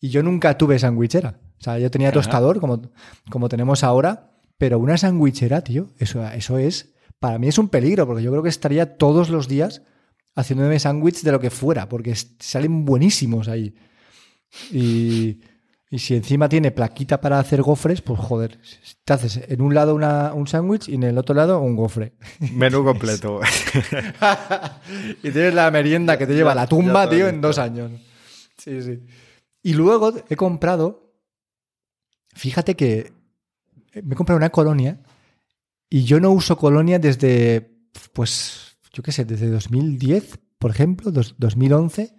Y 0.00 0.10
yo 0.10 0.22
nunca 0.22 0.58
tuve 0.58 0.78
sandwichera. 0.78 1.40
O 1.58 1.64
sea, 1.64 1.78
yo 1.78 1.90
tenía 1.90 2.12
tostador 2.12 2.60
como, 2.60 2.82
como 3.30 3.48
tenemos 3.48 3.84
ahora, 3.84 4.32
pero 4.58 4.78
una 4.78 4.98
sandwichera, 4.98 5.62
tío, 5.62 5.88
eso, 5.98 6.26
eso 6.26 6.58
es, 6.58 6.92
para 7.20 7.38
mí 7.38 7.48
es 7.48 7.56
un 7.56 7.68
peligro, 7.68 8.06
porque 8.06 8.22
yo 8.22 8.30
creo 8.30 8.42
que 8.42 8.48
estaría 8.48 8.98
todos 8.98 9.30
los 9.30 9.48
días 9.48 9.82
haciéndome 10.34 10.78
sándwich 10.78 11.22
de 11.22 11.32
lo 11.32 11.40
que 11.40 11.50
fuera, 11.50 11.88
porque 11.88 12.14
salen 12.38 12.84
buenísimos 12.84 13.48
ahí. 13.48 13.74
Y, 14.70 15.40
y 15.92 15.98
si 15.98 16.14
encima 16.14 16.48
tiene 16.48 16.70
plaquita 16.70 17.20
para 17.20 17.38
hacer 17.38 17.60
gofres, 17.60 18.00
pues 18.00 18.18
joder, 18.18 18.58
te 19.04 19.12
haces 19.12 19.40
en 19.46 19.60
un 19.60 19.74
lado 19.74 19.94
un 19.94 20.46
sándwich 20.46 20.88
y 20.88 20.94
en 20.94 21.02
el 21.02 21.18
otro 21.18 21.34
lado 21.34 21.60
un 21.60 21.76
gofre. 21.76 22.14
Menú 22.54 22.82
completo. 22.84 23.40
y 25.22 25.30
tienes 25.30 25.52
la 25.52 25.70
merienda 25.70 26.16
que 26.16 26.26
te 26.26 26.34
lleva 26.34 26.52
a 26.52 26.54
la 26.54 26.66
tumba, 26.66 27.10
tío, 27.10 27.28
en 27.28 27.42
dos 27.42 27.58
años. 27.58 27.90
Sí, 28.56 28.80
sí. 28.80 29.00
Y 29.62 29.74
luego 29.74 30.14
he 30.30 30.34
comprado, 30.34 31.12
fíjate 32.34 32.74
que 32.74 33.12
me 34.02 34.14
he 34.14 34.16
comprado 34.16 34.38
una 34.38 34.48
colonia 34.48 34.98
y 35.90 36.04
yo 36.04 36.20
no 36.20 36.30
uso 36.30 36.56
colonia 36.56 36.98
desde, 36.98 37.70
pues, 38.14 38.71
yo 38.92 39.02
qué 39.02 39.12
sé, 39.12 39.24
desde 39.24 39.48
2010, 39.50 40.38
por 40.58 40.70
ejemplo, 40.70 41.10
2011 41.10 42.14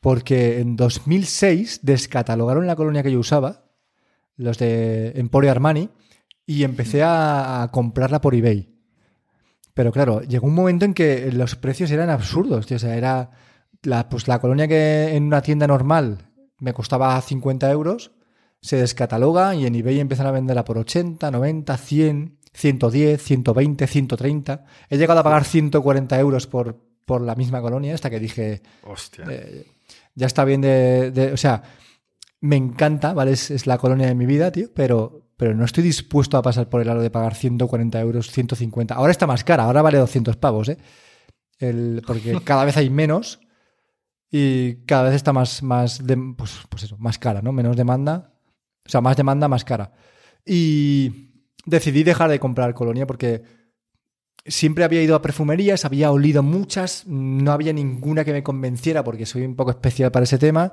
porque 0.00 0.60
en 0.60 0.76
2006 0.76 1.80
descatalogaron 1.82 2.66
la 2.66 2.76
colonia 2.76 3.02
que 3.02 3.12
yo 3.12 3.18
usaba, 3.18 3.64
los 4.36 4.58
de 4.58 5.12
Emporio 5.16 5.50
Armani, 5.50 5.90
y 6.46 6.64
empecé 6.64 7.02
a, 7.02 7.68
comprarla 7.72 8.20
por 8.20 8.34
eBay. 8.34 8.74
Pero 9.74 9.92
claro, 9.92 10.22
llegó 10.22 10.46
un 10.46 10.54
momento 10.54 10.84
en 10.84 10.94
que 10.94 11.30
los 11.32 11.56
precios 11.56 11.90
eran 11.90 12.10
absurdos. 12.10 12.70
O 12.70 12.78
sea, 12.78 12.96
era 12.96 13.30
la, 13.82 14.08
pues 14.08 14.26
la 14.28 14.40
colonia 14.40 14.66
que 14.66 15.14
en 15.14 15.24
una 15.24 15.42
tienda 15.42 15.66
normal 15.66 16.30
me 16.58 16.72
costaba 16.72 17.20
50 17.20 17.70
euros, 17.70 18.12
se 18.60 18.76
descataloga 18.76 19.54
y 19.54 19.66
en 19.66 19.74
eBay 19.74 20.00
empiezan 20.00 20.26
a 20.26 20.32
venderla 20.32 20.64
por 20.64 20.78
80, 20.78 21.30
90, 21.30 21.76
100, 21.76 22.37
110, 22.58 23.22
120, 23.22 23.86
130. 23.86 24.64
He 24.90 24.98
llegado 24.98 25.20
a 25.20 25.22
pagar 25.22 25.44
140 25.44 26.18
euros 26.18 26.46
por, 26.48 26.76
por 27.04 27.20
la 27.20 27.36
misma 27.36 27.60
colonia, 27.60 27.94
hasta 27.94 28.10
que 28.10 28.18
dije... 28.18 28.62
Hostia. 28.82 29.26
Eh, 29.30 29.66
ya 30.14 30.26
está 30.26 30.44
bien 30.44 30.60
de, 30.60 31.30
O 31.32 31.36
sea, 31.36 31.62
me 32.40 32.56
encanta, 32.56 33.12
¿vale? 33.14 33.32
Es, 33.32 33.66
la 33.66 33.78
colonia 33.78 34.08
de 34.08 34.16
mi 34.16 34.26
vida, 34.26 34.50
tío, 34.50 34.68
pero, 34.74 35.30
pero 35.36 35.54
no 35.54 35.64
estoy 35.64 35.84
dispuesto 35.84 36.36
a 36.36 36.42
pasar 36.42 36.68
por 36.68 36.80
el 36.80 36.88
aro 36.88 37.00
de 37.00 37.10
pagar 37.10 37.36
140 37.36 38.00
euros, 38.00 38.32
150. 38.32 38.92
Ahora 38.94 39.12
está 39.12 39.28
más 39.28 39.44
cara, 39.44 39.64
ahora 39.64 39.82
vale 39.82 39.98
200 39.98 40.36
pavos, 40.36 40.68
¿eh? 40.68 40.78
El, 41.60 42.02
porque 42.04 42.40
cada 42.44 42.64
vez 42.64 42.76
hay 42.76 42.90
menos 42.90 43.38
y 44.32 44.84
cada 44.84 45.04
vez 45.04 45.14
está 45.14 45.32
más, 45.32 45.62
más, 45.62 46.02
pues, 46.36 46.58
pues 46.68 46.82
eso, 46.82 46.98
más 46.98 47.20
cara, 47.20 47.40
¿no? 47.40 47.52
Menos 47.52 47.76
demanda. 47.76 48.34
O 48.84 48.90
sea, 48.90 49.00
más 49.00 49.16
demanda, 49.16 49.46
más 49.46 49.64
cara. 49.64 49.92
Y 50.44 51.27
decidí 51.68 52.02
dejar 52.02 52.30
de 52.30 52.40
comprar 52.40 52.74
colonia 52.74 53.06
porque 53.06 53.42
siempre 54.46 54.84
había 54.84 55.02
ido 55.02 55.14
a 55.14 55.22
perfumerías, 55.22 55.84
había 55.84 56.10
olido 56.10 56.42
muchas, 56.42 57.06
no 57.06 57.52
había 57.52 57.72
ninguna 57.72 58.24
que 58.24 58.32
me 58.32 58.42
convenciera 58.42 59.04
porque 59.04 59.26
soy 59.26 59.42
un 59.44 59.56
poco 59.56 59.70
especial 59.70 60.10
para 60.10 60.24
ese 60.24 60.38
tema 60.38 60.72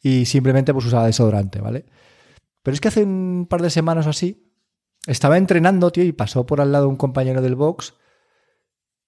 y 0.00 0.26
simplemente 0.26 0.72
pues 0.72 0.86
usaba 0.86 1.06
desodorante, 1.06 1.60
¿vale? 1.60 1.84
Pero 2.62 2.74
es 2.74 2.80
que 2.80 2.88
hace 2.88 3.02
un 3.02 3.46
par 3.48 3.62
de 3.62 3.70
semanas 3.70 4.06
o 4.06 4.10
así 4.10 4.52
estaba 5.06 5.36
entrenando, 5.36 5.90
tío, 5.90 6.04
y 6.04 6.12
pasó 6.12 6.46
por 6.46 6.60
al 6.60 6.72
lado 6.72 6.88
un 6.88 6.96
compañero 6.96 7.42
del 7.42 7.56
box 7.56 7.94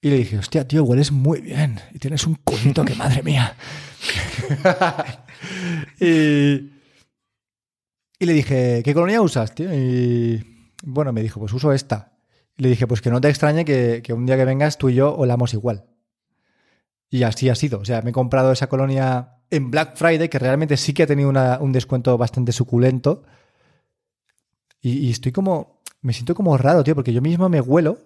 y 0.01 0.11
le 0.11 0.17
dije, 0.17 0.39
hostia, 0.39 0.67
tío, 0.67 0.85
hueles 0.85 1.11
muy 1.11 1.41
bien 1.41 1.81
y 1.93 1.99
tienes 1.99 2.27
un 2.27 2.37
culito 2.37 2.85
que 2.85 2.95
madre 2.95 3.23
mía. 3.23 3.57
y, 6.01 6.71
y 8.21 8.27
le 8.27 8.33
dije, 8.33 8.83
¿qué 8.85 8.95
colonia 8.95 9.23
usas, 9.23 9.55
tío? 9.55 9.73
Y 9.75 10.58
bueno, 10.83 11.13
me 11.13 11.23
dijo, 11.23 11.41
pues 11.41 11.53
uso 11.53 11.73
esta 11.73 12.19
le 12.59 12.69
dije, 12.69 12.87
pues 12.87 13.01
que 13.01 13.11
no 13.11 13.21
te 13.21 13.29
extrañe 13.29 13.65
que, 13.65 14.03
un 14.13 14.27
día 14.27 14.37
que 14.37 14.45
vengas 14.45 14.79
tú 14.79 14.89
y 14.89 14.95
yo 14.95 15.15
olamos 15.17 15.55
igual. 15.55 15.85
Y 17.09 17.23
así 17.23 17.49
ha 17.49 17.55
sido. 17.55 17.79
O 17.79 17.85
sea, 17.85 18.03
me 18.03 18.11
he 18.11 18.13
comprado 18.13 18.53
esa 18.53 18.69
colonia 18.69 19.37
en 19.49 19.71
Black 19.71 19.97
Friday, 19.97 20.29
que 20.29 20.41
realmente 20.41 20.77
sí 20.77 20.93
que 20.93 21.05
ha 21.05 21.07
tenido 21.07 21.31
un 21.31 21.73
descuento 21.73 22.19
bastante 22.19 22.53
suculento. 22.53 23.23
Y, 24.81 25.11
estoy 25.11 25.33
como. 25.33 25.81
Me 26.03 26.13
siento 26.13 26.35
como 26.35 26.57
raro, 26.59 26.85
tío, 26.85 26.95
porque 26.95 27.13
yo 27.13 27.23
mismo 27.23 27.49
me 27.49 27.61
huelo 27.61 27.99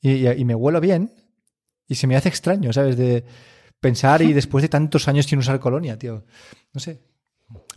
y, 0.00 0.44
me 0.44 0.54
huelo 0.54 0.80
bien 0.80 1.12
y 1.86 1.94
se 1.94 2.06
me 2.06 2.16
hace 2.16 2.28
extraño, 2.28 2.72
¿sabes? 2.72 2.96
De 2.96 3.24
pensar 3.80 4.22
y 4.22 4.32
después 4.34 4.62
de 4.62 4.68
tantos 4.68 5.08
años 5.08 5.26
sin 5.26 5.38
usar 5.38 5.58
colonia, 5.60 5.98
tío. 5.98 6.24
No 6.74 6.80
sé. 6.80 7.00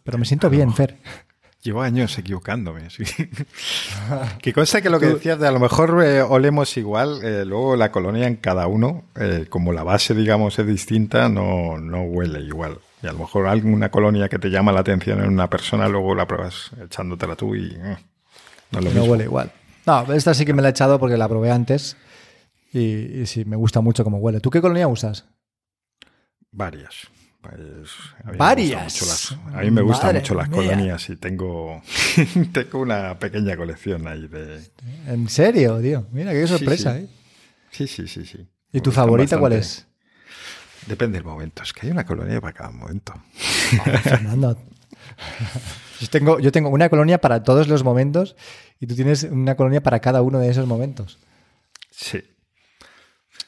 Pero 0.04 0.18
me 0.18 0.26
siento 0.26 0.50
bien, 0.50 0.74
Fer. 0.74 0.98
Llevo 1.64 1.82
años 1.84 2.18
equivocándome. 2.18 2.90
Sí. 2.90 3.04
que 4.42 4.52
consta 4.52 4.82
que 4.82 4.90
lo 4.90 5.00
que 5.00 5.08
decías 5.08 5.40
de 5.40 5.48
a 5.48 5.52
lo 5.52 5.60
mejor 5.60 6.04
eh, 6.04 6.24
olemos 6.24 6.76
igual, 6.78 7.24
eh, 7.24 7.46
luego 7.46 7.76
la 7.76 7.92
colonia 7.92 8.26
en 8.26 8.38
cada 8.38 8.66
uno, 8.66 9.04
eh, 9.16 9.46
como 9.48 9.72
la 9.72 9.84
base, 9.84 10.16
digamos, 10.16 10.58
es 10.58 10.66
distinta, 10.66 11.30
no, 11.30 11.78
no 11.78 12.02
huele 12.02 12.40
igual. 12.40 12.80
Y 13.04 13.08
a 13.08 13.14
lo 13.14 13.20
mejor 13.20 13.48
alguna 13.48 13.90
colonia 13.90 14.28
que 14.28 14.40
te 14.40 14.50
llama 14.50 14.72
la 14.72 14.80
atención 14.80 15.20
en 15.20 15.30
una 15.30 15.50
persona, 15.50 15.88
luego 15.88 16.16
la 16.16 16.28
pruebas 16.28 16.72
echándotela 16.84 17.36
tú 17.36 17.56
y 17.56 17.78
no 18.72 18.82
lo 18.82 18.92
No 18.92 19.04
huele 19.04 19.26
igual. 19.26 19.52
No, 19.86 20.14
esta 20.14 20.34
sí 20.34 20.46
que 20.46 20.54
me 20.54 20.64
la 20.64 20.70
he 20.70 20.72
echado 20.72 21.00
porque 21.00 21.18
la 21.18 21.30
probé 21.30 21.52
antes 21.52 21.96
y, 22.72 23.22
y 23.22 23.26
sí, 23.28 23.46
me 23.46 23.56
gusta 23.56 23.82
mucho 23.82 24.04
cómo 24.04 24.18
huele. 24.18 24.40
¿Tú 24.40 24.50
qué 24.50 24.62
colonia 24.62 24.88
usas? 24.88 25.26
Varias 26.52 27.08
Pues, 27.42 27.90
a 28.24 28.32
Varias. 28.34 29.36
a 29.52 29.62
mí 29.62 29.72
me 29.72 29.82
gustan 29.82 30.16
mucho 30.16 30.36
las 30.36 30.48
colonias 30.48 31.10
y 31.10 31.16
tengo, 31.16 31.82
tengo 32.54 32.80
una 32.80 33.18
pequeña 33.18 33.58
colección 33.58 34.08
ahí 34.08 34.28
de... 34.28 34.62
¿En 35.08 35.28
serio, 35.28 35.82
tío? 35.82 36.08
Mira, 36.12 36.32
qué 36.34 36.46
sorpresa, 36.46 36.96
sí. 36.96 37.00
¿eh? 37.02 37.08
Sí, 37.72 37.88
sí, 37.88 38.08
sí, 38.08 38.26
sí. 38.26 38.48
¿Y 38.72 38.78
Me 38.78 38.82
tu 38.82 38.92
favorita 38.92 39.40
cuál 39.40 39.54
es? 39.54 39.88
Depende 40.86 41.18
del 41.18 41.26
momento. 41.26 41.64
Es 41.64 41.74
que 41.74 41.88
hay 41.88 41.92
una 41.92 42.06
colonia 42.06 42.40
para 42.40 42.54
cada 42.54 42.72
momento. 42.72 43.14
Fernando. 44.04 44.58
Yo 46.00 46.08
tengo, 46.10 46.40
yo 46.40 46.52
tengo 46.52 46.70
una 46.70 46.90
colonia 46.90 47.20
para 47.20 47.44
todos 47.44 47.68
los 47.68 47.84
momentos 47.84 48.36
y 48.80 48.88
tú 48.88 48.96
tienes 48.96 49.24
una 49.24 49.56
colonia 49.56 49.82
para 49.82 50.00
cada 50.00 50.22
uno 50.22 50.40
de 50.40 50.50
esos 50.50 50.68
momentos. 50.68 51.20
Sí. 51.92 52.24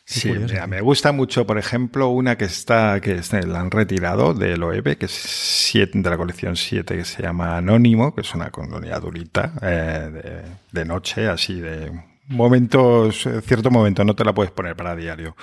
Sí, 0.05 0.29
mira, 0.31 0.45
tío. 0.47 0.67
me 0.67 0.81
gusta 0.81 1.11
mucho, 1.13 1.45
por 1.47 1.57
ejemplo, 1.57 2.09
una 2.09 2.37
que 2.37 2.43
está, 2.45 2.99
que 2.99 3.13
está- 3.13 3.41
la 3.41 3.61
han 3.61 3.71
retirado 3.71 4.33
del 4.33 4.61
OEB, 4.61 4.97
que 4.97 5.05
es 5.05 5.11
siete- 5.11 5.97
de 5.99 6.09
la 6.09 6.17
colección 6.17 6.55
7, 6.57 6.95
que 6.97 7.05
se 7.05 7.23
llama 7.23 7.55
Anónimo, 7.57 8.13
que 8.13 8.21
es 8.21 8.33
una 8.35 8.49
colonia 8.51 8.99
durita, 8.99 9.53
eh, 9.61 10.09
de, 10.11 10.41
de 10.79 10.85
noche, 10.85 11.27
así 11.29 11.59
de 11.61 11.89
momentos, 12.27 13.25
eh, 13.25 13.41
cierto 13.41 13.71
momento, 13.71 14.03
no 14.03 14.13
te 14.15 14.25
la 14.25 14.33
puedes 14.33 14.51
poner 14.51 14.75
para 14.75 14.95
diario. 14.95 15.35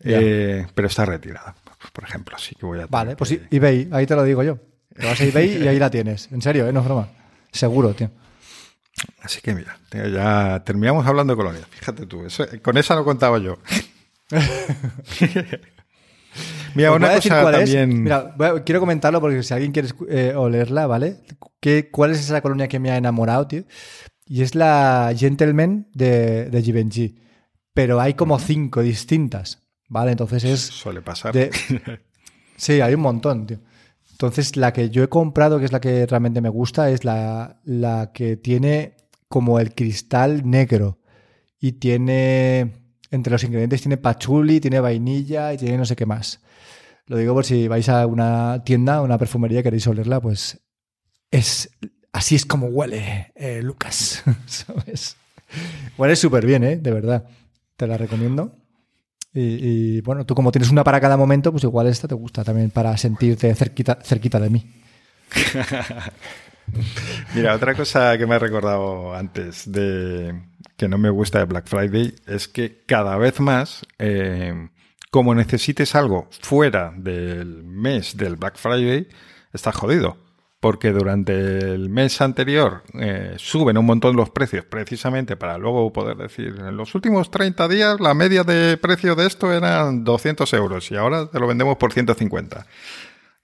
Eh, 0.00 0.66
pero 0.74 0.88
está 0.88 1.04
retirada, 1.06 1.54
por 1.92 2.04
ejemplo, 2.04 2.34
así 2.36 2.54
que 2.56 2.66
voy 2.66 2.80
a 2.80 2.86
Vale, 2.86 3.14
pues 3.16 3.38
eBay, 3.50 3.88
ahí 3.92 4.06
te 4.06 4.16
lo 4.16 4.24
digo 4.24 4.42
yo. 4.42 4.58
Te 4.94 5.06
vas 5.06 5.20
a 5.20 5.24
eBay 5.24 5.62
y 5.64 5.68
ahí 5.68 5.78
la 5.78 5.90
tienes. 5.90 6.30
En 6.32 6.42
serio, 6.42 6.68
¿eh? 6.68 6.72
No 6.72 6.80
es 6.80 6.86
broma. 6.86 7.08
Seguro, 7.52 7.94
tío. 7.94 8.10
Así 9.22 9.40
que 9.40 9.54
mira, 9.54 9.78
ya 9.92 10.62
terminamos 10.64 11.06
hablando 11.06 11.32
de 11.32 11.36
colonias. 11.36 11.66
Fíjate 11.70 12.06
tú, 12.06 12.24
eso- 12.24 12.46
con 12.62 12.76
esa 12.78 12.94
no 12.94 13.04
contaba 13.04 13.38
yo. 13.38 13.58
mira, 16.74 16.90
voy 16.90 16.96
una 16.96 17.14
cosa 17.14 17.42
cuál 17.42 17.54
es. 17.56 17.60
también. 17.72 18.02
Mira, 18.02 18.34
a- 18.38 18.64
quiero 18.64 18.80
comentarlo 18.80 19.20
porque 19.20 19.42
si 19.42 19.54
alguien 19.54 19.72
quiere 19.72 19.88
eh, 20.08 20.34
olerla, 20.34 20.86
¿vale? 20.86 21.18
¿Qué, 21.60 21.90
¿Cuál 21.90 22.12
es 22.12 22.20
esa 22.20 22.40
colonia 22.40 22.68
que 22.68 22.78
me 22.78 22.90
ha 22.90 22.96
enamorado, 22.96 23.46
tío? 23.46 23.64
Y 24.26 24.42
es 24.42 24.54
la 24.54 25.12
Gentleman 25.16 25.88
de, 25.92 26.46
de 26.50 26.62
Givenchy. 26.62 27.18
Pero 27.74 28.00
hay 28.00 28.14
como 28.14 28.38
cinco 28.38 28.82
distintas, 28.82 29.62
¿vale? 29.88 30.12
Entonces 30.12 30.44
es... 30.44 30.60
Suele 30.60 31.02
pasar. 31.02 31.32
de- 31.34 31.50
Sí, 32.56 32.80
hay 32.80 32.94
un 32.94 33.00
montón, 33.00 33.46
tío. 33.46 33.58
Entonces, 34.26 34.56
la 34.56 34.72
que 34.72 34.90
yo 34.90 35.02
he 35.02 35.08
comprado, 35.08 35.58
que 35.58 35.64
es 35.64 35.72
la 35.72 35.80
que 35.80 36.06
realmente 36.06 36.40
me 36.40 36.48
gusta, 36.48 36.90
es 36.90 37.04
la, 37.04 37.60
la 37.64 38.12
que 38.12 38.36
tiene 38.36 38.96
como 39.28 39.58
el 39.58 39.74
cristal 39.74 40.48
negro. 40.48 40.98
Y 41.58 41.72
tiene, 41.72 42.72
entre 43.10 43.32
los 43.32 43.44
ingredientes, 43.44 43.82
tiene 43.82 43.96
pachuli, 43.96 44.60
tiene 44.60 44.80
vainilla 44.80 45.52
y 45.52 45.56
tiene 45.56 45.78
no 45.78 45.86
sé 45.86 45.96
qué 45.96 46.06
más. 46.06 46.40
Lo 47.06 47.16
digo 47.16 47.34
por 47.34 47.44
si 47.44 47.68
vais 47.68 47.88
a 47.88 48.06
una 48.06 48.62
tienda, 48.64 49.02
una 49.02 49.18
perfumería 49.18 49.60
y 49.60 49.62
queréis 49.62 49.86
olerla, 49.86 50.20
pues 50.20 50.60
es 51.30 51.70
así 52.12 52.34
es 52.34 52.46
como 52.46 52.68
huele, 52.68 53.32
eh, 53.34 53.60
Lucas. 53.62 54.22
¿Sabes? 54.46 55.16
Huele 55.98 56.16
súper 56.16 56.46
bien, 56.46 56.64
¿eh? 56.64 56.76
De 56.76 56.92
verdad. 56.92 57.26
Te 57.76 57.86
la 57.86 57.98
recomiendo. 57.98 58.54
Y, 59.36 60.00
bueno, 60.02 60.24
tú 60.24 60.36
como 60.36 60.52
tienes 60.52 60.70
una 60.70 60.84
para 60.84 61.00
cada 61.00 61.16
momento, 61.16 61.50
pues 61.50 61.64
igual 61.64 61.88
esta 61.88 62.06
te 62.06 62.14
gusta 62.14 62.44
también 62.44 62.70
para 62.70 62.96
sentirte 62.96 63.52
cerquita, 63.54 63.98
cerquita 64.00 64.38
de 64.38 64.50
mí. 64.50 64.64
Mira, 67.34 67.54
otra 67.54 67.74
cosa 67.74 68.16
que 68.16 68.26
me 68.26 68.36
he 68.36 68.38
recordado 68.38 69.14
antes 69.14 69.70
de 69.70 70.40
que 70.76 70.88
no 70.88 70.98
me 70.98 71.10
gusta 71.10 71.40
de 71.40 71.44
Black 71.46 71.66
Friday 71.66 72.14
es 72.26 72.48
que 72.48 72.82
cada 72.86 73.16
vez 73.16 73.40
más, 73.40 73.84
eh, 73.98 74.68
como 75.10 75.34
necesites 75.34 75.94
algo 75.94 76.28
fuera 76.40 76.92
del 76.96 77.64
mes 77.64 78.16
del 78.16 78.36
Black 78.36 78.56
Friday, 78.56 79.08
estás 79.52 79.74
jodido. 79.74 80.16
Porque 80.64 80.92
durante 80.92 81.58
el 81.58 81.90
mes 81.90 82.22
anterior 82.22 82.84
eh, 82.98 83.34
suben 83.36 83.76
un 83.76 83.84
montón 83.84 84.16
los 84.16 84.30
precios 84.30 84.64
precisamente 84.64 85.36
para 85.36 85.58
luego 85.58 85.92
poder 85.92 86.16
decir, 86.16 86.56
en 86.58 86.74
los 86.74 86.94
últimos 86.94 87.30
30 87.30 87.68
días 87.68 88.00
la 88.00 88.14
media 88.14 88.44
de 88.44 88.78
precio 88.78 89.14
de 89.14 89.26
esto 89.26 89.52
eran 89.52 90.04
200 90.04 90.50
euros 90.54 90.90
y 90.90 90.96
ahora 90.96 91.26
te 91.26 91.38
lo 91.38 91.46
vendemos 91.46 91.76
por 91.76 91.92
150. 91.92 92.64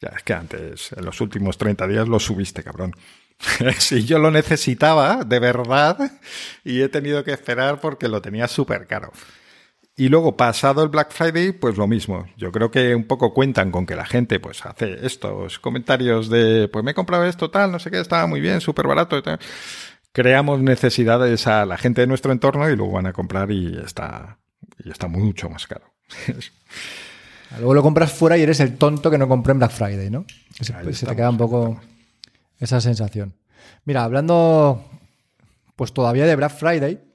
Ya, 0.01 0.09
es 0.17 0.23
que 0.23 0.33
antes, 0.33 0.93
en 0.93 1.05
los 1.05 1.21
últimos 1.21 1.59
30 1.59 1.87
días, 1.89 2.09
lo 2.09 2.19
subiste, 2.19 2.63
cabrón. 2.63 2.97
si 3.79 4.07
yo 4.07 4.19
lo 4.19 4.31
necesitaba, 4.31 5.23
de 5.23 5.41
verdad, 5.41 6.13
y 6.65 6.81
he 6.81 6.89
tenido 6.89 7.23
que 7.23 7.33
esperar 7.33 7.83
porque 7.83 8.09
lo 8.09 8.23
tenía 8.23 8.49
súper 8.49 8.87
caro. 8.87 9.13
Y 10.01 10.09
luego, 10.09 10.35
pasado 10.35 10.83
el 10.83 10.89
Black 10.89 11.13
Friday, 11.13 11.53
pues 11.53 11.77
lo 11.77 11.87
mismo. 11.87 12.27
Yo 12.39 12.51
creo 12.51 12.71
que 12.71 12.95
un 12.95 13.05
poco 13.05 13.35
cuentan 13.35 13.71
con 13.71 13.85
que 13.85 13.95
la 13.95 14.07
gente 14.07 14.41
pues 14.41 14.65
hace 14.65 15.05
estos 15.05 15.59
comentarios 15.59 16.31
de, 16.31 16.69
pues 16.69 16.83
me 16.83 16.93
he 16.93 16.95
comprado 16.95 17.27
esto, 17.27 17.51
tal, 17.51 17.71
no 17.71 17.79
sé 17.79 17.91
qué, 17.91 18.01
estaba 18.01 18.27
muy 18.27 18.41
bien, 18.41 18.63
súper 18.63 18.87
barato. 18.87 19.23
tal. 19.23 19.39
Creamos 20.13 20.63
necesidades 20.63 21.47
a 21.47 21.67
la 21.67 21.77
gente 21.77 22.01
de 22.01 22.07
nuestro 22.07 22.33
entorno 22.33 22.71
y 22.71 22.77
luego 22.77 22.93
van 22.93 23.09
a 23.09 23.13
comprar 23.13 23.51
y 23.51 23.77
está, 23.77 24.39
y 24.83 24.91
está 24.91 25.07
mucho 25.07 25.51
más 25.51 25.67
caro. 25.67 25.85
Luego 27.59 27.75
lo 27.75 27.83
compras 27.83 28.11
fuera 28.11 28.39
y 28.39 28.43
eres 28.43 28.61
el 28.61 28.79
tonto 28.79 29.11
que 29.11 29.19
no 29.19 29.29
compró 29.29 29.53
en 29.53 29.59
Black 29.59 29.73
Friday, 29.73 30.09
¿no? 30.09 30.25
Se, 30.61 30.73
Ahí 30.73 30.95
se 30.95 31.05
te 31.05 31.15
queda 31.15 31.29
un 31.29 31.37
poco 31.37 31.79
esa 32.59 32.81
sensación. 32.81 33.35
Mira, 33.85 34.05
hablando 34.05 34.83
pues 35.77 35.93
todavía 35.93 36.25
de 36.25 36.37
Black 36.37 36.53
Friday, 36.57 37.10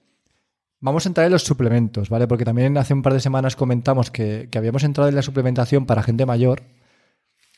vamos 0.85 1.05
a 1.05 1.09
entrar 1.09 1.25
en 1.25 1.31
los 1.31 1.41
suplementos, 1.41 2.09
¿vale? 2.09 2.27
Porque 2.27 2.45
también 2.45 2.77
hace 2.77 2.93
un 2.93 3.01
par 3.01 3.13
de 3.13 3.19
semanas 3.19 3.55
comentamos 3.55 4.11
que, 4.11 4.47
habíamos 4.55 4.83
entrado 4.83 5.09
en 5.09 5.15
la 5.15 5.23
suplementación 5.23 5.87
para 5.87 6.03
gente 6.03 6.27
mayor 6.27 6.61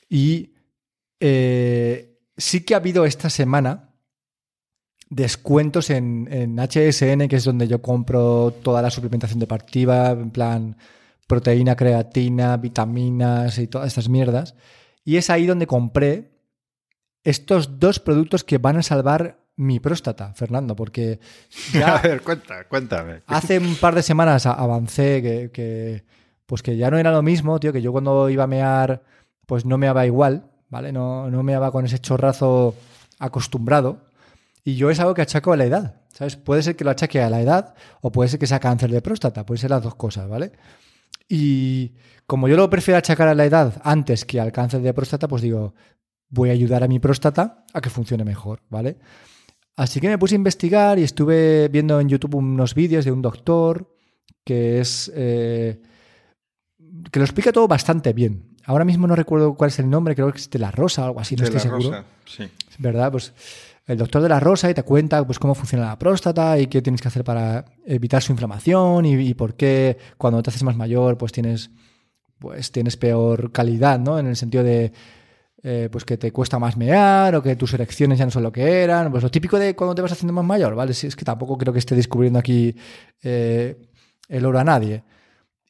y 0.09 0.53
eh, 1.19 2.21
sí 2.37 2.61
que 2.61 2.73
ha 2.73 2.77
habido 2.77 3.05
esta 3.05 3.29
semana 3.29 3.93
descuentos 5.09 5.89
en, 5.89 6.29
en 6.31 6.57
HSN, 6.57 7.27
que 7.27 7.35
es 7.35 7.43
donde 7.43 7.67
yo 7.67 7.81
compro 7.81 8.51
toda 8.63 8.81
la 8.81 8.89
suplementación 8.89 9.39
deportiva, 9.39 10.11
en 10.11 10.31
plan 10.31 10.77
proteína, 11.27 11.75
creatina, 11.75 12.55
vitaminas 12.55 13.57
y 13.57 13.67
todas 13.67 13.87
estas 13.87 14.07
mierdas. 14.07 14.55
Y 15.03 15.17
es 15.17 15.29
ahí 15.29 15.45
donde 15.45 15.67
compré 15.67 16.31
estos 17.25 17.77
dos 17.77 17.99
productos 17.99 18.45
que 18.45 18.57
van 18.57 18.77
a 18.77 18.83
salvar 18.83 19.46
mi 19.57 19.79
próstata, 19.79 20.33
Fernando, 20.33 20.75
porque 20.75 21.19
A 21.75 21.77
ya 21.79 21.97
ver, 22.01 22.21
cuenta, 22.21 22.63
cuéntame. 22.67 23.21
hace 23.27 23.59
un 23.59 23.75
par 23.75 23.93
de 23.95 24.03
semanas 24.03 24.45
a- 24.45 24.53
avancé 24.53 25.21
que, 25.21 25.51
que, 25.51 26.03
pues 26.45 26.61
que 26.63 26.77
ya 26.77 26.89
no 26.89 26.97
era 26.97 27.11
lo 27.11 27.21
mismo, 27.21 27.59
tío, 27.59 27.73
que 27.73 27.81
yo 27.81 27.91
cuando 27.91 28.29
iba 28.29 28.43
a 28.45 28.47
mear, 28.47 29.01
pues 29.45 29.65
no 29.65 29.77
meaba 29.77 30.05
igual, 30.05 30.49
¿vale? 30.69 30.91
No, 30.91 31.29
no 31.29 31.43
meaba 31.43 31.71
con 31.71 31.85
ese 31.85 31.99
chorrazo 31.99 32.75
acostumbrado. 33.19 34.05
Y 34.63 34.75
yo 34.75 34.89
es 34.89 34.99
algo 34.99 35.13
que 35.13 35.21
achaco 35.21 35.53
a 35.53 35.57
la 35.57 35.65
edad, 35.65 36.01
¿sabes? 36.13 36.35
Puede 36.35 36.61
ser 36.61 36.75
que 36.75 36.83
lo 36.83 36.91
achaque 36.91 37.21
a 37.21 37.29
la 37.29 37.39
edad 37.41 37.73
o 38.01 38.11
puede 38.11 38.29
ser 38.29 38.39
que 38.39 38.47
sea 38.47 38.59
cáncer 38.59 38.91
de 38.91 39.01
próstata, 39.01 39.45
puede 39.45 39.59
ser 39.59 39.69
las 39.69 39.81
dos 39.83 39.95
cosas, 39.95 40.27
¿vale? 40.27 40.51
Y 41.29 41.93
como 42.25 42.47
yo 42.47 42.57
lo 42.57 42.69
prefiero 42.69 42.97
achacar 42.97 43.27
a 43.29 43.33
la 43.35 43.45
edad 43.45 43.81
antes 43.83 44.25
que 44.25 44.39
al 44.39 44.51
cáncer 44.51 44.81
de 44.81 44.93
próstata, 44.93 45.27
pues 45.27 45.41
digo, 45.41 45.73
voy 46.29 46.49
a 46.49 46.53
ayudar 46.53 46.83
a 46.83 46.87
mi 46.87 46.99
próstata 46.99 47.63
a 47.73 47.81
que 47.81 47.89
funcione 47.89 48.23
mejor, 48.25 48.61
¿vale? 48.69 48.97
Así 49.77 50.01
que 50.01 50.09
me 50.09 50.17
puse 50.17 50.35
a 50.35 50.37
investigar 50.37 50.99
y 50.99 51.03
estuve 51.03 51.69
viendo 51.69 51.99
en 52.01 52.09
YouTube 52.09 52.35
unos 52.35 52.73
vídeos 52.75 53.05
de 53.05 53.11
un 53.11 53.21
doctor 53.21 53.89
que 54.43 54.79
es. 54.81 55.09
eh, 55.15 55.79
que 57.11 57.19
lo 57.19 57.25
explica 57.25 57.51
todo 57.51 57.67
bastante 57.67 58.11
bien. 58.11 58.55
Ahora 58.65 58.83
mismo 58.83 59.07
no 59.07 59.15
recuerdo 59.15 59.53
cuál 59.53 59.69
es 59.69 59.79
el 59.79 59.89
nombre, 59.89 60.13
creo 60.15 60.31
que 60.31 60.39
es 60.39 60.49
de 60.49 60.59
la 60.59 60.71
Rosa 60.71 61.03
o 61.03 61.05
algo 61.05 61.19
así, 61.21 61.35
no 61.35 61.43
De 61.43 61.45
estoy 61.49 61.57
la 61.57 61.61
seguro. 61.61 61.89
Rosa, 61.97 62.05
sí. 62.25 62.49
¿Verdad? 62.79 63.11
Pues 63.11 63.33
el 63.85 63.97
doctor 63.97 64.21
de 64.21 64.27
la 64.29 64.39
Rosa 64.41 64.69
y 64.69 64.73
te 64.73 64.83
cuenta 64.83 65.25
pues, 65.25 65.39
cómo 65.39 65.55
funciona 65.55 65.85
la 65.85 65.97
próstata 65.99 66.59
y 66.59 66.67
qué 66.67 66.81
tienes 66.81 67.01
que 67.01 67.07
hacer 67.07 67.23
para 67.23 67.63
evitar 67.85 68.21
su 68.21 68.33
inflamación 68.33 69.05
y, 69.05 69.13
y 69.13 69.33
por 69.35 69.55
qué 69.55 69.97
cuando 70.17 70.43
te 70.43 70.49
haces 70.49 70.63
más 70.63 70.75
mayor 70.75 71.17
pues 71.17 71.31
tienes, 71.31 71.69
pues 72.39 72.71
tienes 72.71 72.97
peor 72.97 73.51
calidad, 73.53 73.99
¿no? 73.99 74.19
En 74.19 74.27
el 74.27 74.35
sentido 74.35 74.63
de 74.65 74.91
eh, 75.63 75.89
pues 75.91 76.05
que 76.05 76.17
te 76.17 76.31
cuesta 76.31 76.59
más 76.59 76.77
mear 76.77 77.35
o 77.35 77.41
que 77.41 77.55
tus 77.55 77.73
erecciones 77.73 78.19
ya 78.19 78.25
no 78.25 78.31
son 78.31 78.43
lo 78.43 78.51
que 78.51 78.83
eran. 78.83 79.11
Pues 79.11 79.23
lo 79.23 79.31
típico 79.31 79.57
de 79.57 79.75
cuando 79.75 79.95
te 79.95 80.01
vas 80.01 80.11
haciendo 80.11 80.33
más 80.33 80.45
mayor, 80.45 80.75
¿vale? 80.75 80.93
Si 80.93 81.07
es 81.07 81.15
que 81.15 81.25
tampoco 81.25 81.57
creo 81.57 81.73
que 81.73 81.79
esté 81.79 81.95
descubriendo 81.95 82.39
aquí 82.39 82.75
eh, 83.23 83.89
el 84.29 84.45
oro 84.45 84.59
a 84.59 84.63
nadie. 84.63 85.03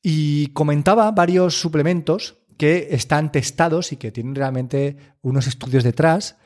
Y 0.04 0.48
comentaba 0.48 1.12
varios 1.12 1.60
suplementos 1.60 2.38
que 2.58 2.90
están 2.92 3.32
testados 3.32 3.92
y 3.92 3.98
que 3.98 4.12
tienen 4.12 4.36
realmente 4.36 4.98
unos 5.22 5.48
estudios 5.48 5.84
detrás 5.84 6.38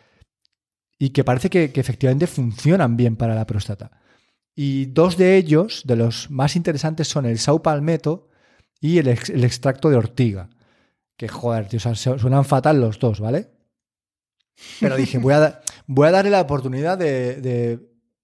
y 1.00 1.10
que 1.10 1.24
parece 1.24 1.50
que, 1.50 1.72
efectivamente 1.74 2.28
funcionan 2.28 2.96
bien 2.96 3.16
para 3.16 3.34
la 3.34 3.48
próstata. 3.48 3.92
Y 4.56 4.86
dos 4.88 5.18
de 5.18 5.38
ellos, 5.38 5.84
de 5.86 5.96
los 5.96 6.30
más 6.30 6.56
interesantes, 6.56 7.08
son 7.08 7.26
el 7.26 7.39
sau 7.39 7.64
palmetto 7.64 8.30
y 8.80 9.00
el 9.00 9.08
extracto 9.08 9.89
de 9.89 9.96
ortiga. 9.96 10.50
Que 11.18 11.28
joder, 11.28 11.68
tío, 11.68 11.80
suenan 11.80 12.45
fatal 12.45 12.82
los 12.82 12.99
dos, 12.99 13.20
¿vale? 13.20 13.51
Pero 14.80 14.95
dije, 14.95 15.18
voy 15.18 15.34
a, 15.34 16.12
darle 16.12 16.32
la 16.32 16.41
oportunidad 16.41 16.97
de, 16.97 17.41
de, 17.41 17.80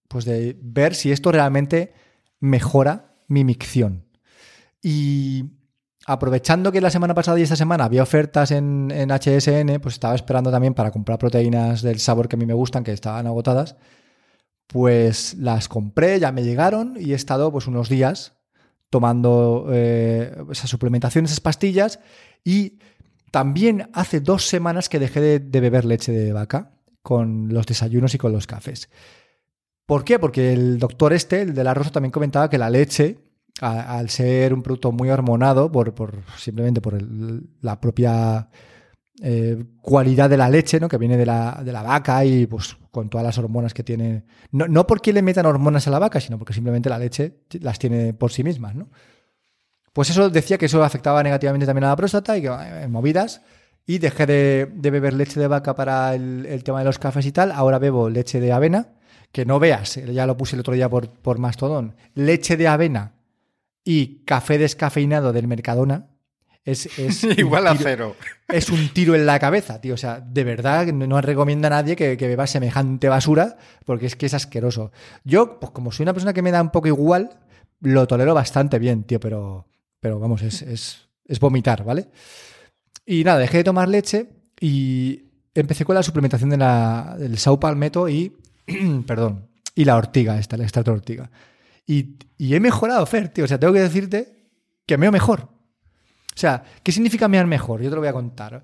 pues 0.07 0.25
de 0.25 0.57
ver 0.61 0.95
si 0.95 1.11
esto 1.11 1.31
realmente 1.31 1.93
mejora 2.39 3.15
mi 3.27 3.43
micción. 3.43 4.05
Y 4.81 5.45
aprovechando 6.05 6.71
que 6.71 6.81
la 6.81 6.89
semana 6.89 7.13
pasada 7.13 7.39
y 7.39 7.43
esta 7.43 7.55
semana 7.55 7.85
había 7.85 8.03
ofertas 8.03 8.51
en, 8.51 8.91
en 8.91 9.09
HSN, 9.09 9.79
pues 9.81 9.95
estaba 9.95 10.15
esperando 10.15 10.51
también 10.51 10.73
para 10.73 10.91
comprar 10.91 11.19
proteínas 11.19 11.81
del 11.81 11.99
sabor 11.99 12.27
que 12.27 12.35
a 12.35 12.39
mí 12.39 12.45
me 12.45 12.53
gustan, 12.53 12.83
que 12.83 12.93
estaban 12.93 13.27
agotadas. 13.27 13.75
Pues 14.67 15.35
las 15.35 15.67
compré, 15.67 16.19
ya 16.19 16.31
me 16.31 16.43
llegaron 16.43 16.95
y 16.99 17.11
he 17.11 17.15
estado 17.15 17.51
pues 17.51 17.67
unos 17.67 17.89
días 17.89 18.36
tomando 18.89 19.67
eh, 19.71 20.35
esas 20.51 20.69
suplementaciones, 20.69 21.31
esas 21.31 21.41
pastillas 21.41 21.99
y 22.43 22.79
también 23.31 23.89
hace 23.93 24.19
dos 24.21 24.45
semanas 24.45 24.87
que 24.89 24.99
dejé 24.99 25.39
de, 25.39 25.59
beber 25.59 25.85
leche 25.85 26.11
de 26.11 26.31
vaca 26.33 26.71
con 27.01 27.53
los 27.53 27.65
desayunos 27.65 28.13
y 28.15 28.17
con 28.17 28.31
los 28.31 28.47
cafés. 28.47 28.89
¿Por 29.85 30.03
qué? 30.03 30.19
Porque 30.19 30.53
el 30.53 30.79
doctor 30.79 31.13
este, 31.13 31.41
el 31.41 31.53
de 31.53 31.63
la 31.63 31.73
Rosa, 31.73 31.91
también 31.91 32.11
comentaba 32.11 32.49
que 32.49 32.57
la 32.57 32.69
leche, 32.69 33.19
al 33.61 34.09
ser 34.09 34.53
un 34.53 34.61
producto 34.63 34.91
muy 34.91 35.09
hormonado, 35.09 35.71
por, 35.71 35.93
por- 35.93 36.23
simplemente 36.37 36.81
por 36.81 36.97
la 37.61 37.79
propia 37.79 38.49
eh, 39.21 39.63
cualidad 39.81 40.29
de 40.29 40.37
la 40.37 40.49
leche, 40.49 40.79
¿no? 40.79 40.87
que 40.87 40.97
viene 40.97 41.17
de 41.17 41.25
la, 41.25 41.61
de 41.63 41.71
la 41.71 41.81
vaca 41.81 42.23
y 42.23 42.45
pues 42.45 42.77
con 42.91 43.09
todas 43.09 43.25
las 43.25 43.37
hormonas 43.37 43.73
que 43.73 43.83
tiene. 43.83 44.23
No, 44.51 44.67
no 44.67 44.85
porque 44.85 45.13
le 45.13 45.21
metan 45.21 45.45
hormonas 45.45 45.87
a 45.87 45.91
la 45.91 45.99
vaca, 45.99 46.19
sino 46.19 46.37
porque 46.37 46.53
simplemente 46.53 46.89
la 46.89 46.99
leche 46.99 47.39
las 47.61 47.79
tiene 47.79 48.13
por 48.13 48.31
sí 48.31 48.43
mismas, 48.43 48.75
¿no? 48.75 48.89
Pues 49.97 50.11
eso 50.11 50.29
decía 50.29 50.59
que 50.59 50.67
eso 50.67 50.83
afectaba 50.83 51.23
negativamente 51.23 51.65
también 51.65 51.85
a 51.85 51.89
la 51.89 51.95
próstata 51.95 52.37
y 52.37 52.43
que 52.43 52.87
movidas. 52.87 53.41
Y 53.87 53.97
dejé 53.97 54.27
de, 54.27 54.69
beber 54.91 55.13
leche 55.13 55.39
de 55.39 55.47
vaca 55.47 55.73
para 55.73 56.13
el, 56.13 56.63
tema 56.63 56.79
de 56.79 56.85
los 56.85 56.99
cafés 56.99 57.25
y 57.25 57.31
tal. 57.31 57.51
Ahora 57.51 57.79
bebo 57.79 58.07
leche 58.07 58.39
de 58.39 58.51
avena, 58.51 58.89
que 59.31 59.43
no 59.43 59.57
veas, 59.57 59.97
eh, 59.97 60.13
ya 60.13 60.27
lo 60.27 60.37
puse 60.37 60.55
el 60.55 60.59
otro 60.59 60.75
día 60.75 60.87
por, 60.87 61.09
por 61.09 61.39
Mastodon. 61.39 61.95
Leche 62.13 62.57
de 62.57 62.67
avena 62.67 63.13
y 63.83 64.23
café 64.25 64.59
descafeinado 64.59 65.33
del 65.33 65.47
Mercadona. 65.47 66.09
Es, 66.67 67.23
Igual 67.37 67.65
a 67.67 67.71
tiro- 67.71 67.83
cero. 67.83 68.15
es 68.49 68.69
un 68.69 68.89
tiro 68.89 69.15
en 69.15 69.25
la 69.25 69.39
cabeza, 69.39 69.79
tío. 69.79 69.93
O 69.93 69.97
sea, 69.97 70.19
de 70.19 70.43
verdad 70.43 70.85
no 70.87 71.21
recomiendo 71.21 71.67
a 71.67 71.69
nadie 71.69 71.95
que, 71.95 72.17
que 72.17 72.27
beba 72.27 72.45
semejante 72.45 73.07
basura 73.07 73.57
porque 73.85 74.05
es 74.05 74.15
que 74.17 74.25
es 74.25 74.33
asqueroso. 74.33 74.91
Yo, 75.23 75.59
pues 75.61 75.71
como 75.71 75.91
soy 75.93 76.03
una 76.03 76.13
persona 76.13 76.33
que 76.33 76.41
me 76.41 76.51
da 76.51 76.61
un 76.61 76.71
poco 76.71 76.87
igual, 76.89 77.39
lo 77.79 78.05
tolero 78.05 78.33
bastante 78.33 78.79
bien, 78.79 79.03
tío, 79.03 79.19
pero, 79.19 79.65
pero 80.01 80.19
vamos, 80.19 80.41
es, 80.41 80.61
es, 80.61 81.07
es 81.25 81.39
vomitar, 81.39 81.85
¿vale? 81.85 82.09
Y 83.05 83.23
nada, 83.23 83.39
dejé 83.39 83.59
de 83.59 83.63
tomar 83.63 83.87
leche 83.87 84.27
y 84.59 85.23
empecé 85.55 85.85
con 85.85 85.95
la 85.95 86.03
suplementación 86.03 86.49
de 86.49 86.57
la, 86.57 87.15
del 87.17 87.37
sau 87.37 87.57
palmetto 87.59 88.09
y, 88.09 88.35
perdón, 89.07 89.47
y 89.73 89.85
la 89.85 89.95
ortiga, 89.95 90.37
esta, 90.37 90.57
el 90.57 90.63
extracto 90.63 90.91
de 90.91 90.97
ortiga. 90.97 91.31
Y, 91.85 92.17
y 92.37 92.55
he 92.55 92.59
mejorado, 92.59 93.05
Fer, 93.05 93.29
tío. 93.29 93.45
O 93.45 93.47
sea, 93.47 93.57
tengo 93.57 93.71
que 93.71 93.79
decirte 93.79 94.49
que 94.85 94.97
meo 94.97 95.11
mejor. 95.13 95.55
O 96.37 96.39
sea, 96.39 96.63
¿qué 96.83 96.91
significa 96.91 97.27
mear 97.27 97.47
mejor? 97.47 97.81
Yo 97.81 97.89
te 97.89 97.95
lo 97.95 98.01
voy 98.01 98.09
a 98.09 98.13
contar. 98.13 98.63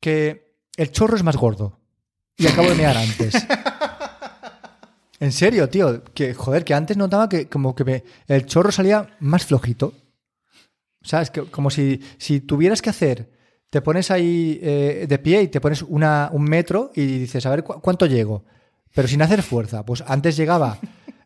Que 0.00 0.56
el 0.76 0.90
chorro 0.90 1.14
es 1.14 1.22
más 1.22 1.36
gordo. 1.36 1.78
Y 2.36 2.48
acabo 2.48 2.68
de 2.68 2.74
mear 2.74 2.96
antes. 2.96 3.34
En 5.18 5.32
serio, 5.32 5.68
tío. 5.70 6.04
Que, 6.12 6.34
joder, 6.34 6.64
que 6.64 6.74
antes 6.74 6.96
notaba 6.96 7.28
que 7.28 7.48
como 7.48 7.74
que 7.74 7.84
me- 7.84 8.04
el 8.28 8.44
chorro 8.44 8.70
salía 8.70 9.16
más 9.20 9.46
flojito. 9.46 9.94
¿Sabes? 11.02 11.30
Que, 11.30 11.42
como 11.44 11.70
si, 11.70 12.00
si 12.18 12.40
tuvieras 12.40 12.82
que 12.82 12.90
hacer, 12.90 13.30
te 13.70 13.80
pones 13.80 14.10
ahí 14.10 14.58
eh, 14.62 15.06
de 15.08 15.18
pie 15.18 15.40
y 15.42 15.48
te 15.48 15.60
pones 15.60 15.82
una, 15.82 16.28
un 16.32 16.42
metro 16.42 16.90
y 16.94 17.06
dices, 17.20 17.46
a 17.46 17.50
ver 17.50 17.64
cu- 17.64 17.80
cuánto 17.80 18.04
llego. 18.06 18.44
Pero 18.94 19.08
sin 19.08 19.22
hacer 19.22 19.42
fuerza. 19.42 19.86
Pues 19.86 20.02
antes 20.06 20.36
llegaba 20.36 20.78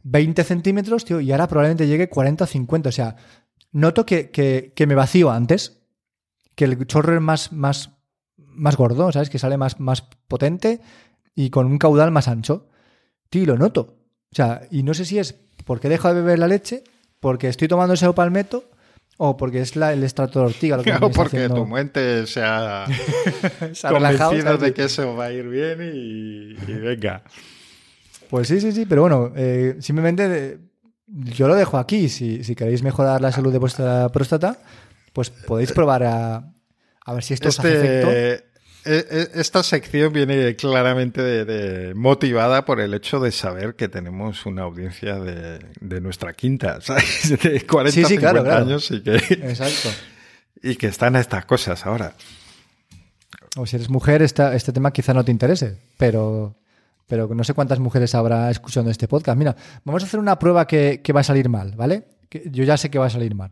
20 0.04 0.44
centímetros, 0.44 1.04
tío, 1.04 1.20
y 1.20 1.32
ahora 1.32 1.48
probablemente 1.48 1.88
llegue 1.88 2.08
40 2.08 2.44
o 2.44 2.46
50. 2.46 2.88
O 2.90 2.92
sea, 2.92 3.16
noto 3.72 4.04
que, 4.06 4.30
que- 4.30 4.72
que 4.74 4.86
me 4.86 4.94
vacío 4.94 5.30
antes, 5.30 5.80
que 6.54 6.64
el 6.64 6.86
chorro 6.86 7.14
es 7.14 7.20
más, 7.20 7.52
más, 7.52 7.90
más 8.36 8.76
gordo, 8.76 9.10
¿sabes? 9.12 9.30
Que 9.30 9.38
sale 9.38 9.56
más, 9.56 9.80
más 9.80 10.02
potente 10.28 10.80
y 11.34 11.50
con 11.50 11.66
un 11.66 11.78
caudal 11.78 12.10
más 12.10 12.28
ancho. 12.28 12.68
Tío, 13.30 13.42
y 13.42 13.46
lo 13.46 13.56
noto. 13.56 13.96
O 14.32 14.34
sea, 14.34 14.62
y 14.70 14.82
no 14.82 14.94
sé 14.94 15.04
si 15.04 15.18
es 15.18 15.34
porque 15.64 15.86
he 15.86 15.90
dejado 15.90 16.14
de 16.16 16.20
beber 16.22 16.38
la 16.38 16.48
leche, 16.48 16.82
porque 17.20 17.48
estoy 17.48 17.68
tomando 17.68 17.94
ese 17.94 18.12
palmeto 18.12 18.64
o 19.18 19.36
porque 19.36 19.60
es 19.60 19.76
la- 19.76 19.92
el 19.92 20.02
extracto 20.02 20.40
de 20.40 20.46
ortiga. 20.46 20.76
Lo 20.78 20.82
que 20.82 20.92
O 21.00 21.10
porque 21.10 21.36
haciendo- 21.38 21.54
tu 21.56 21.66
mente 21.66 22.26
se 22.26 22.42
ha 22.42 22.86
se 23.72 23.86
ha 23.86 23.90
relajado, 23.90 24.30
convencido 24.30 24.42
¿sabes? 24.42 24.60
de 24.60 24.74
que 24.74 24.84
eso 24.84 25.14
va 25.16 25.26
a 25.26 25.32
ir 25.32 25.46
bien 25.48 25.80
y, 25.82 26.70
y 26.70 26.74
venga. 26.74 27.22
Pues 28.28 28.48
sí, 28.48 28.60
sí, 28.60 28.72
sí, 28.72 28.86
pero 28.86 29.02
bueno, 29.02 29.32
eh, 29.36 29.76
simplemente 29.80 30.24
eh, 30.26 30.58
yo 31.12 31.48
lo 31.48 31.54
dejo 31.54 31.78
aquí. 31.78 32.08
Si, 32.08 32.44
si 32.44 32.54
queréis 32.54 32.82
mejorar 32.82 33.20
la 33.20 33.32
salud 33.32 33.52
de 33.52 33.58
vuestra 33.58 34.08
próstata, 34.10 34.58
pues 35.12 35.30
podéis 35.30 35.72
probar 35.72 36.02
a, 36.04 36.52
a 37.04 37.12
ver 37.14 37.22
si 37.22 37.34
esto 37.34 37.48
os 37.48 37.58
hace 37.58 37.78
efecto. 37.78 38.10
Este, 38.10 38.50
e- 38.84 39.06
e- 39.10 39.40
esta 39.40 39.62
sección 39.62 40.12
viene 40.12 40.56
claramente 40.56 41.20
de- 41.22 41.44
de- 41.44 41.94
motivada 41.94 42.64
por 42.64 42.80
el 42.80 42.94
hecho 42.94 43.20
de 43.20 43.30
saber 43.32 43.74
que 43.74 43.88
tenemos 43.88 44.46
una 44.46 44.62
audiencia 44.62 45.18
de, 45.18 45.58
de 45.80 46.00
nuestra 46.00 46.32
quinta, 46.32 46.80
¿sabes? 46.80 47.28
De 47.42 47.66
40, 47.66 47.92
Sí, 47.92 48.04
sí, 48.04 48.14
50 48.14 48.20
claro, 48.30 48.44
claro. 48.44 48.64
años 48.64 48.90
y 48.90 49.02
que, 49.02 49.16
Exacto. 49.30 49.90
y 50.62 50.76
que 50.76 50.86
están 50.86 51.16
a 51.16 51.20
estas 51.20 51.44
cosas 51.44 51.84
ahora. 51.84 52.14
O 53.56 53.66
si 53.66 53.76
eres 53.76 53.90
mujer, 53.90 54.22
esta- 54.22 54.54
este 54.54 54.72
tema 54.72 54.92
quizá 54.92 55.12
no 55.12 55.24
te 55.24 55.32
interese, 55.32 55.76
pero, 55.98 56.54
pero 57.10 57.28
no 57.34 57.44
sé 57.44 57.52
cuántas 57.52 57.80
mujeres 57.80 58.14
habrá 58.14 58.50
escuchando 58.50 58.90
este 58.90 59.08
podcast. 59.08 59.36
Mira, 59.36 59.54
vamos 59.84 60.02
a 60.02 60.06
hacer 60.06 60.18
una 60.20 60.38
prueba 60.38 60.66
que, 60.66 61.02
que 61.04 61.12
va 61.12 61.20
a 61.20 61.24
salir 61.24 61.48
mal, 61.50 61.74
¿vale? 61.76 62.04
Que 62.30 62.44
yo 62.50 62.64
ya 62.64 62.76
sé 62.78 62.88
que 62.88 62.98
va 63.00 63.06
a 63.06 63.10
salir 63.10 63.34
mal. 63.34 63.50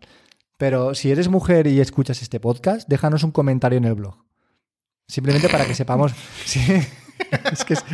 Pero 0.57 0.95
si 0.95 1.11
eres 1.11 1.29
mujer 1.29 1.67
y 1.67 1.81
escuchas 1.81 2.23
este 2.23 2.41
podcast, 2.41 2.89
déjanos 2.89 3.25
un 3.25 3.33
comentario 3.33 3.77
en 3.79 3.85
el 3.85 3.95
blog. 3.95 4.17
Simplemente 5.07 5.49
para 5.49 5.67
que 5.67 5.75
sepamos. 5.75 6.13
Sí. 6.47 6.61
Es 7.53 7.65
que 7.65 7.75
es- 7.75 7.85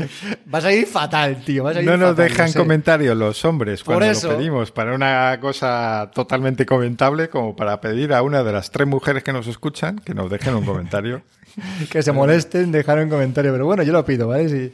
va 0.55 0.59
a 0.59 0.61
salir 0.61 0.87
fatal, 0.87 1.43
tío. 1.47 1.67
a 1.67 1.73
No 1.73 1.97
nos 1.97 2.15
dejan 2.15 2.51
sé. 2.51 2.59
comentarios 2.59 3.17
los 3.17 3.43
hombres 3.47 3.83
cuando 3.83 4.05
eso. 4.05 4.31
lo 4.31 4.37
pedimos 4.37 4.71
para 4.71 4.95
una 4.95 5.39
cosa 5.41 6.11
totalmente 6.15 6.67
comentable 6.67 7.31
como 7.31 7.57
para 7.57 7.81
pedir 7.81 8.13
a 8.13 8.21
una 8.21 8.45
de 8.45 8.53
las 8.53 8.71
tres 8.71 8.87
mujeres 8.87 9.25
que 9.25 9.33
nos 9.33 9.47
escuchan 9.47 9.99
que 9.99 10.13
nos 10.13 10.31
dejen 10.31 10.55
un 10.57 10.67
comentario. 10.67 11.23
que 11.91 12.03
se 12.03 12.13
molesten, 12.13 12.71
dejar 12.71 12.99
un 12.99 13.09
comentario. 13.09 13.51
Pero 13.53 13.65
bueno, 13.65 13.83
yo 13.83 13.95
lo 13.95 14.05
pido, 14.05 14.29
¿vale? 14.29 14.49
Si, 14.51 14.73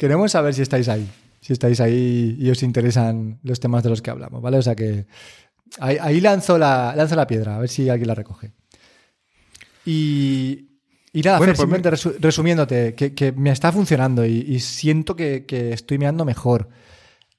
queremos 0.00 0.32
saber 0.32 0.54
si 0.54 0.62
estáis 0.62 0.88
ahí. 0.88 1.06
Si 1.42 1.52
estáis 1.52 1.78
ahí 1.80 2.36
y 2.40 2.50
os 2.50 2.62
interesan 2.62 3.38
los 3.42 3.60
temas 3.60 3.82
de 3.84 3.90
los 3.90 4.00
que 4.02 4.10
hablamos, 4.10 4.40
¿vale? 4.42 4.56
O 4.58 4.62
sea 4.62 4.74
que 4.74 5.06
ahí, 5.78 5.96
ahí 6.00 6.20
lanzo, 6.20 6.56
la, 6.58 6.94
lanzo 6.96 7.14
la 7.16 7.26
piedra, 7.26 7.56
a 7.56 7.60
ver 7.60 7.68
si 7.68 7.88
alguien 7.88 8.08
la 8.08 8.14
recoge. 8.14 8.52
Y, 9.86 10.68
y 11.12 11.22
nada, 11.22 11.38
Bueno, 11.38 11.54
Fer, 11.54 11.56
pues 11.56 11.80
simplemente 11.80 11.90
resu- 11.90 12.16
resumiéndote, 12.20 12.94
que, 12.94 13.14
que 13.14 13.32
me 13.32 13.50
está 13.50 13.72
funcionando 13.72 14.24
y, 14.26 14.38
y 14.48 14.60
siento 14.60 15.16
que, 15.16 15.46
que 15.46 15.72
estoy 15.72 15.98
meando 15.98 16.24
mejor. 16.24 16.68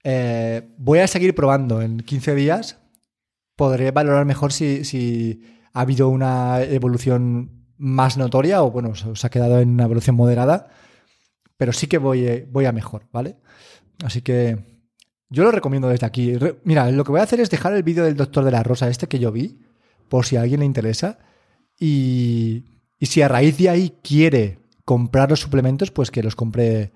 Eh, 0.04 0.68
voy 0.78 1.00
a 1.00 1.08
seguir 1.08 1.36
probando 1.36 1.82
en 1.82 2.00
15 2.00 2.36
días. 2.36 2.78
Podré 3.56 3.92
valorar 3.92 4.26
mejor 4.26 4.52
si, 4.54 4.84
si 4.84 5.44
ha 5.74 5.82
habido 5.82 6.10
una 6.10 6.62
evolución 6.64 7.66
más 7.78 8.18
notoria 8.18 8.64
o, 8.64 8.72
bueno, 8.72 8.96
se, 8.96 9.16
se 9.16 9.28
ha 9.28 9.30
quedado 9.30 9.60
en 9.60 9.70
una 9.70 9.84
evolución 9.86 10.16
moderada. 10.16 10.70
Pero 11.62 11.74
sí 11.74 11.86
que 11.86 12.00
voy, 12.00 12.26
eh, 12.26 12.48
voy 12.50 12.66
a 12.66 12.72
mejor, 12.72 13.04
¿vale? 13.12 13.36
Así 14.04 14.24
que 14.24 14.58
yo 15.30 15.44
lo 15.44 15.52
recomiendo 15.52 15.90
desde 15.90 16.08
aquí. 16.08 16.34
Mira, 16.64 16.90
lo 16.90 17.04
que 17.04 17.12
voy 17.12 17.20
a 17.20 17.24
hacer 17.24 17.40
es 17.40 17.52
dejar 17.52 17.76
el 17.76 17.84
vídeo 17.84 18.04
del 18.04 18.16
doctor 18.16 18.44
de 18.44 18.50
la 18.50 18.64
Rosa 18.64 18.90
este 18.90 19.08
que 19.08 19.20
yo 19.20 19.32
vi, 19.32 19.60
por 20.10 20.26
si 20.26 20.38
a 20.38 20.42
alguien 20.42 20.62
le 20.62 20.66
interesa. 20.66 21.20
Y, 21.80 22.64
y 22.98 23.06
si 23.06 23.22
a 23.22 23.28
raíz 23.28 23.60
de 23.60 23.70
ahí 23.70 23.94
quiere 24.02 24.58
comprar 24.86 25.30
los 25.30 25.42
suplementos, 25.42 25.92
pues 25.92 26.10
que 26.10 26.24
los 26.24 26.36
compre 26.36 26.94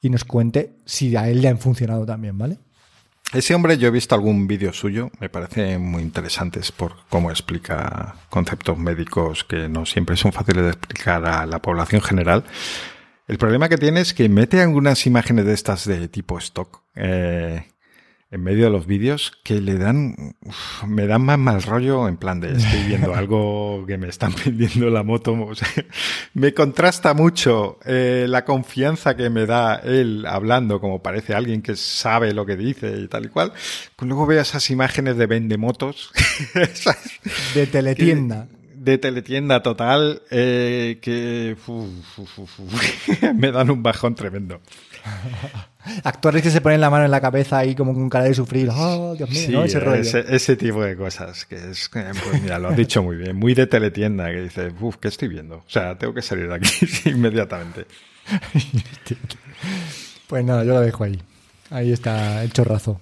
y 0.00 0.10
nos 0.10 0.24
cuente 0.24 0.74
si 0.84 1.14
a 1.14 1.28
él 1.28 1.40
le 1.40 1.46
han 1.46 1.60
funcionado 1.60 2.04
también, 2.04 2.36
¿vale? 2.36 2.58
Ese 3.32 3.54
hombre, 3.54 3.78
yo 3.78 3.86
he 3.86 3.92
visto 3.92 4.16
algún 4.16 4.48
vídeo 4.48 4.72
suyo, 4.72 5.12
me 5.20 5.28
parecen 5.28 5.80
muy 5.80 6.02
interesantes 6.02 6.72
por 6.72 6.96
cómo 7.08 7.30
explica 7.30 8.16
conceptos 8.30 8.78
médicos 8.78 9.44
que 9.44 9.68
no 9.68 9.86
siempre 9.86 10.16
son 10.16 10.32
fáciles 10.32 10.64
de 10.64 10.70
explicar 10.70 11.24
a 11.24 11.46
la 11.46 11.62
población 11.62 12.00
general. 12.02 12.42
El 13.28 13.36
problema 13.36 13.68
que 13.68 13.76
tiene 13.76 14.00
es 14.00 14.14
que 14.14 14.28
mete 14.30 14.62
algunas 14.62 15.06
imágenes 15.06 15.44
de 15.44 15.52
estas 15.52 15.86
de 15.86 16.08
tipo 16.08 16.38
stock 16.38 16.82
eh, 16.96 17.62
en 18.30 18.42
medio 18.42 18.64
de 18.64 18.70
los 18.70 18.86
vídeos 18.86 19.32
que 19.44 19.60
le 19.60 19.76
dan, 19.76 20.34
uf, 20.40 20.84
me 20.84 21.06
dan 21.06 21.22
más 21.22 21.38
mal 21.38 21.62
rollo 21.62 22.08
en 22.08 22.16
plan 22.16 22.40
de 22.40 22.52
estoy 22.52 22.84
viendo 22.84 23.14
algo 23.14 23.84
que 23.86 23.98
me 23.98 24.08
están 24.08 24.34
vendiendo 24.44 24.88
la 24.88 25.02
moto. 25.02 25.32
O 25.32 25.54
sea, 25.54 25.68
me 26.32 26.54
contrasta 26.54 27.12
mucho 27.12 27.78
eh, 27.84 28.24
la 28.28 28.46
confianza 28.46 29.14
que 29.14 29.28
me 29.28 29.44
da 29.44 29.76
él 29.76 30.24
hablando 30.26 30.80
como 30.80 31.02
parece 31.02 31.34
alguien 31.34 31.60
que 31.60 31.76
sabe 31.76 32.32
lo 32.32 32.46
que 32.46 32.56
dice 32.56 32.98
y 32.98 33.08
tal 33.08 33.26
y 33.26 33.28
cual. 33.28 33.52
Luego 34.00 34.24
veo 34.24 34.40
esas 34.40 34.70
imágenes 34.70 35.18
de 35.18 35.26
vendemotos. 35.26 36.12
¿sabes? 36.72 37.20
De 37.54 37.66
teletienda. 37.66 38.48
De 38.88 38.98
teletienda 38.98 39.62
total 39.62 40.22
eh, 40.30 40.98
que 41.02 41.56
me 43.34 43.52
dan 43.52 43.70
un 43.70 43.82
bajón 43.82 44.14
tremendo. 44.14 44.60
Actores 46.04 46.42
que 46.42 46.50
se 46.50 46.60
ponen 46.60 46.80
la 46.80 46.90
mano 46.90 47.04
en 47.04 47.10
la 47.10 47.20
cabeza 47.20 47.58
ahí 47.58 47.74
como 47.74 47.94
con 47.94 48.08
cara 48.08 48.24
de 48.24 48.34
sufrir. 48.34 48.68
¡Oh, 48.72 49.14
Dios 49.16 49.30
mío! 49.30 49.64
Ese, 49.64 50.56
tipo 50.56 50.82
de 50.82 50.96
cosas. 50.96 51.44
que 51.46 51.56
es 51.56 51.88
Pues 51.90 52.42
mira, 52.42 52.58
lo 52.58 52.68
has 52.68 52.76
dicho 52.76 53.02
muy 53.02 53.16
bien. 53.16 53.36
Muy 53.36 53.54
de 53.54 53.66
teletienda, 53.66 54.26
que 54.26 54.42
dices, 54.42 54.72
uff, 54.80 54.96
¿qué 54.96 55.08
estoy 55.08 55.28
viendo? 55.28 55.56
O 55.56 55.70
sea, 55.70 55.96
tengo 55.96 56.12
que 56.12 56.22
salir 56.22 56.48
de 56.48 56.54
aquí 56.56 56.86
inmediatamente. 57.08 57.86
pues 60.26 60.44
nada, 60.44 60.64
yo 60.64 60.74
lo 60.74 60.80
dejo 60.80 61.04
ahí. 61.04 61.18
Ahí 61.70 61.92
está 61.92 62.42
el 62.42 62.52
chorrazo. 62.52 63.00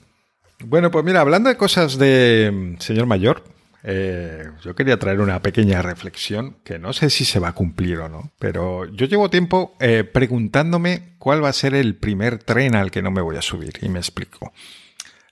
Bueno, 0.64 0.90
pues 0.90 1.04
mira, 1.04 1.20
hablando 1.20 1.48
de 1.48 1.56
cosas 1.56 1.98
de 1.98 2.50
mm, 2.52 2.80
señor 2.80 3.06
mayor, 3.06 3.42
eh, 3.88 4.50
yo 4.64 4.74
quería 4.74 4.98
traer 4.98 5.20
una 5.20 5.40
pequeña 5.40 5.80
reflexión 5.80 6.56
que 6.64 6.76
no 6.76 6.92
sé 6.92 7.08
si 7.08 7.24
se 7.24 7.38
va 7.38 7.50
a 7.50 7.54
cumplir 7.54 7.98
o 8.00 8.08
no, 8.08 8.32
pero 8.40 8.84
yo 8.86 9.06
llevo 9.06 9.30
tiempo 9.30 9.76
eh, 9.78 10.02
preguntándome 10.02 11.14
cuál 11.18 11.44
va 11.44 11.50
a 11.50 11.52
ser 11.52 11.72
el 11.72 11.94
primer 11.94 12.38
tren 12.38 12.74
al 12.74 12.90
que 12.90 13.00
no 13.00 13.12
me 13.12 13.20
voy 13.20 13.36
a 13.36 13.42
subir 13.42 13.74
y 13.80 13.88
me 13.88 14.00
explico. 14.00 14.52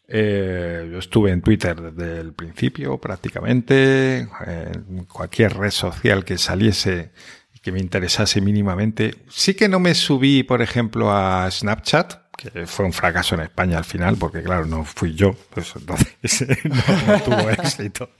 Eh, 0.06 0.88
yo 0.88 0.98
estuve 0.98 1.32
en 1.32 1.42
Twitter 1.42 1.80
desde 1.80 2.20
el 2.20 2.32
principio 2.32 2.98
prácticamente, 2.98 4.18
en 4.18 5.04
cualquier 5.12 5.56
red 5.56 5.72
social 5.72 6.24
que 6.24 6.38
saliese 6.38 7.10
y 7.52 7.58
que 7.58 7.72
me 7.72 7.80
interesase 7.80 8.40
mínimamente. 8.40 9.16
Sí 9.30 9.54
que 9.54 9.68
no 9.68 9.80
me 9.80 9.96
subí, 9.96 10.44
por 10.44 10.62
ejemplo, 10.62 11.10
a 11.10 11.50
Snapchat, 11.50 12.23
que 12.36 12.66
fue 12.66 12.84
un 12.84 12.92
fracaso 12.92 13.34
en 13.34 13.42
España 13.42 13.78
al 13.78 13.84
final, 13.84 14.16
porque 14.16 14.42
claro, 14.42 14.66
no 14.66 14.84
fui 14.84 15.14
yo, 15.14 15.34
pues 15.50 15.74
entonces 15.76 16.46
no, 16.64 17.20
tuvo 17.20 17.50
éxito. 17.50 18.10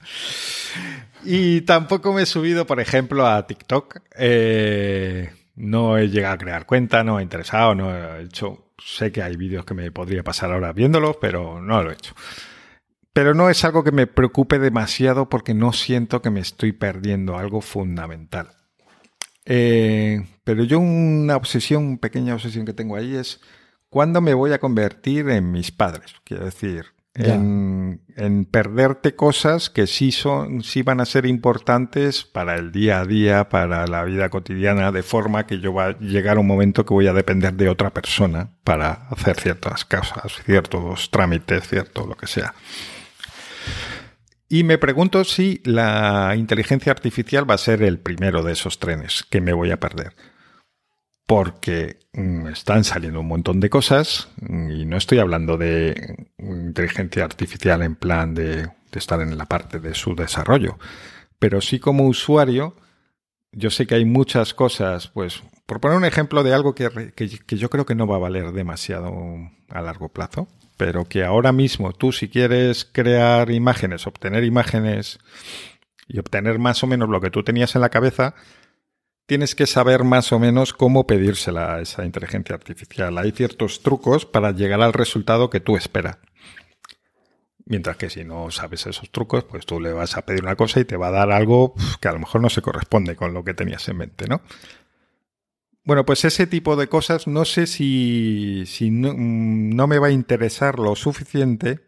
Y 1.23 1.61
tampoco 1.61 2.13
me 2.13 2.23
he 2.23 2.25
subido, 2.25 2.65
por 2.65 2.79
ejemplo, 2.79 3.25
a 3.25 3.45
TikTok. 3.47 3.99
Eh, 4.17 5.31
no 5.55 5.97
he 5.97 6.09
llegado 6.09 6.35
a 6.35 6.37
crear 6.37 6.65
cuenta, 6.65 7.03
no 7.03 7.19
he 7.19 7.23
interesado, 7.23 7.73
no 7.75 7.95
he 7.95 8.23
hecho. 8.23 8.73
Sé 8.77 9.11
que 9.11 9.23
hay 9.23 9.35
vídeos 9.35 9.65
que 9.65 9.73
me 9.73 9.91
podría 9.91 10.23
pasar 10.23 10.51
ahora 10.51 10.73
viéndolos, 10.73 11.17
pero 11.19 11.61
no 11.61 11.81
lo 11.81 11.91
he 11.91 11.93
hecho. 11.93 12.13
Pero 13.13 13.33
no 13.33 13.49
es 13.49 13.63
algo 13.63 13.83
que 13.83 13.93
me 13.93 14.07
preocupe 14.07 14.59
demasiado 14.59 15.29
porque 15.29 15.53
no 15.53 15.71
siento 15.71 16.21
que 16.21 16.29
me 16.29 16.41
estoy 16.41 16.73
perdiendo 16.73 17.37
algo 17.37 17.61
fundamental. 17.61 18.49
Eh, 19.45 20.25
pero 20.43 20.63
yo 20.63 20.79
una 20.79 21.37
obsesión, 21.37 21.97
pequeña 21.97 22.33
obsesión 22.33 22.65
que 22.65 22.73
tengo 22.73 22.95
ahí 22.95 23.15
es 23.15 23.39
¿Cuándo 23.95 24.19
me 24.19 24.33
voy 24.33 24.51
a 24.51 24.59
convertir 24.59 25.29
en 25.29 25.53
mis 25.53 25.71
padres? 25.71 26.15
Quiero 26.25 26.43
decir, 26.43 26.87
en, 27.13 28.01
perderte 28.51 29.15
cosas 29.15 29.69
que 29.69 29.87
sí 29.87 30.11
son, 30.11 30.63
sí 30.63 30.81
van 30.81 30.99
a 30.99 31.05
ser 31.05 31.25
importantes 31.25 32.25
para 32.25 32.55
el 32.55 32.73
día 32.73 32.99
a 32.99 33.05
día, 33.05 33.47
para 33.47 33.87
la 33.87 34.03
vida 34.03 34.27
cotidiana, 34.27 34.91
de 34.91 35.01
forma 35.01 35.47
que 35.47 35.61
yo 35.61 35.73
va 35.73 35.85
a 35.85 35.99
llegar 35.99 36.39
un 36.39 36.45
momento 36.45 36.85
que 36.85 36.93
voy 36.93 37.07
a 37.07 37.13
depender 37.13 37.53
de 37.53 37.69
otra 37.69 37.93
persona 37.93 38.49
para 38.65 39.07
hacer 39.11 39.39
ciertas 39.39 39.85
cosas, 39.85 40.41
ciertos 40.43 41.09
trámites, 41.09 41.65
cierto 41.65 42.05
lo 42.05 42.17
que 42.17 42.27
sea. 42.27 42.53
Y 44.49 44.65
me 44.65 44.77
pregunto 44.77 45.23
si 45.23 45.61
la 45.63 46.33
inteligencia 46.35 46.91
artificial 46.91 47.49
va 47.49 47.53
a 47.53 47.59
ser 47.59 47.81
el 47.81 47.97
primero 47.99 48.43
de 48.43 48.51
esos 48.51 48.77
trenes 48.77 49.23
que 49.29 49.39
me 49.39 49.53
voy 49.53 49.71
a 49.71 49.79
perder 49.79 50.34
porque 51.25 51.97
mm, 52.13 52.47
están 52.47 52.83
saliendo 52.83 53.19
un 53.19 53.27
montón 53.27 53.59
de 53.59 53.69
cosas 53.69 54.29
y 54.41 54.85
no 54.85 54.97
estoy 54.97 55.19
hablando 55.19 55.57
de 55.57 56.27
inteligencia 56.37 57.23
artificial 57.23 57.81
en 57.81 57.95
plan 57.95 58.33
de, 58.33 58.69
estar 58.93 59.19
en 59.19 59.37
la 59.37 59.45
parte 59.45 59.79
de 59.79 59.93
su 59.93 60.15
desarrollo, 60.15 60.77
pero 61.37 61.59
sí 61.59 61.79
como 61.79 62.07
usuario, 62.07 62.77
yo 63.51 63.69
sé 63.69 63.87
que 63.87 63.95
hay 63.95 64.05
muchas 64.05 64.53
cosas, 64.53 65.09
pues 65.09 65.43
por 65.65 65.81
poner 65.81 65.97
un 65.97 66.05
ejemplo 66.05 66.43
de 66.43 66.53
algo 66.53 66.73
que, 66.73 67.11
que 67.13 67.57
yo 67.57 67.69
creo 67.69 67.85
que 67.85 67.95
no 67.95 68.07
va 68.07 68.15
a 68.15 68.19
valer 68.19 68.53
demasiado 68.53 69.13
a 69.67 69.81
largo 69.81 70.07
plazo, 70.07 70.47
pero 70.77 71.05
que 71.05 71.23
ahora 71.23 71.51
mismo 71.51 71.91
tú 71.91 72.11
si 72.11 72.29
quieres 72.29 72.85
crear 72.85 73.51
imágenes, 73.51 74.07
obtener 74.07 74.43
imágenes 74.43 75.19
y 76.07 76.19
obtener 76.19 76.59
más 76.59 76.83
o 76.83 76.87
menos 76.87 77.09
lo 77.09 77.19
que 77.19 77.31
tú 77.31 77.43
tenías 77.43 77.75
en 77.75 77.81
la 77.81 77.89
cabeza, 77.89 78.35
tienes 79.25 79.55
que 79.55 79.67
saber 79.67 80.03
más 80.03 80.31
o 80.31 80.39
menos 80.39 80.73
cómo 80.73 81.07
pedírsela 81.07 81.75
a 81.75 81.81
esa 81.81 82.05
inteligencia 82.05 82.55
artificial. 82.55 83.17
Hay 83.17 83.31
ciertos 83.31 83.81
trucos 83.81 84.25
para 84.25 84.51
llegar 84.51 84.81
al 84.81 84.93
resultado 84.93 85.49
que 85.49 85.59
tú 85.59 85.77
esperas. 85.77 86.17
Mientras 87.65 87.97
que 87.97 88.11
si 88.11 88.23
no 88.23 88.51
sabes 88.51 88.85
esos 88.85 89.09
trucos, 89.09 89.43
pues 89.43 89.65
tú 89.65 89.79
le 89.79 89.91
vas 89.91 90.17
a 90.17 90.25
pedir 90.25 90.43
una 90.43 90.55
cosa 90.55 90.79
y 90.79 90.85
te 90.85 90.97
va 90.97 91.07
a 91.07 91.11
dar 91.11 91.31
algo 91.31 91.73
que 91.99 92.07
a 92.07 92.11
lo 92.11 92.19
mejor 92.19 92.41
no 92.41 92.49
se 92.49 92.61
corresponde 92.61 93.15
con 93.15 93.33
lo 93.33 93.43
que 93.43 93.55
tenías 93.55 93.87
en 93.89 93.97
mente, 93.97 94.27
¿no? 94.27 94.41
Bueno, 95.83 96.05
pues 96.05 96.25
ese 96.25 96.47
tipo 96.47 96.75
de 96.75 96.87
cosas 96.87 97.27
no 97.27 97.45
sé 97.45 97.67
si, 97.67 98.63
si 98.67 98.91
no, 98.91 99.13
mm, 99.13 99.75
no 99.75 99.87
me 99.87 99.99
va 99.99 100.07
a 100.07 100.11
interesar 100.11 100.77
lo 100.79 100.95
suficiente, 100.95 101.81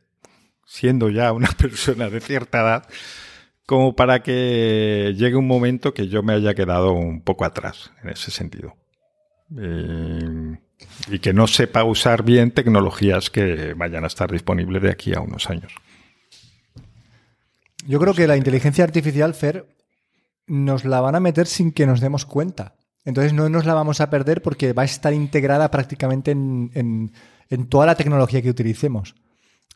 siendo 0.65 1.09
ya 1.09 1.31
una 1.31 1.49
persona 1.57 2.09
de 2.09 2.21
cierta 2.21 2.61
edad, 2.61 2.89
como 3.67 3.97
para 3.97 4.23
que 4.23 5.13
llegue 5.17 5.35
un 5.35 5.45
momento 5.45 5.93
que 5.93 6.07
yo 6.07 6.23
me 6.23 6.33
haya 6.33 6.55
quedado 6.55 6.93
un 6.93 7.21
poco 7.21 7.43
atrás 7.43 7.91
en 8.01 8.09
ese 8.09 8.31
sentido. 8.31 8.75
Eh, 9.59 10.57
y 11.09 11.19
que 11.19 11.33
no 11.33 11.47
sepa 11.47 11.83
usar 11.83 12.23
bien 12.23 12.51
tecnologías 12.51 13.29
que 13.29 13.73
vayan 13.73 14.05
a 14.05 14.07
estar 14.07 14.31
disponibles 14.31 14.81
de 14.81 14.89
aquí 14.89 15.13
a 15.13 15.19
unos 15.19 15.49
años. 15.49 15.73
Yo 17.85 17.99
creo 17.99 18.13
que 18.13 18.25
la 18.25 18.37
inteligencia 18.37 18.85
artificial, 18.85 19.33
Fer, 19.33 19.67
nos 20.47 20.85
la 20.85 21.01
van 21.01 21.15
a 21.15 21.19
meter 21.19 21.45
sin 21.45 21.73
que 21.73 21.85
nos 21.85 21.99
demos 21.99 22.25
cuenta. 22.25 22.75
Entonces 23.03 23.33
no 23.33 23.49
nos 23.49 23.65
la 23.65 23.73
vamos 23.73 23.99
a 23.99 24.09
perder 24.09 24.41
porque 24.41 24.71
va 24.71 24.83
a 24.83 24.85
estar 24.85 25.13
integrada 25.13 25.69
prácticamente 25.71 26.31
en, 26.31 27.11
en 27.49 27.67
toda 27.67 27.85
la 27.85 27.95
tecnología 27.95 28.41
que 28.41 28.49
utilicemos. 28.49 29.15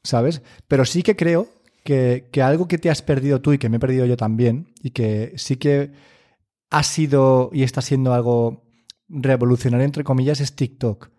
¿Sabes? 0.02 0.42
Pero 0.70 0.86
sí 0.86 1.04
que 1.04 1.18
creo 1.18 1.50
que, 1.84 2.30
algo 2.42 2.68
que 2.68 2.78
te 2.78 2.90
has 2.90 3.02
perdido 3.02 3.42
tú 3.42 3.54
y 3.54 3.58
que 3.58 3.70
me 3.70 3.78
he 3.78 3.80
perdido 3.80 4.06
yo 4.06 4.18
también, 4.18 4.74
y 4.82 4.92
que 4.92 5.34
sí 5.38 5.58
que 5.58 5.92
ha 6.70 6.84
sido 6.84 7.50
y 7.54 7.64
está 7.64 7.82
siendo 7.82 8.14
algo 8.14 8.64
revolucionario, 9.10 9.86
entre 9.86 10.04
comillas, 10.04 10.40
es 10.40 10.56
TikTok. 10.56 11.10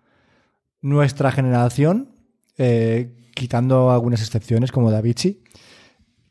Nuestra 0.80 1.30
generación, 1.30 2.14
eh, 2.56 3.30
quitando 3.34 3.90
algunas 3.90 4.20
excepciones 4.22 4.72
como 4.72 4.90
Davichi, 4.90 5.42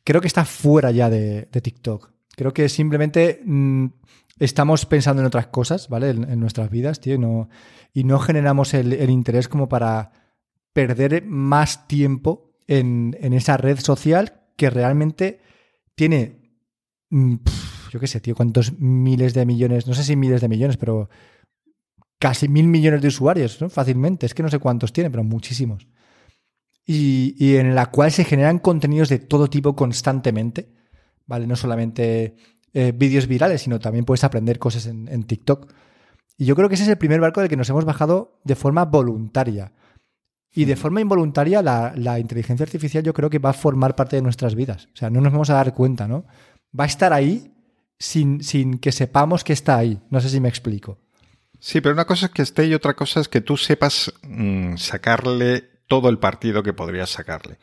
creo 0.03 0.21
que 0.21 0.27
está 0.27 0.45
fuera 0.45 0.91
ya 0.91 1.09
de, 1.09 1.43
TikTok. 1.45 2.11
Creo 2.35 2.53
que 2.53 2.69
simplemente 2.69 3.41
mm, 3.45 3.87
estamos 4.39 4.85
pensando 4.85 5.21
en 5.21 5.27
otras 5.27 5.47
cosas, 5.47 5.89
¿vale? 5.89 6.09
En, 6.09 6.39
nuestras 6.39 6.69
vidas, 6.69 6.99
tío, 6.99 7.15
y 7.15 7.19
no, 7.19 7.49
y 7.93 8.03
no 8.05 8.19
generamos 8.19 8.73
el 8.73 9.09
interés 9.09 9.47
como 9.47 9.69
para 9.69 10.11
perder 10.73 11.23
más 11.25 11.87
tiempo 11.87 12.50
en, 12.71 13.33
esa 13.33 13.57
red 13.57 13.79
social 13.79 14.33
que 14.55 14.69
realmente 14.69 15.41
tiene, 15.93 16.39
mm, 17.09 17.35
yo 17.91 17.99
qué 17.99 18.07
sé, 18.07 18.21
tío, 18.21 18.33
cuántos 18.33 18.79
miles 18.79 19.33
de 19.33 19.45
millones, 19.45 19.87
no 19.87 19.93
sé 19.93 20.03
si 20.05 20.15
miles 20.15 20.39
de 20.39 20.47
millones, 20.47 20.77
pero 20.77 21.09
casi 22.17 22.47
mil 22.47 22.67
millones 22.67 23.01
de 23.01 23.09
usuarios, 23.09 23.61
¿no? 23.61 23.69
Fácilmente, 23.69 24.25
es 24.25 24.33
que 24.33 24.43
no 24.43 24.49
sé 24.49 24.59
cuántos 24.59 24.93
tiene, 24.93 25.09
pero 25.09 25.23
muchísimos. 25.23 25.87
Y, 26.85 27.55
en 27.55 27.75
la 27.75 27.87
cual 27.87 28.11
se 28.11 28.23
generan 28.23 28.59
contenidos 28.59 29.09
de 29.09 29.19
todo 29.19 29.49
tipo 29.49 29.75
constantemente, 29.75 30.73
¿vale? 31.25 31.47
No 31.47 31.55
solamente 31.55 32.35
eh, 32.73 32.93
vídeos 32.95 33.27
virales, 33.27 33.61
sino 33.61 33.79
también 33.79 34.05
puedes 34.05 34.23
aprender 34.23 34.59
cosas 34.59 34.87
en, 34.87 35.07
en 35.09 35.23
TikTok. 35.23 35.71
Y 36.37 36.45
yo 36.45 36.55
creo 36.55 36.69
que 36.69 36.75
ese 36.75 36.83
es 36.83 36.89
el 36.89 36.97
primer 36.97 37.19
barco 37.19 37.41
del 37.41 37.49
que 37.49 37.57
nos 37.57 37.69
hemos 37.69 37.85
bajado 37.85 38.39
de 38.43 38.55
forma 38.55 38.85
voluntaria. 38.85 39.73
Y 40.53 40.65
de 40.65 40.75
forma 40.75 40.99
involuntaria, 40.99 41.61
la, 41.61 42.19
inteligencia 42.19 42.63
artificial 42.63 43.03
yo 43.03 43.13
creo 43.13 43.29
que 43.29 43.39
va 43.39 43.51
a 43.51 43.53
formar 43.53 43.95
parte 43.95 44.17
de 44.17 44.21
nuestras 44.21 44.53
vidas. 44.53 44.89
O 44.93 44.97
sea, 44.97 45.09
no 45.09 45.21
nos 45.21 45.31
vamos 45.31 45.49
a 45.49 45.53
dar 45.53 45.73
cuenta, 45.73 46.07
¿no? 46.07 46.25
Va 46.77 46.83
a 46.83 46.87
estar 46.87 47.13
ahí 47.13 47.53
sin, 47.97 48.43
sin 48.43 48.77
que 48.77 48.91
sepamos 48.91 49.43
que 49.43 49.53
está 49.53 49.77
ahí. 49.77 50.01
No 50.09 50.19
sé 50.19 50.29
si 50.29 50.41
me 50.41 50.49
explico. 50.49 50.97
Sí, 51.59 51.79
pero 51.79 51.93
una 51.93 52.05
cosa 52.05 52.25
es 52.25 52.31
que 52.33 52.41
esté 52.41 52.65
y 52.65 52.73
otra 52.73 52.95
cosa 52.95 53.21
es 53.21 53.29
que 53.29 53.39
tú 53.39 53.55
sepas 53.55 54.13
mm, 54.23 54.75
sacarle 54.75 55.61
todo 55.87 56.09
el 56.09 56.19
partido 56.19 56.63
que 56.63 56.73
podrías 56.73 57.09
sacarle. 57.09 57.57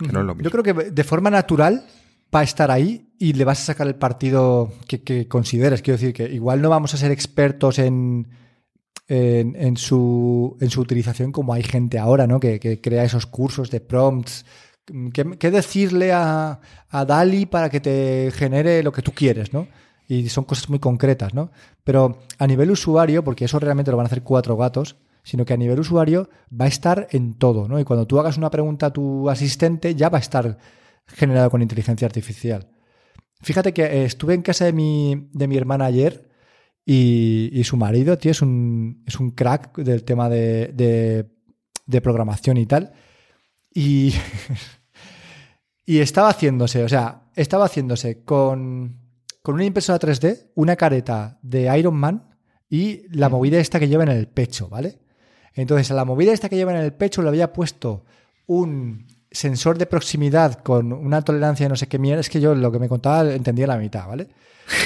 Yo 0.00 0.50
creo 0.50 0.62
que 0.64 0.72
de 0.72 1.04
forma 1.04 1.30
natural 1.30 1.86
va 2.34 2.40
a 2.40 2.44
estar 2.44 2.70
ahí 2.70 3.12
y 3.18 3.34
le 3.34 3.44
vas 3.44 3.60
a 3.60 3.64
sacar 3.66 3.86
el 3.86 3.96
partido 3.96 4.72
que, 4.88 5.02
que 5.02 5.28
consideres. 5.28 5.82
Quiero 5.82 5.98
decir 5.98 6.14
que 6.14 6.24
igual 6.24 6.62
no 6.62 6.70
vamos 6.70 6.94
a 6.94 6.96
ser 6.96 7.10
expertos 7.10 7.78
en, 7.78 8.26
en, 9.10 9.76
su, 9.76 10.56
en 10.60 10.70
su 10.70 10.80
utilización 10.80 11.32
como 11.32 11.52
hay 11.52 11.64
gente 11.64 11.98
ahora, 11.98 12.28
¿no? 12.28 12.38
Que, 12.38 12.80
crea 12.80 13.02
esos 13.02 13.26
cursos 13.26 13.70
de 13.70 13.80
prompts. 13.80 14.46
¿Qué, 15.12 15.50
decirle 15.50 16.12
a, 16.12 16.60
a, 16.88 17.04
Dali 17.04 17.46
para 17.46 17.70
que 17.70 17.80
te 17.80 18.30
genere 18.32 18.82
lo 18.82 18.92
que 18.92 19.02
tú 19.02 19.12
quieres, 19.12 19.52
¿no? 19.52 19.66
Y 20.06 20.28
son 20.28 20.44
cosas 20.44 20.68
muy 20.68 20.78
concretas, 20.78 21.34
¿no? 21.34 21.50
Pero 21.82 22.18
a 22.38 22.46
nivel 22.46 22.70
usuario, 22.70 23.24
porque 23.24 23.46
eso 23.46 23.58
realmente 23.58 23.90
lo 23.90 23.96
van 23.96 24.06
a 24.06 24.08
hacer 24.08 24.22
cuatro 24.22 24.56
gatos, 24.56 24.96
sino 25.24 25.44
que 25.44 25.54
a 25.54 25.56
nivel 25.56 25.80
usuario 25.80 26.30
va 26.58 26.66
a 26.66 26.68
estar 26.68 27.08
en 27.10 27.34
todo, 27.34 27.66
¿no? 27.66 27.80
Y 27.80 27.84
cuando 27.84 28.06
tú 28.06 28.20
hagas 28.20 28.36
una 28.36 28.50
pregunta 28.50 28.86
a 28.86 28.92
tu 28.92 29.28
asistente, 29.28 29.96
ya 29.96 30.08
va 30.08 30.18
a 30.18 30.20
estar 30.20 30.56
generado 31.06 31.50
con 31.50 31.62
inteligencia 31.62 32.06
artificial. 32.06 32.68
Fíjate 33.42 33.72
que 33.72 33.82
eh, 33.82 34.04
estuve 34.04 34.34
en 34.34 34.42
casa 34.42 34.66
de 34.66 34.72
mi, 34.72 35.28
de 35.32 35.48
mi 35.48 35.56
hermana 35.56 35.86
ayer 35.86 36.29
y, 36.92 37.62
su 37.62 37.76
marido, 37.76 38.18
tío, 38.18 38.32
es 38.32 38.42
un, 38.42 39.04
es 39.06 39.20
un 39.20 39.30
crack 39.30 39.78
del 39.78 40.02
tema 40.02 40.28
de, 40.28 40.72
de, 41.86 42.00
programación 42.00 42.56
y 42.56 42.66
tal. 42.66 42.92
Y, 43.72 44.12
y 45.86 46.00
estaba 46.00 46.30
haciéndose, 46.30 46.82
o 46.82 46.88
sea, 46.88 47.30
estaba 47.36 47.66
haciéndose 47.66 48.24
con, 48.24 48.98
con 49.40 49.54
una 49.54 49.64
impresora 49.66 50.00
3D, 50.00 50.50
una 50.56 50.74
careta 50.74 51.38
de 51.42 51.78
Iron 51.78 51.94
Man 51.94 52.36
y 52.68 53.02
la 53.16 53.28
movida 53.28 53.60
esta 53.60 53.78
que 53.78 53.86
lleva 53.86 54.02
en 54.02 54.10
el 54.10 54.26
pecho, 54.26 54.68
¿vale? 54.68 54.98
Entonces, 55.54 55.92
a 55.92 55.94
la 55.94 56.04
movida 56.04 56.32
esta 56.32 56.48
que 56.48 56.56
lleva 56.56 56.72
en 56.72 56.78
el 56.78 56.92
pecho 56.92 57.22
le 57.22 57.28
había 57.28 57.52
puesto 57.52 58.04
un 58.46 59.06
sensor 59.30 59.78
de 59.78 59.86
proximidad 59.86 60.54
con 60.54 60.92
una 60.92 61.22
tolerancia 61.22 61.66
de 61.66 61.70
no 61.70 61.76
sé 61.76 61.86
qué 61.86 62.00
mierda. 62.00 62.20
Es 62.20 62.30
que 62.30 62.40
yo 62.40 62.52
lo 62.56 62.72
que 62.72 62.80
me 62.80 62.88
contaba 62.88 63.32
entendía 63.32 63.68
la 63.68 63.76
mitad, 63.76 64.08
¿vale? 64.08 64.26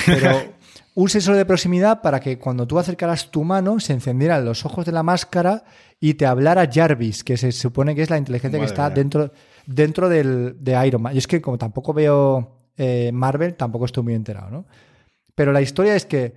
Pero 0.04 0.52
un 0.94 1.08
sensor 1.08 1.36
de 1.36 1.44
proximidad 1.44 2.02
para 2.02 2.20
que 2.20 2.38
cuando 2.38 2.66
tú 2.66 2.78
acercaras 2.78 3.30
tu 3.30 3.42
mano 3.42 3.80
se 3.80 3.92
encendieran 3.92 4.44
los 4.44 4.64
ojos 4.64 4.86
de 4.86 4.92
la 4.92 5.02
máscara 5.02 5.64
y 5.98 6.14
te 6.14 6.24
hablara 6.24 6.70
Jarvis, 6.72 7.24
que 7.24 7.36
se 7.36 7.50
supone 7.50 7.94
que 7.94 8.02
es 8.02 8.10
la 8.10 8.18
inteligencia 8.18 8.60
que 8.60 8.66
está 8.66 8.90
dentro, 8.90 9.32
dentro 9.66 10.08
del, 10.08 10.56
de 10.60 10.86
Iron 10.86 11.02
Man. 11.02 11.14
Y 11.14 11.18
es 11.18 11.26
que 11.26 11.40
como 11.40 11.58
tampoco 11.58 11.92
veo 11.92 12.70
eh, 12.76 13.10
Marvel, 13.12 13.54
tampoco 13.54 13.86
estoy 13.86 14.04
muy 14.04 14.14
enterado, 14.14 14.50
¿no? 14.50 14.66
Pero 15.34 15.52
la 15.52 15.62
historia 15.62 15.96
es 15.96 16.06
que 16.06 16.34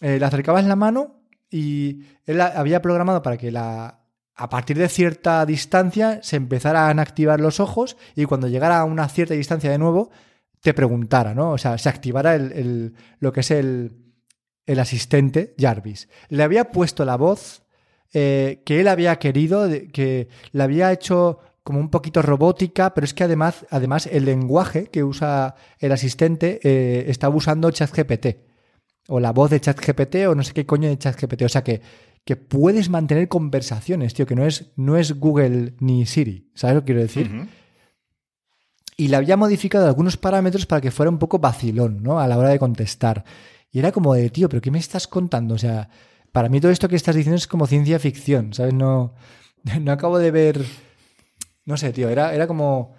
eh, 0.00 0.18
le 0.18 0.24
acercabas 0.24 0.64
la 0.64 0.74
mano 0.74 1.20
y 1.48 2.02
él 2.24 2.40
había 2.40 2.82
programado 2.82 3.22
para 3.22 3.36
que 3.36 3.52
la, 3.52 4.00
a 4.34 4.48
partir 4.48 4.78
de 4.78 4.88
cierta 4.88 5.46
distancia 5.46 6.20
se 6.22 6.36
empezaran 6.36 6.98
a 6.98 7.02
activar 7.02 7.40
los 7.40 7.60
ojos 7.60 7.96
y 8.16 8.24
cuando 8.24 8.48
llegara 8.48 8.80
a 8.80 8.84
una 8.84 9.08
cierta 9.08 9.34
distancia 9.34 9.70
de 9.70 9.78
nuevo 9.78 10.10
te 10.62 10.72
preguntara, 10.74 11.34
¿no? 11.34 11.50
O 11.50 11.58
sea, 11.58 11.76
se 11.76 11.88
activara 11.88 12.34
el, 12.36 12.94
lo 13.18 13.32
que 13.32 13.40
es 13.40 13.50
el, 13.50 13.92
el, 14.64 14.78
asistente 14.78 15.54
Jarvis. 15.58 16.08
Le 16.28 16.44
había 16.44 16.70
puesto 16.70 17.04
la 17.04 17.16
voz 17.16 17.64
eh, 18.14 18.62
que 18.64 18.80
él 18.80 18.88
había 18.88 19.16
querido, 19.16 19.68
que 19.92 20.28
le 20.52 20.62
había 20.62 20.92
hecho 20.92 21.40
como 21.64 21.80
un 21.80 21.90
poquito 21.90 22.22
robótica, 22.22 22.94
pero 22.94 23.04
es 23.04 23.12
que 23.12 23.24
además, 23.24 23.66
además 23.70 24.06
el 24.06 24.24
lenguaje 24.24 24.86
que 24.86 25.04
usa 25.04 25.56
el 25.78 25.92
asistente 25.92 26.60
eh, 26.62 27.04
está 27.08 27.28
usando 27.28 27.70
ChatGPT. 27.70 28.26
O 29.08 29.18
la 29.18 29.32
voz 29.32 29.50
de 29.50 29.60
ChatGPT 29.60 30.26
o 30.28 30.34
no 30.36 30.44
sé 30.44 30.52
qué 30.52 30.64
coño 30.64 30.88
de 30.88 30.96
ChatGPT. 30.96 31.42
O 31.42 31.48
sea 31.48 31.64
que, 31.64 31.80
que 32.24 32.36
puedes 32.36 32.88
mantener 32.88 33.28
conversaciones, 33.28 34.14
tío, 34.14 34.26
que 34.26 34.36
no 34.36 34.46
es, 34.46 34.72
no 34.76 34.96
es 34.96 35.18
Google 35.18 35.74
ni 35.80 36.06
Siri. 36.06 36.50
¿Sabes 36.54 36.76
lo 36.76 36.80
que 36.82 36.86
quiero 36.86 37.00
decir? 37.00 37.48
Y 38.96 39.08
le 39.08 39.16
había 39.16 39.36
modificado 39.36 39.86
algunos 39.86 40.16
parámetros 40.16 40.66
para 40.66 40.80
que 40.80 40.90
fuera 40.90 41.10
un 41.10 41.18
poco 41.18 41.38
vacilón, 41.38 42.02
¿no? 42.02 42.20
A 42.20 42.26
la 42.26 42.38
hora 42.38 42.50
de 42.50 42.58
contestar. 42.58 43.24
Y 43.70 43.78
era 43.78 43.92
como 43.92 44.14
de, 44.14 44.28
tío, 44.30 44.48
¿pero 44.48 44.60
qué 44.60 44.70
me 44.70 44.78
estás 44.78 45.06
contando? 45.06 45.54
O 45.54 45.58
sea, 45.58 45.88
para 46.30 46.48
mí 46.48 46.60
todo 46.60 46.70
esto 46.70 46.88
que 46.88 46.96
estás 46.96 47.16
diciendo 47.16 47.36
es 47.36 47.46
como 47.46 47.66
ciencia 47.66 47.98
ficción, 47.98 48.52
¿sabes? 48.52 48.74
No, 48.74 49.14
no 49.80 49.92
acabo 49.92 50.18
de 50.18 50.30
ver... 50.30 50.64
No 51.64 51.76
sé, 51.76 51.92
tío, 51.92 52.08
era, 52.08 52.34
era 52.34 52.46
como... 52.46 52.94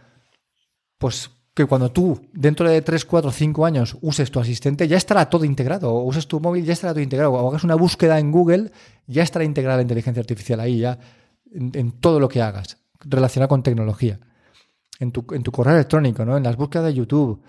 Pues 0.98 1.30
que 1.54 1.66
cuando 1.66 1.92
tú, 1.92 2.20
dentro 2.34 2.68
de 2.68 2.82
3, 2.82 3.06
4, 3.06 3.32
5 3.32 3.66
años, 3.66 3.98
uses 4.02 4.32
tu 4.32 4.40
asistente, 4.40 4.88
ya 4.88 4.98
estará 4.98 5.30
todo 5.30 5.46
integrado. 5.46 5.94
O 5.94 6.04
uses 6.06 6.28
tu 6.28 6.40
móvil, 6.40 6.66
ya 6.66 6.74
estará 6.74 6.94
todo 6.94 7.04
integrado. 7.04 7.34
O 7.34 7.50
hagas 7.50 7.64
una 7.64 7.76
búsqueda 7.76 8.18
en 8.18 8.32
Google, 8.32 8.72
ya 9.06 9.22
estará 9.22 9.46
integrada 9.46 9.78
la 9.78 9.84
inteligencia 9.84 10.22
artificial 10.22 10.60
ahí, 10.60 10.80
ya, 10.80 10.98
en 11.54 11.92
todo 11.92 12.20
lo 12.20 12.30
que 12.30 12.42
hagas 12.42 12.78
relacionado 13.06 13.50
con 13.50 13.62
tecnología 13.62 14.20
en 15.04 15.12
tu, 15.12 15.26
en 15.32 15.44
tu 15.44 15.52
correo 15.52 15.76
electrónico, 15.76 16.26
¿no? 16.26 16.38
En 16.38 16.44
las 16.44 16.56
búsquedas 16.56 16.88
de 16.88 16.94
YouTube, 16.96 17.44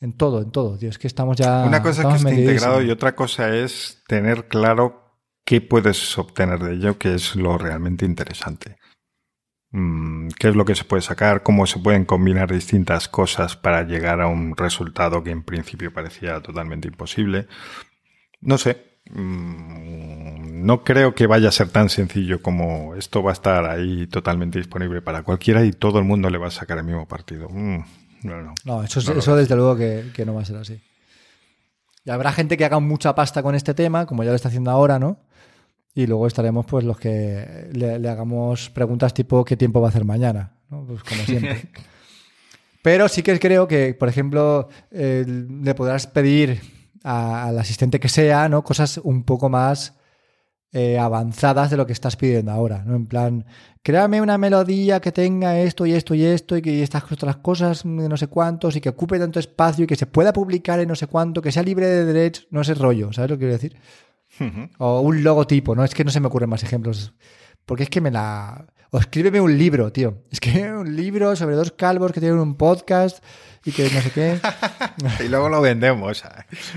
en 0.00 0.16
todo, 0.16 0.42
en 0.42 0.50
todo. 0.50 0.76
Dios, 0.76 0.98
que 0.98 1.06
estamos 1.06 1.36
ya. 1.36 1.64
Una 1.64 1.82
cosa 1.82 2.02
es 2.02 2.08
que 2.08 2.28
esté 2.28 2.40
integrado 2.40 2.82
y 2.82 2.90
otra 2.90 3.14
cosa 3.14 3.54
es 3.54 4.02
tener 4.08 4.48
claro 4.48 5.18
qué 5.44 5.60
puedes 5.60 6.18
obtener 6.18 6.58
de 6.58 6.74
ello, 6.74 6.98
que 6.98 7.14
es 7.14 7.36
lo 7.36 7.58
realmente 7.58 8.04
interesante. 8.04 8.76
Mm, 9.72 10.28
¿Qué 10.38 10.48
es 10.48 10.56
lo 10.56 10.64
que 10.64 10.74
se 10.74 10.84
puede 10.84 11.02
sacar? 11.02 11.42
¿Cómo 11.42 11.66
se 11.66 11.78
pueden 11.78 12.04
combinar 12.04 12.50
distintas 12.52 13.08
cosas 13.08 13.56
para 13.56 13.82
llegar 13.84 14.20
a 14.20 14.26
un 14.26 14.56
resultado 14.56 15.22
que 15.22 15.30
en 15.30 15.44
principio 15.44 15.92
parecía 15.92 16.40
totalmente 16.40 16.88
imposible? 16.88 17.46
No 18.40 18.58
sé, 18.58 18.89
no 19.14 20.84
creo 20.84 21.14
que 21.14 21.26
vaya 21.26 21.48
a 21.48 21.52
ser 21.52 21.68
tan 21.68 21.88
sencillo 21.88 22.42
como 22.42 22.94
esto 22.94 23.22
va 23.22 23.30
a 23.30 23.32
estar 23.32 23.64
ahí 23.66 24.06
totalmente 24.06 24.58
disponible 24.58 25.02
para 25.02 25.22
cualquiera 25.22 25.64
y 25.64 25.72
todo 25.72 25.98
el 25.98 26.04
mundo 26.04 26.30
le 26.30 26.38
va 26.38 26.48
a 26.48 26.52
sacar 26.52 26.78
el 26.78 26.84
mismo 26.84 27.06
partido. 27.06 27.48
Mm, 27.48 27.84
no, 28.22 28.42
no. 28.42 28.54
No, 28.64 28.84
eso, 28.84 29.00
eso 29.00 29.36
desde 29.36 29.56
luego 29.56 29.76
que, 29.76 30.24
no 30.24 30.34
va 30.34 30.42
a 30.42 30.44
ser 30.44 30.56
así. 30.56 30.80
Y 32.04 32.10
habrá 32.10 32.32
gente 32.32 32.56
que 32.56 32.64
haga 32.64 32.78
mucha 32.78 33.14
pasta 33.14 33.42
con 33.42 33.54
este 33.54 33.74
tema, 33.74 34.06
como 34.06 34.22
ya 34.22 34.30
lo 34.30 34.36
está 34.36 34.48
haciendo 34.48 34.70
ahora, 34.70 34.98
¿no? 34.98 35.18
Y 35.94 36.06
luego 36.06 36.26
estaremos 36.26 36.66
pues 36.66 36.84
los 36.84 36.98
que 36.98 37.68
le, 37.72 38.08
hagamos 38.08 38.70
preguntas 38.70 39.12
tipo 39.12 39.44
¿qué 39.44 39.56
tiempo 39.56 39.80
va 39.80 39.88
a 39.88 39.90
hacer 39.90 40.04
mañana? 40.04 40.52
¿no? 40.68 40.84
Pues 40.86 41.02
como 41.02 41.22
siempre. 41.24 41.68
Pero 42.82 43.08
sí 43.08 43.22
que 43.22 43.38
creo 43.38 43.68
que, 43.68 43.92
por 43.92 44.08
ejemplo, 44.08 44.68
le 44.90 45.74
podrás 45.74 46.06
pedir 46.06 46.79
al 47.02 47.58
asistente 47.58 48.00
que 48.00 48.08
sea, 48.08 48.48
¿no? 48.48 48.62
Cosas 48.62 48.98
un 48.98 49.24
poco 49.24 49.48
más 49.48 49.94
eh, 50.72 50.98
avanzadas 50.98 51.70
de 51.70 51.76
lo 51.76 51.86
que 51.86 51.92
estás 51.92 52.16
pidiendo 52.16 52.52
ahora, 52.52 52.84
¿no? 52.84 52.94
En 52.94 53.06
plan, 53.06 53.44
créame 53.82 54.22
una 54.22 54.38
melodía 54.38 55.00
que 55.00 55.10
tenga 55.10 55.58
esto 55.58 55.86
y 55.86 55.92
esto 55.94 56.14
y 56.14 56.24
esto 56.24 56.56
y 56.56 56.62
que 56.62 56.82
estas 56.82 57.10
otras 57.10 57.36
cosas 57.36 57.82
de 57.82 58.08
no 58.08 58.16
sé 58.16 58.28
cuántos 58.28 58.76
y 58.76 58.80
que 58.80 58.90
ocupe 58.90 59.18
tanto 59.18 59.40
espacio 59.40 59.84
y 59.84 59.86
que 59.86 59.96
se 59.96 60.06
pueda 60.06 60.32
publicar 60.32 60.78
en 60.78 60.88
no 60.88 60.94
sé 60.94 61.06
cuánto, 61.06 61.42
que 61.42 61.50
sea 61.50 61.62
libre 61.62 61.86
de 61.86 62.04
derechos, 62.04 62.46
no 62.50 62.60
ese 62.60 62.74
rollo, 62.74 63.12
¿sabes 63.12 63.30
lo 63.30 63.36
que 63.36 63.40
quiero 63.40 63.54
decir? 63.54 63.76
O 64.78 65.00
un 65.00 65.22
logotipo, 65.22 65.74
¿no? 65.74 65.84
Es 65.84 65.94
que 65.94 66.04
no 66.04 66.10
se 66.10 66.20
me 66.20 66.28
ocurren 66.28 66.48
más 66.48 66.62
ejemplos. 66.62 67.12
Porque 67.66 67.84
es 67.84 67.90
que 67.90 68.00
me 68.00 68.10
la... 68.10 68.66
O 68.90 68.98
escríbeme 68.98 69.40
un 69.40 69.56
libro, 69.56 69.92
tío. 69.92 70.22
Es 70.30 70.40
que 70.40 70.72
un 70.72 70.96
libro 70.96 71.36
sobre 71.36 71.56
dos 71.56 71.72
calvos 71.72 72.12
que 72.12 72.20
tienen 72.20 72.38
un 72.38 72.54
podcast 72.54 73.22
y 73.64 73.72
que 73.72 73.90
no 73.90 74.00
sé 74.00 74.10
qué. 74.10 74.40
y 75.24 75.28
luego 75.28 75.48
lo 75.48 75.60
vendemos. 75.60 76.22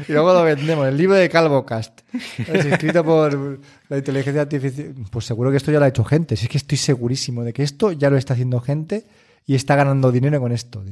y 0.07 0.11
luego 0.11 0.33
lo 0.33 0.43
vendemos. 0.43 0.87
El 0.87 0.97
libro 0.97 1.15
de 1.15 1.29
CalvoCast. 1.29 2.01
Es 2.37 2.65
escrito 2.65 3.03
por 3.03 3.59
la 3.89 3.97
inteligencia 3.97 4.41
artificial. 4.41 4.93
Pues 5.09 5.25
seguro 5.25 5.51
que 5.51 5.57
esto 5.57 5.71
ya 5.71 5.79
lo 5.79 5.85
ha 5.85 5.89
hecho 5.89 6.03
gente. 6.03 6.35
Si 6.35 6.45
es 6.45 6.49
que 6.49 6.57
estoy 6.57 6.77
segurísimo 6.77 7.43
de 7.43 7.53
que 7.53 7.63
esto 7.63 7.91
ya 7.91 8.09
lo 8.09 8.17
está 8.17 8.33
haciendo 8.33 8.59
gente 8.59 9.05
y 9.45 9.55
está 9.55 9.75
ganando 9.75 10.11
dinero 10.11 10.39
con 10.41 10.51
esto. 10.51 10.83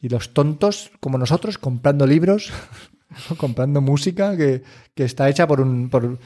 Y 0.00 0.08
los 0.08 0.32
tontos, 0.32 0.92
como 1.00 1.18
nosotros, 1.18 1.58
comprando 1.58 2.06
libros, 2.06 2.52
comprando 3.36 3.80
música 3.80 4.36
que, 4.36 4.62
está 4.96 5.28
hecha 5.28 5.46
por, 5.48 5.60
un, 5.60 5.90
por, 5.90 6.18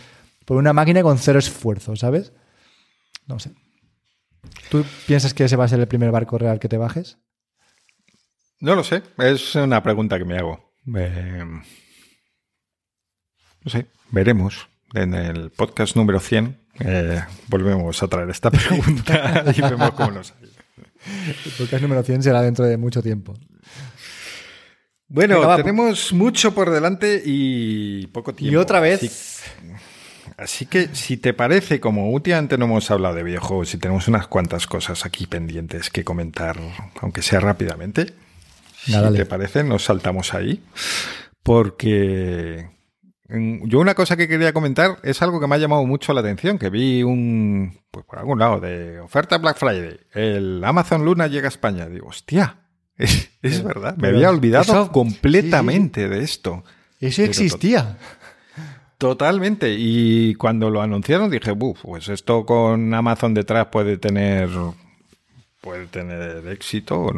por 0.45 0.59
una 0.59 0.73
máquina 0.75 1.03
con 1.03 1.19
cero 1.19 1.39
esfuerzo, 1.39 1.97
¿sabes? 1.97 2.33
No 3.27 3.39
sé. 3.39 3.53
¿Tú 4.71 4.85
piensas 5.07 5.33
que 5.33 5.45
ese 5.45 5.57
va 5.57 5.65
a 5.65 5.69
ser 5.69 5.81
el 5.81 5.89
primer 5.89 6.11
barco 6.11 6.37
real 6.37 6.59
que 6.59 6.69
te 6.69 6.77
bajes? 6.77 7.19
No 8.63 8.77
lo 8.77 8.85
sé, 8.85 9.03
es 9.19 9.57
una 9.57 9.83
pregunta 9.83 10.17
que 10.19 10.25
me 10.25 10.39
hago. 10.39 10.73
Eh, 10.95 11.45
no 13.65 13.71
sé, 13.71 13.87
veremos. 14.13 14.69
En 14.95 15.15
el 15.15 15.51
podcast 15.51 15.97
número 15.97 16.21
100 16.21 16.57
eh, 16.79 17.25
volvemos 17.49 18.01
a 18.01 18.07
traer 18.07 18.31
esta 18.31 18.53
pregunta 18.53 19.43
y 19.57 19.61
vemos 19.61 19.91
cómo 19.95 20.13
nos 20.13 20.29
sale. 20.29 20.47
El 21.45 21.53
podcast 21.59 21.83
número 21.83 22.05
100 22.05 22.23
será 22.23 22.41
dentro 22.41 22.65
de 22.65 22.77
mucho 22.77 23.03
tiempo. 23.03 23.35
Bueno, 25.09 25.57
tenemos 25.57 26.13
mucho 26.13 26.55
por 26.55 26.71
delante 26.71 27.21
y 27.25 28.07
poco 28.07 28.33
tiempo. 28.33 28.53
Y 28.53 28.57
otra 28.57 28.79
vez. 28.79 29.43
Así, 30.37 30.67
que, 30.67 30.95
si 30.95 31.17
te 31.17 31.35
parece, 31.35 31.81
como 31.81 32.13
últimamente 32.13 32.57
no 32.57 32.67
hemos 32.67 32.89
hablado 32.93 33.17
de 33.17 33.25
videojuegos 33.25 33.75
y 33.75 33.79
tenemos 33.79 34.07
unas 34.07 34.29
cuantas 34.29 34.69
cosas 34.69 35.05
aquí 35.05 35.27
pendientes 35.27 35.91
que 35.91 36.05
comentar, 36.05 36.61
aunque 37.01 37.23
sea 37.23 37.41
rápidamente, 37.41 38.15
si 38.85 39.15
te 39.15 39.27
parece, 39.27 39.65
nos 39.65 39.85
saltamos 39.85 40.35
ahí. 40.35 40.63
Porque 41.43 42.69
yo 43.65 43.81
una 43.81 43.95
cosa 43.95 44.17
que 44.17 44.29
quería 44.29 44.53
comentar 44.53 44.99
es 45.03 45.23
algo 45.23 45.41
que 45.41 45.47
me 45.47 45.55
ha 45.55 45.59
llamado 45.59 45.85
mucho 45.85 46.13
la 46.13 46.21
atención, 46.21 46.59
que 46.59 46.71
vi 46.71 47.03
un, 47.03 47.81
pues 47.91 48.05
por 48.05 48.19
algún 48.19 48.39
lado, 48.39 48.61
de 48.61 49.01
oferta 49.01 49.39
Black 49.39 49.59
Friday. 49.59 50.01
El 50.13 50.63
Amazon 50.65 51.05
Luna 51.05 51.29
llega 51.29 51.47
a 51.47 51.49
España. 51.49 51.87
Digo, 51.87 52.09
hostia, 52.09 52.59
es, 52.97 53.63
verdad. 53.63 53.97
Me 53.97 54.09
había 54.09 54.31
olvidado 54.31 54.93
completamente 54.93 56.09
de 56.09 56.23
esto. 56.23 56.63
Eso 57.01 57.23
existía. 57.23 57.97
Totalmente. 58.99 59.75
Y 59.77 60.35
cuando 60.35 60.71
lo 60.71 60.83
anunciaron 60.83 61.31
dije, 61.31 61.57
pues 61.57 62.09
esto 62.09 62.47
con 62.47 62.93
Amazon 62.95 63.35
detrás 63.35 63.67
puede 63.67 63.97
tener 63.97 64.51
puede 65.61 65.87
tener 65.87 66.47
éxito. 66.49 67.11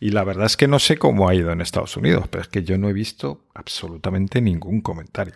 Y 0.00 0.10
la 0.10 0.24
verdad 0.24 0.46
es 0.46 0.56
que 0.56 0.66
no 0.66 0.78
sé 0.78 0.96
cómo 0.96 1.28
ha 1.28 1.34
ido 1.34 1.52
en 1.52 1.60
Estados 1.60 1.96
Unidos, 1.96 2.26
pero 2.30 2.40
es 2.42 2.48
que 2.48 2.64
yo 2.64 2.78
no 2.78 2.88
he 2.88 2.92
visto 2.94 3.44
absolutamente 3.54 4.40
ningún 4.40 4.80
comentario. 4.80 5.34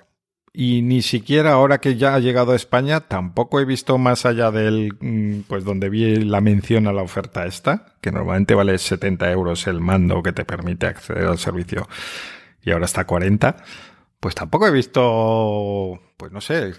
Y 0.57 0.83
ni 0.83 1.03
siquiera 1.03 1.53
ahora 1.53 1.79
que 1.79 1.97
ya 1.97 2.15
ha 2.15 2.21
llegado 2.21 2.53
a 2.53 2.57
España, 2.57 3.01
tampoco 3.01 3.61
he 3.61 3.65
visto 3.65 3.99
más 3.99 4.25
allá 4.25 4.51
del, 4.53 4.95
mm, 5.01 5.41
pues 5.49 5.65
donde 5.65 5.91
vi 5.91 6.17
la 6.25 6.41
mención 6.41 6.87
a 6.87 6.93
la 6.93 7.03
oferta 7.03 7.45
esta, 7.45 7.97
que 8.01 8.13
normalmente 8.13 8.55
vale 8.55 8.79
70 8.79 9.31
euros 9.33 9.67
el 9.67 9.81
mando 9.81 10.23
que 10.23 10.33
te 10.33 10.45
permite 10.45 10.87
acceder 10.87 11.27
al 11.27 11.39
servicio. 11.39 11.89
y 12.67 12.71
ahora 12.71 12.87
está 12.87 13.03
a 13.03 13.07
40, 13.07 13.57
pues 14.25 14.35
tampoco 14.35 14.67
he 14.67 14.71
visto, 14.71 16.01
pues 16.17 16.33
no 16.33 16.41
sé, 16.41 16.73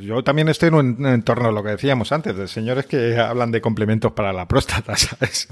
yo 0.00 0.24
también 0.24 0.48
estoy 0.48 0.70
en 0.70 0.74
un 0.74 1.06
entorno, 1.06 1.52
lo 1.52 1.62
que 1.62 1.70
decíamos 1.70 2.10
antes, 2.10 2.36
de 2.36 2.48
señores 2.48 2.86
que 2.86 3.16
hablan 3.16 3.52
de 3.52 3.60
complementos 3.60 4.10
para 4.10 4.32
la 4.32 4.48
próstata, 4.48 4.96
¿sabes? 4.96 5.46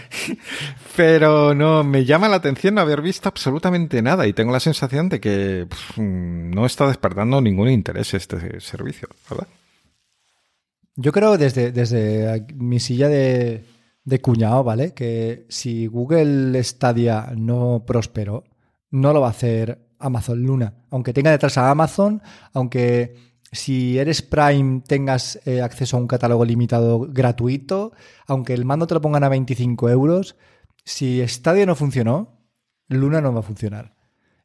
Pero 0.96 1.54
no, 1.54 1.84
me 1.84 2.06
llama 2.06 2.30
la 2.30 2.36
atención 2.36 2.74
no 2.74 2.80
haber 2.80 3.02
visto 3.02 3.28
absolutamente 3.28 4.00
nada 4.00 4.26
y 4.26 4.32
tengo 4.32 4.50
la 4.50 4.60
sensación 4.60 5.10
de 5.10 5.20
que 5.20 5.66
no 5.98 6.64
está 6.64 6.86
despertando 6.86 7.42
ningún 7.42 7.68
interés 7.68 8.14
este 8.14 8.58
servicio, 8.60 9.08
¿verdad? 9.28 9.48
Yo 10.96 11.12
creo 11.12 11.36
desde, 11.36 11.70
desde 11.70 12.46
mi 12.54 12.80
silla 12.80 13.10
de, 13.10 13.66
de 14.04 14.20
cuñado, 14.22 14.64
¿vale? 14.64 14.94
Que 14.94 15.44
si 15.50 15.86
Google 15.86 16.64
Stadia 16.64 17.30
no 17.36 17.84
prosperó, 17.86 18.44
no 18.90 19.12
lo 19.12 19.20
va 19.20 19.26
a 19.26 19.32
hacer 19.32 19.81
Amazon 20.02 20.42
Luna. 20.42 20.74
Aunque 20.90 21.12
tenga 21.12 21.30
detrás 21.30 21.56
a 21.58 21.70
Amazon, 21.70 22.22
aunque 22.52 23.14
si 23.52 23.98
eres 23.98 24.22
Prime 24.22 24.82
tengas 24.86 25.38
eh, 25.46 25.60
acceso 25.60 25.96
a 25.96 26.00
un 26.00 26.06
catálogo 26.06 26.44
limitado 26.44 27.00
gratuito, 27.00 27.92
aunque 28.26 28.54
el 28.54 28.64
mando 28.64 28.86
te 28.86 28.94
lo 28.94 29.00
pongan 29.00 29.24
a 29.24 29.28
25 29.28 29.90
euros, 29.90 30.36
si 30.84 31.26
Stadia 31.26 31.66
no 31.66 31.76
funcionó, 31.76 32.38
Luna 32.88 33.20
no 33.20 33.32
va 33.32 33.40
a 33.40 33.44
funcionar. 33.44 33.94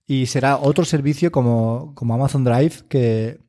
Y 0.06 0.28
será 0.28 0.58
otro 0.58 0.86
servicio 0.86 1.32
como, 1.32 1.94
como 1.96 2.14
Amazon 2.14 2.44
Drive 2.44 2.84
que, 2.88 3.40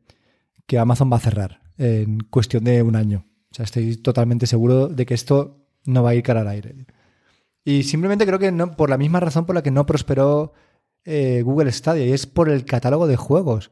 que 0.66 0.78
Amazon 0.78 1.11
va 1.12 1.16
a 1.16 1.20
cerrar 1.20 1.61
en 1.76 2.20
cuestión 2.20 2.64
de 2.64 2.82
un 2.82 2.96
año. 2.96 3.24
O 3.50 3.54
sea, 3.54 3.64
estoy 3.64 3.96
totalmente 3.96 4.46
seguro 4.46 4.88
de 4.88 5.06
que 5.06 5.14
esto 5.14 5.64
no 5.84 6.02
va 6.02 6.11
a 6.11 6.14
ir 6.14 6.22
cara 6.22 6.40
al 6.40 6.48
aire. 6.48 6.86
Y 7.64 7.82
simplemente 7.82 8.26
creo 8.26 8.38
que 8.38 8.52
no, 8.52 8.76
por 8.76 8.90
la 8.90 8.98
misma 8.98 9.20
razón 9.20 9.46
por 9.46 9.54
la 9.54 9.62
que 9.62 9.70
no 9.70 9.86
prosperó 9.86 10.52
eh, 11.05 11.42
Google 11.42 11.72
Stadia 11.72 12.07
y 12.07 12.12
es 12.12 12.26
por 12.26 12.49
el 12.49 12.64
catálogo 12.64 13.07
de 13.07 13.16
juegos. 13.16 13.70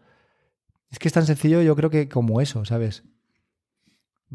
Es 0.90 0.98
que 0.98 1.08
es 1.08 1.14
tan 1.14 1.26
sencillo 1.26 1.62
yo 1.62 1.76
creo 1.76 1.90
que 1.90 2.08
como 2.08 2.40
eso, 2.40 2.64
¿sabes? 2.64 3.04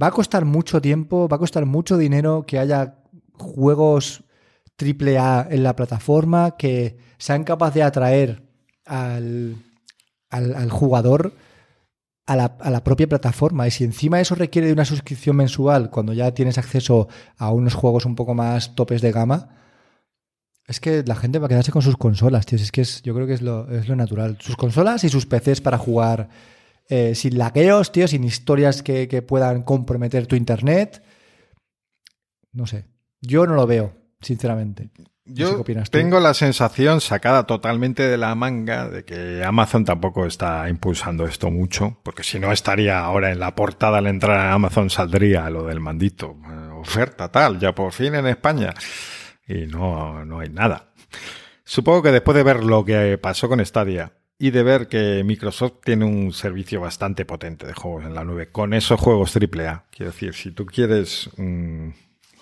Va 0.02 0.08
a 0.08 0.12
costar 0.12 0.46
mucho 0.46 0.82
tiempo, 0.82 1.28
va 1.28 1.36
a 1.36 1.40
costar 1.40 1.66
mucho 1.66 1.98
dinero 1.98 2.46
que 2.46 2.60
haya 2.60 3.04
juegos 3.34 4.24
AAA 4.80 5.48
en 5.52 5.64
la 5.64 5.76
plataforma 5.76 6.58
que 6.58 6.98
sean 7.18 7.44
capaces 7.44 7.76
de 7.76 7.84
atraer 7.84 8.44
al, 8.86 9.56
al, 10.30 10.70
jugador 10.70 11.34
a 12.26 12.36
la, 12.36 12.58
a 12.60 12.70
la, 12.72 12.84
propia 12.84 13.08
plataforma. 13.08 13.68
Y 13.68 13.72
si 13.72 13.84
encima 13.84 14.22
eso 14.22 14.36
requiere 14.36 14.68
de 14.68 14.74
una 14.74 14.86
suscripción 14.86 15.36
mensual, 15.36 15.90
cuando 15.90 16.14
ya 16.14 16.34
tienes 16.34 16.58
acceso 16.58 17.08
a 17.38 17.52
unos 17.52 17.76
juegos 17.76 18.06
un 18.06 18.16
poco 18.16 18.34
más 18.34 18.76
topes 18.76 19.02
de 19.02 19.12
gama, 19.12 19.50
es 20.72 20.80
que 20.80 21.04
la 21.06 21.16
gente 21.16 21.38
va 21.38 21.46
a 21.46 21.50
quedarse 21.50 21.72
con 21.72 21.82
sus 21.82 21.98
consolas, 21.98 22.46
tío. 22.46 22.58
Es 22.58 22.72
que 22.72 22.82
es, 22.82 23.02
yo 23.04 23.14
creo 23.14 23.28
que 23.28 23.34
es 23.34 23.42
lo, 23.42 23.70
es 23.70 23.90
lo 23.90 23.96
natural. 23.96 24.38
Sus 24.40 24.56
consolas 24.56 25.04
y 25.04 25.10
sus 25.10 25.26
PCs 25.26 25.60
para 25.60 25.78
jugar 25.78 26.30
eh, 26.88 27.14
sin 27.14 27.38
laqueos, 27.38 27.92
tío, 27.92 28.08
sin 28.08 28.24
historias 28.24 28.82
que, 28.82 29.22
puedan 29.22 29.64
comprometer 29.64 30.28
tu 30.28 30.38
internet. 30.38 31.04
No 32.54 32.66
sé. 32.68 32.86
Yo 33.20 33.46
no 33.46 33.56
lo 33.56 33.68
veo, 33.68 33.94
sinceramente. 34.22 34.90
Yo 35.26 35.64
tengo 35.92 36.20
la 36.20 36.34
sensación 36.34 37.02
sacada 37.02 37.46
totalmente 37.46 38.08
de 38.08 38.18
la 38.18 38.34
manga 38.34 38.90
de 38.90 39.04
que 39.06 39.44
Amazon 39.44 39.86
tampoco 39.86 40.26
está 40.26 40.68
impulsando 40.70 41.26
esto 41.26 41.52
mucho, 41.52 42.00
porque 42.04 42.24
si 42.24 42.40
no 42.40 42.52
estaría 42.52 43.00
ahora 43.00 43.32
en 43.32 43.40
la 43.40 43.56
portada 43.56 44.00
al 44.00 44.08
entrar 44.08 44.38
a 44.38 44.54
Amazon 44.54 44.90
saldría 44.90 45.50
lo 45.50 45.66
del 45.66 45.80
mandito, 45.80 46.38
eh, 46.46 46.72
oferta 46.74 47.30
tal, 47.30 47.60
ya 47.60 47.76
por 47.76 47.92
fin 47.92 48.16
en 48.16 48.28
España 48.28 48.74
y 49.52 49.68
no, 49.68 50.24
no 50.26 50.40
hay 50.40 50.50
nada. 50.50 50.92
Supongo 51.64 52.04
que 52.04 52.12
después 52.12 52.36
de 52.36 52.44
ver 52.44 52.64
lo 52.64 52.86
que 52.86 53.18
pasó 53.18 53.50
con 53.50 53.64
Stadia 53.66 54.14
y 54.38 54.52
de 54.52 54.64
ver 54.64 54.88
que 54.88 55.24
Microsoft 55.24 55.82
tiene 55.84 56.06
un 56.06 56.34
servicio 56.34 56.82
bastante 56.82 57.26
potente 57.26 57.68
de 57.68 57.74
juegos 57.74 58.06
en 58.06 58.16
la 58.16 58.24
nube, 58.24 58.52
con 58.52 58.74
esos 58.74 59.00
juegos 59.00 59.36
AAA, 59.36 59.86
quiero 59.92 60.12
decir, 60.12 60.34
si 60.34 60.52
tú 60.52 60.66
quieres 60.66 61.30
mm, 61.38 61.90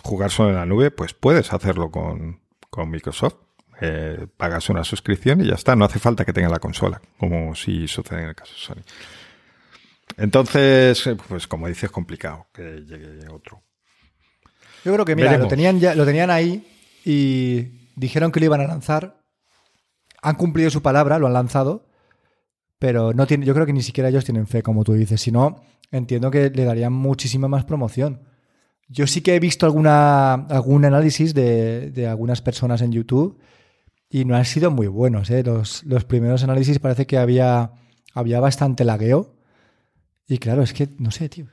jugar 0.03 0.31
solo 0.31 0.49
en 0.49 0.55
la 0.55 0.65
nube, 0.65 0.91
pues 0.91 1.13
puedes 1.13 1.51
hacerlo 1.51 1.91
con, 1.91 2.39
Microsoft. 2.87 3.35
Eh, 3.81 4.27
pagas 4.37 4.69
una 4.69 4.83
suscripción 4.83 5.41
y 5.41 5.47
ya 5.47 5.55
está, 5.55 5.75
no 5.75 5.85
hace 5.85 5.99
falta 5.99 6.23
que 6.23 6.31
tenga 6.31 6.49
la 6.49 6.59
consola, 6.59 7.01
como 7.17 7.55
si 7.55 7.87
sucede 7.87 8.23
en 8.23 8.29
el 8.29 8.35
caso 8.35 8.53
de 8.53 8.59
Sony. 8.59 8.83
Entonces, 10.17 11.07
eh, 11.07 11.17
pues 11.27 11.47
como 11.47 11.67
dices, 11.67 11.85
es 11.85 11.91
complicado 11.91 12.47
que 12.53 12.81
llegue 12.81 13.27
otro. 13.29 13.61
Yo 14.85 14.93
creo 14.93 15.05
que, 15.05 15.15
mira, 15.15 15.37
lo 15.37 15.47
tenían, 15.47 15.79
ya, 15.79 15.93
lo 15.95 16.05
tenían 16.05 16.29
ahí 16.29 16.65
y 17.05 17.89
dijeron 17.95 18.31
que 18.31 18.39
lo 18.39 18.47
iban 18.47 18.61
a 18.61 18.67
lanzar. 18.67 19.21
Han 20.21 20.35
cumplido 20.35 20.69
su 20.69 20.81
palabra, 20.81 21.19
lo 21.19 21.27
han 21.27 21.33
lanzado, 21.33 21.87
pero 22.77 23.13
no 23.13 23.27
tiene, 23.27 23.45
yo 23.45 23.53
creo 23.53 23.65
que 23.65 23.73
ni 23.73 23.81
siquiera 23.81 24.09
ellos 24.09 24.25
tienen 24.25 24.47
fe, 24.47 24.63
como 24.63 24.83
tú 24.83 24.93
dices. 24.93 25.21
Si 25.21 25.31
no, 25.31 25.61
entiendo 25.91 26.31
que 26.31 26.49
le 26.49 26.65
darían 26.65 26.93
muchísima 26.93 27.47
más 27.47 27.65
promoción. 27.65 28.23
Yo 28.87 29.05
sí 29.07 29.21
que 29.21 29.35
he 29.35 29.39
visto 29.39 29.65
alguna, 29.65 30.33
algún 30.33 30.83
análisis 30.83 31.33
de, 31.33 31.91
de 31.91 32.07
algunas 32.07 32.41
personas 32.41 32.81
en 32.81 32.91
YouTube 32.91 33.39
y 34.09 34.25
no 34.25 34.35
han 34.35 34.45
sido 34.45 34.71
muy 34.71 34.87
buenos. 34.87 35.29
¿eh? 35.29 35.43
Los, 35.43 35.83
los, 35.83 36.03
primeros 36.05 36.43
análisis 36.43 36.79
parece 36.79 37.05
que 37.05 37.17
había, 37.17 37.71
había 38.13 38.39
bastante 38.39 38.83
lagueo. 38.83 39.35
Y 40.27 40.39
claro, 40.39 40.63
es 40.63 40.73
que 40.73 40.89
no 40.97 41.11
sé, 41.11 41.29
tío. 41.29 41.45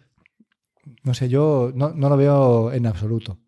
No 1.03 1.15
sé, 1.15 1.29
yo 1.29 1.73
no, 1.75 1.91
no 1.91 2.09
lo 2.09 2.17
veo 2.17 2.73
en 2.73 2.87
absoluto. 2.87 3.39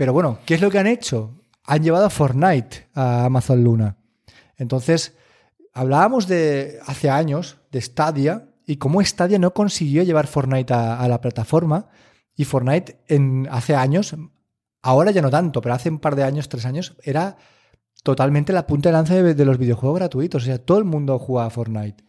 Pero 0.00 0.14
bueno, 0.14 0.38
¿qué 0.46 0.54
es 0.54 0.62
lo 0.62 0.70
que 0.70 0.78
han 0.78 0.86
hecho? 0.86 1.44
Han 1.64 1.82
llevado 1.82 2.06
a 2.06 2.08
Fortnite 2.08 2.88
a 2.94 3.26
Amazon 3.26 3.62
Luna. 3.62 3.98
Entonces, 4.56 5.14
hablábamos 5.74 6.26
de 6.26 6.78
hace 6.86 7.10
años 7.10 7.58
de 7.70 7.82
Stadia 7.82 8.48
y 8.66 8.76
cómo 8.76 9.04
Stadia 9.04 9.38
no 9.38 9.52
consiguió 9.52 10.02
llevar 10.02 10.26
Fortnite 10.26 10.72
a, 10.72 11.06
la 11.06 11.20
plataforma. 11.20 11.90
Y 12.34 12.46
Fortnite 12.46 13.02
en, 13.08 13.46
hace 13.50 13.74
años, 13.74 14.16
ahora 14.80 15.10
ya 15.10 15.20
no 15.20 15.28
tanto, 15.28 15.60
pero 15.60 15.74
hace 15.74 15.90
un 15.90 15.98
par 15.98 16.16
de 16.16 16.24
años, 16.24 16.48
tres 16.48 16.64
años, 16.64 16.96
era 17.02 17.36
totalmente 18.02 18.54
la 18.54 18.66
punta 18.66 18.88
de 18.88 18.94
lanza 18.94 19.22
de, 19.22 19.44
los 19.44 19.58
videojuegos 19.58 19.98
gratuitos. 19.98 20.44
O 20.44 20.46
sea, 20.46 20.56
todo 20.56 20.78
el 20.78 20.86
mundo 20.86 21.18
jugaba 21.18 21.48
a 21.48 21.50
Fortnite. 21.50 22.02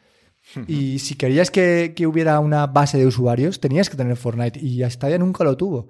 Y 0.65 0.99
si 0.99 1.15
querías 1.15 1.51
que, 1.51 1.91
que, 1.93 2.07
hubiera 2.07 2.39
una 2.39 2.67
base 2.67 2.97
de 2.97 3.05
usuarios, 3.05 3.59
tenías 3.59 3.89
que 3.89 3.97
tener 3.97 4.15
Fortnite. 4.15 4.61
Y 4.61 4.81
Stadia 4.89 5.17
nunca 5.17 5.43
lo 5.43 5.57
tuvo. 5.57 5.89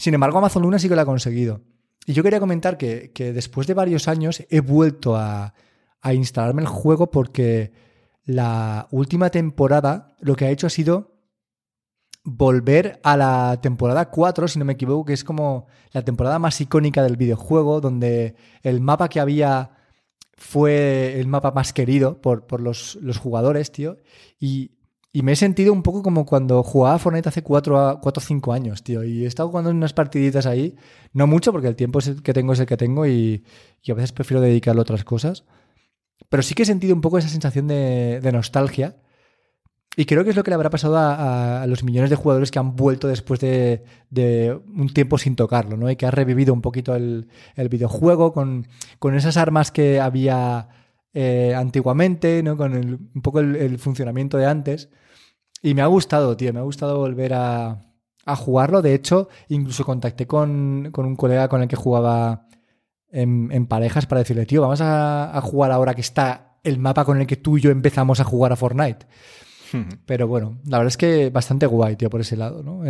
Sin 0.00 0.14
embargo, 0.14 0.38
Amazon 0.38 0.62
Luna 0.62 0.78
sí 0.78 0.88
que 0.88 0.94
lo 0.94 1.02
ha 1.02 1.04
conseguido. 1.04 1.60
Y 2.06 2.14
yo 2.14 2.22
quería 2.22 2.40
comentar 2.40 2.78
que, 2.78 3.12
después 3.34 3.66
de 3.66 3.74
varios 3.74 4.08
años 4.08 4.42
he 4.48 4.60
vuelto 4.60 5.14
a, 5.14 5.52
instalarme 6.10 6.62
el 6.62 6.68
juego 6.68 7.10
porque 7.10 7.70
la 8.24 8.88
última 8.92 9.28
temporada 9.28 10.16
lo 10.20 10.36
que 10.36 10.46
ha 10.46 10.50
hecho 10.50 10.66
ha 10.66 10.70
sido 10.70 11.18
volver 12.24 12.98
a 13.02 13.18
la 13.18 13.60
temporada 13.60 14.08
4, 14.08 14.48
si 14.48 14.58
no 14.58 14.64
me 14.64 14.72
equivoco, 14.72 15.04
que 15.04 15.12
es 15.12 15.22
como 15.22 15.66
la 15.92 16.02
temporada 16.02 16.38
más 16.38 16.58
icónica 16.62 17.02
del 17.02 17.18
videojuego, 17.18 17.82
donde 17.82 18.36
el 18.62 18.80
mapa 18.80 19.10
que 19.10 19.20
había 19.20 19.72
fue 20.32 21.20
el 21.20 21.26
mapa 21.26 21.50
más 21.50 21.74
querido 21.74 22.22
por, 22.22 22.46
por 22.46 22.62
los, 22.62 22.94
los, 23.02 23.18
jugadores, 23.18 23.70
tío. 23.70 23.98
Y 24.38 24.78
y 25.12 25.22
me 25.22 25.32
he 25.32 25.36
sentido 25.36 25.72
un 25.72 25.82
poco 25.82 26.02
como 26.02 26.24
cuando 26.24 26.62
jugaba 26.62 26.98
Fortnite 26.98 27.28
hace 27.28 27.42
4 27.42 28.00
o 28.00 28.20
5 28.20 28.52
años, 28.52 28.84
tío. 28.84 29.02
Y 29.02 29.24
he 29.24 29.26
estado 29.26 29.48
jugando 29.48 29.70
unas 29.70 29.92
partiditas 29.92 30.46
ahí. 30.46 30.76
No 31.12 31.26
mucho, 31.26 31.50
porque 31.50 31.66
el 31.66 31.74
tiempo 31.74 31.98
que 32.22 32.32
tengo 32.32 32.52
es 32.52 32.60
el 32.60 32.66
que 32.66 32.76
tengo 32.76 33.06
y, 33.06 33.44
a 33.88 33.94
veces 33.94 34.12
prefiero 34.12 34.40
dedicarlo 34.40 34.82
a 34.82 34.84
otras 34.84 35.02
cosas. 35.02 35.44
Pero 36.28 36.44
sí 36.44 36.54
que 36.54 36.62
he 36.62 36.66
sentido 36.66 36.94
un 36.94 37.00
poco 37.00 37.18
esa 37.18 37.28
sensación 37.28 37.66
de, 37.66 38.30
nostalgia. 38.32 38.98
Y 39.96 40.04
creo 40.04 40.22
que 40.22 40.30
es 40.30 40.36
lo 40.36 40.44
que 40.44 40.52
le 40.52 40.54
habrá 40.54 40.70
pasado 40.70 40.96
a, 40.96 41.66
los 41.66 41.82
millones 41.82 42.10
de 42.10 42.16
jugadores 42.16 42.52
que 42.52 42.60
han 42.60 42.76
vuelto 42.76 43.08
después 43.08 43.40
de, 43.40 43.82
un 44.76 44.94
tiempo 44.94 45.18
sin 45.18 45.34
tocarlo, 45.34 45.76
¿no? 45.76 45.90
Y 45.90 45.96
que 45.96 46.06
ha 46.06 46.12
revivido 46.12 46.54
un 46.54 46.62
poquito 46.62 46.94
el, 46.94 47.26
videojuego 47.68 48.32
con, 48.32 48.68
con 49.00 49.16
esas 49.16 49.36
armas 49.36 49.72
que 49.72 50.00
había 50.00 50.68
eh, 51.12 51.54
antiguamente, 51.56 52.42
¿no? 52.42 52.56
Con 52.56 52.74
un 52.74 53.22
poco 53.22 53.40
el, 53.40 53.78
funcionamiento 53.78 54.38
de 54.38 54.46
antes. 54.46 54.90
Y 55.62 55.74
me 55.74 55.82
ha 55.82 55.86
gustado, 55.86 56.36
tío, 56.36 56.52
me 56.52 56.60
ha 56.60 56.62
gustado 56.62 56.98
volver 56.98 57.34
a, 57.34 57.86
jugarlo. 58.36 58.80
De 58.80 58.94
hecho, 58.94 59.28
incluso 59.48 59.84
contacté 59.84 60.26
con, 60.26 60.92
un 60.96 61.16
colega 61.16 61.48
con 61.48 61.62
el 61.62 61.68
que 61.68 61.74
jugaba 61.74 62.46
en, 63.10 63.66
parejas 63.66 64.06
para 64.06 64.20
decirle, 64.20 64.46
tío, 64.46 64.62
vamos 64.62 64.80
a, 64.80 65.40
jugar 65.42 65.72
ahora 65.72 65.94
que 65.94 66.00
está 66.00 66.58
el 66.62 66.78
mapa 66.78 67.04
con 67.04 67.20
el 67.20 67.26
que 67.26 67.36
tú 67.36 67.58
y 67.58 67.62
yo 67.62 67.70
empezamos 67.70 68.20
a 68.20 68.24
jugar 68.24 68.52
a 68.52 68.56
Fortnite. 68.56 69.06
Pero 70.06 70.28
bueno, 70.28 70.60
la 70.64 70.78
verdad 70.78 70.88
es 70.88 70.96
que 70.96 71.30
bastante 71.30 71.66
guay, 71.66 71.96
tío, 71.96 72.10
por 72.10 72.20
ese 72.20 72.36
lado, 72.36 72.62
¿no? 72.62 72.82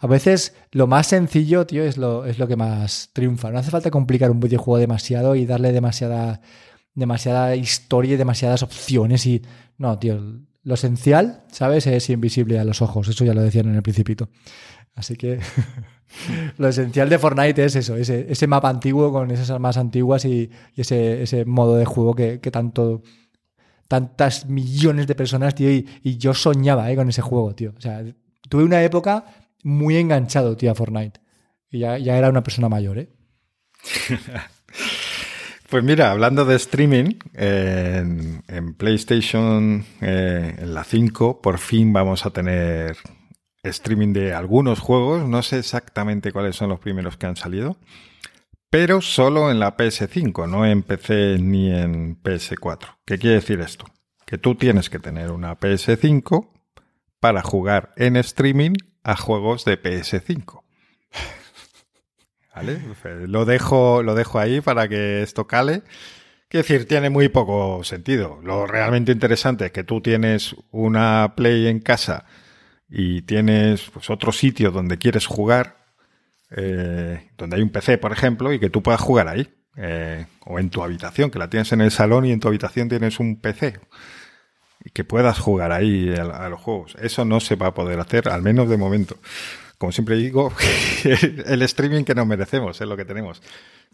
a 0.00 0.06
veces 0.06 0.54
lo 0.72 0.86
más 0.86 1.08
sencillo, 1.08 1.66
tío, 1.66 1.84
es 1.84 1.96
lo, 1.98 2.26
es 2.26 2.38
lo 2.38 2.48
que 2.48 2.56
más 2.56 3.10
triunfa. 3.12 3.50
No 3.50 3.58
hace 3.58 3.70
falta 3.70 3.90
complicar 3.90 4.30
un 4.30 4.40
videojuego 4.40 4.78
demasiado 4.78 5.34
y 5.34 5.46
darle 5.46 5.72
demasiada 5.72 6.40
demasiada 6.94 7.56
historia 7.56 8.14
y 8.14 8.16
demasiadas 8.16 8.62
opciones 8.62 9.26
y... 9.26 9.42
No, 9.78 9.98
tío, 9.98 10.20
lo 10.62 10.74
esencial, 10.74 11.44
¿sabes? 11.50 11.86
Es 11.86 12.10
invisible 12.10 12.58
a 12.58 12.64
los 12.64 12.82
ojos, 12.82 13.08
eso 13.08 13.24
ya 13.24 13.34
lo 13.34 13.42
decían 13.42 13.68
en 13.68 13.76
el 13.76 13.82
principito. 13.82 14.28
Así 14.94 15.16
que... 15.16 15.40
Lo 16.58 16.66
esencial 16.66 17.08
de 17.08 17.20
Fortnite 17.20 17.64
es 17.64 17.76
eso, 17.76 17.94
ese, 17.94 18.26
ese 18.28 18.48
mapa 18.48 18.68
antiguo 18.68 19.12
con 19.12 19.30
esas 19.30 19.48
armas 19.50 19.76
antiguas 19.76 20.24
y, 20.24 20.50
ese, 20.74 21.22
ese 21.22 21.44
modo 21.44 21.76
de 21.76 21.84
juego 21.84 22.14
que, 22.14 22.40
que 22.40 22.50
tanto 22.50 23.04
tantas 23.90 24.46
millones 24.46 25.08
de 25.08 25.16
personas, 25.16 25.54
tío, 25.54 25.70
y, 25.70 25.88
y 26.04 26.16
yo 26.16 26.32
soñaba 26.32 26.90
eh, 26.92 26.96
con 26.96 27.08
ese 27.08 27.22
juego, 27.22 27.54
tío. 27.56 27.74
O 27.76 27.80
sea, 27.80 28.04
tuve 28.48 28.62
una 28.62 28.82
época 28.84 29.24
muy 29.64 29.96
enganchado, 29.96 30.56
tío, 30.56 30.70
a 30.70 30.76
Fortnite. 30.76 31.20
Y 31.70 31.80
ya, 31.80 31.98
ya 31.98 32.16
era 32.16 32.28
una 32.28 32.44
persona 32.44 32.68
mayor, 32.68 32.98
¿eh? 32.98 33.12
Pues 35.70 35.84
mira, 35.84 36.10
hablando 36.10 36.44
de 36.44 36.56
streaming, 36.56 37.14
en, 37.32 38.42
en 38.48 38.74
PlayStation, 38.74 39.84
eh, 40.00 40.56
en 40.58 40.74
la 40.74 40.82
5, 40.82 41.40
por 41.40 41.58
fin 41.58 41.92
vamos 41.92 42.26
a 42.26 42.30
tener 42.30 42.96
streaming 43.62 44.12
de 44.12 44.34
algunos 44.34 44.80
juegos. 44.80 45.28
No 45.28 45.44
sé 45.44 45.60
exactamente 45.60 46.32
cuáles 46.32 46.56
son 46.56 46.70
los 46.70 46.80
primeros 46.80 47.16
que 47.16 47.26
han 47.26 47.36
salido, 47.36 47.76
pero 48.68 49.00
solo 49.00 49.48
en 49.52 49.60
la 49.60 49.76
PS5, 49.76 50.48
no 50.48 50.66
en 50.66 50.82
PC 50.82 51.38
ni 51.38 51.72
en 51.72 52.20
PS4. 52.20 52.96
¿Qué 53.04 53.18
quiere 53.18 53.36
decir 53.36 53.60
esto? 53.60 53.84
Que 54.26 54.38
tú 54.38 54.56
tienes 54.56 54.90
que 54.90 54.98
tener 54.98 55.30
una 55.30 55.56
PS5 55.56 56.48
para 57.20 57.42
jugar 57.42 57.92
en 57.94 58.16
streaming 58.16 58.72
a 59.04 59.14
juegos 59.14 59.64
de 59.64 59.80
PS5. 59.80 60.64
Lo 63.26 63.44
dejo, 63.44 64.02
lo 64.02 64.14
dejo 64.14 64.38
ahí 64.38 64.60
para 64.60 64.88
que 64.88 65.22
esto 65.22 65.46
cale. 65.46 65.82
Quiero 66.48 66.66
decir, 66.66 66.88
tiene 66.88 67.10
muy 67.10 67.28
poco 67.28 67.84
sentido. 67.84 68.40
Lo 68.42 68.66
realmente 68.66 69.12
interesante 69.12 69.66
es 69.66 69.72
que 69.72 69.84
tú 69.84 70.00
tienes 70.00 70.56
una 70.72 71.34
Play 71.36 71.68
en 71.68 71.78
casa 71.78 72.24
y 72.88 73.22
tienes 73.22 73.88
pues, 73.90 74.10
otro 74.10 74.32
sitio 74.32 74.72
donde 74.72 74.98
quieres 74.98 75.26
jugar, 75.26 75.76
eh, 76.50 77.30
donde 77.38 77.56
hay 77.56 77.62
un 77.62 77.70
PC, 77.70 77.98
por 77.98 78.10
ejemplo, 78.12 78.52
y 78.52 78.58
que 78.58 78.68
tú 78.68 78.82
puedas 78.82 79.00
jugar 79.00 79.28
ahí. 79.28 79.48
Eh, 79.76 80.26
o 80.44 80.58
en 80.58 80.68
tu 80.68 80.82
habitación, 80.82 81.30
que 81.30 81.38
la 81.38 81.48
tienes 81.48 81.70
en 81.72 81.80
el 81.80 81.92
salón 81.92 82.26
y 82.26 82.32
en 82.32 82.40
tu 82.40 82.48
habitación 82.48 82.88
tienes 82.88 83.20
un 83.20 83.40
PC. 83.40 83.78
Y 84.84 84.90
que 84.90 85.04
puedas 85.04 85.38
jugar 85.38 85.70
ahí 85.70 86.12
a 86.16 86.48
los 86.48 86.60
juegos. 86.60 86.96
Eso 87.00 87.24
no 87.24 87.38
se 87.38 87.54
va 87.54 87.68
a 87.68 87.74
poder 87.74 88.00
hacer, 88.00 88.28
al 88.28 88.42
menos 88.42 88.68
de 88.68 88.76
momento 88.76 89.16
como 89.80 89.92
siempre 89.92 90.16
digo, 90.16 90.52
el 91.46 91.62
streaming 91.62 92.04
que 92.04 92.14
nos 92.14 92.26
merecemos 92.26 92.78
es 92.78 92.86
lo 92.86 92.98
que 92.98 93.06
tenemos. 93.06 93.40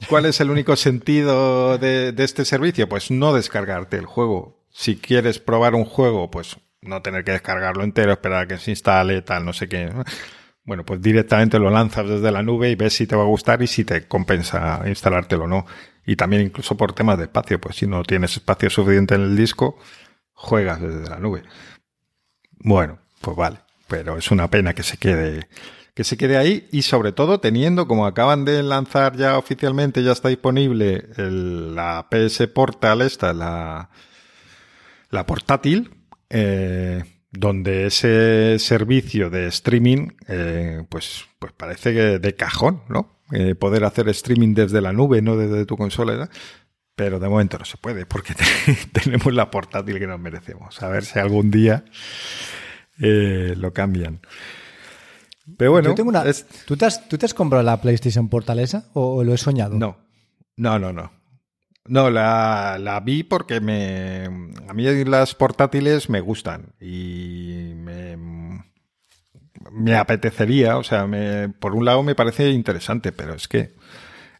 ¿Cuál 0.09 0.27
es 0.27 0.41
el 0.41 0.51
único 0.51 0.75
sentido 0.75 1.79
de, 1.79 2.13
este 2.19 2.45
servicio? 2.45 2.89
Pues 2.89 3.13
no 3.13 3.33
descargarte 3.33 3.97
el 3.97 4.05
juego. 4.05 4.67
Si 4.73 4.97
quieres 4.97 5.39
probar 5.39 5.77
un 5.77 5.85
juego, 5.85 6.29
pues 6.29 6.57
no 6.83 7.03
tener 7.03 7.23
que 7.23 7.31
descargarlo 7.31 7.85
entero, 7.85 8.11
esperar 8.11 8.43
a 8.43 8.47
que 8.49 8.59
se 8.59 8.73
instale, 8.73 9.23
tal, 9.23 9.45
no 9.45 9.53
sé 9.53 9.69
qué. 9.69 9.93
Bueno, 10.65 10.85
pues 10.85 11.01
directamente 11.01 11.61
lo 11.61 11.71
lanzas 11.71 12.09
desde 12.09 12.33
la 12.33 12.43
nube 12.43 12.69
y 12.69 12.75
ves 12.75 12.95
si 12.95 13.07
te 13.07 13.15
va 13.15 13.23
a 13.23 13.27
gustar 13.27 13.63
y 13.63 13.69
si 13.69 13.85
te 13.85 14.09
compensa 14.09 14.83
instalártelo 14.87 15.45
o 15.45 15.47
no. 15.47 15.67
Y 16.05 16.17
también 16.17 16.43
incluso 16.43 16.77
por 16.77 16.95
temas 16.95 17.17
de 17.17 17.25
espacio, 17.27 17.61
pues 17.61 17.77
si 17.77 17.87
no 17.87 18.03
tienes 18.03 18.37
espacio 18.37 18.71
suficiente 18.71 19.15
en 19.15 19.23
el 19.23 19.37
disco, 19.37 19.79
juegas 20.33 20.81
desde 20.81 21.09
la 21.09 21.21
nube. 21.21 21.45
Bueno, 22.59 22.99
pues 23.21 23.37
vale. 23.37 23.59
Pero 23.87 24.19
es 24.19 24.33
una 24.33 24.51
pena 24.51 24.75
que 24.75 24.83
se 24.83 24.97
quede 24.97 25.47
que 25.97 26.05
se 26.05 26.19
quede 26.19 26.37
ahí 26.37 26.69
y 26.71 26.83
sobre 26.83 27.13
todo 27.13 27.41
teniendo, 27.41 27.89
como 27.89 28.05
acaban 28.05 28.45
de 28.45 28.63
lanzar 28.63 29.17
ya 29.17 29.39
oficialmente, 29.39 30.03
ya 30.03 30.13
está 30.13 30.29
disponible 30.29 31.09
la 31.17 32.07
PS 32.11 32.49
Portal, 32.49 33.01
esta, 33.01 33.33
la, 33.33 33.89
la 35.09 35.25
portátil, 35.25 35.95
eh, 36.29 37.03
donde 37.31 37.87
ese 37.87 38.59
servicio 38.59 39.31
de 39.31 39.47
streaming, 39.47 40.09
eh, 40.29 40.85
pues, 40.91 41.25
pues 41.39 41.55
parece 41.55 41.95
que 41.95 42.19
de 42.19 42.35
cajón, 42.35 42.83
¿no? 42.91 43.19
Eh, 43.33 43.55
poder 43.55 43.83
hacer 43.85 44.07
streaming 44.11 44.53
desde 44.53 44.83
la 44.83 44.93
nube, 44.93 45.23
no 45.23 45.39
desde 45.39 45.65
tu 45.65 45.79
consola, 45.79 46.29
pero 46.95 47.19
de 47.19 47.29
momento 47.31 47.57
no 47.57 47.65
se 47.65 47.79
puede 47.79 48.05
porque 48.05 48.35
tenemos 48.93 49.33
la 49.33 49.51
portátil 49.51 49.99
que 49.99 50.07
nos 50.07 50.21
merecemos. 50.21 50.83
A 50.83 50.91
ver 50.91 51.07
si 51.07 51.19
algún 51.19 51.51
día 51.51 51.87
lo 52.99 53.73
cambian. 53.73 54.21
Pero 55.57 55.73
bueno, 55.73 55.95
una... 56.05 56.25
es... 56.25 56.47
¿Tú, 56.67 56.77
te 56.77 56.87
has, 56.87 57.09
¿Tú, 57.09 57.19
te 57.19 57.27
has, 57.27 57.35
comprado 57.35 57.63
la 57.63 57.81
PlayStation 57.81 58.29
Portal 58.29 58.59
esa 58.59 58.89
o, 58.95 59.23
lo 59.23 59.33
he 59.33 59.39
soñado? 59.39 59.79
No, 59.79 59.97
no, 60.57 60.79
no, 60.79 60.93
no. 60.93 61.13
No, 61.89 62.11
la, 62.11 62.79
la, 62.81 62.99
vi 62.99 63.23
porque 63.23 63.61
me. 63.61 64.25
A 64.69 64.75
mí 64.75 65.05
las 65.05 65.37
portátiles 65.37 66.11
me 66.11 66.21
gustan 66.21 66.75
y 66.81 67.75
me, 67.77 68.17
me 69.71 69.95
apetecería, 69.95 70.79
o 70.79 70.83
sea, 70.83 71.07
me, 71.07 71.49
por 71.49 71.77
un 71.77 71.85
lado 71.85 72.03
me 72.03 72.17
parece 72.17 72.51
interesante, 72.51 73.13
pero 73.13 73.35
es 73.35 73.47
que 73.47 73.77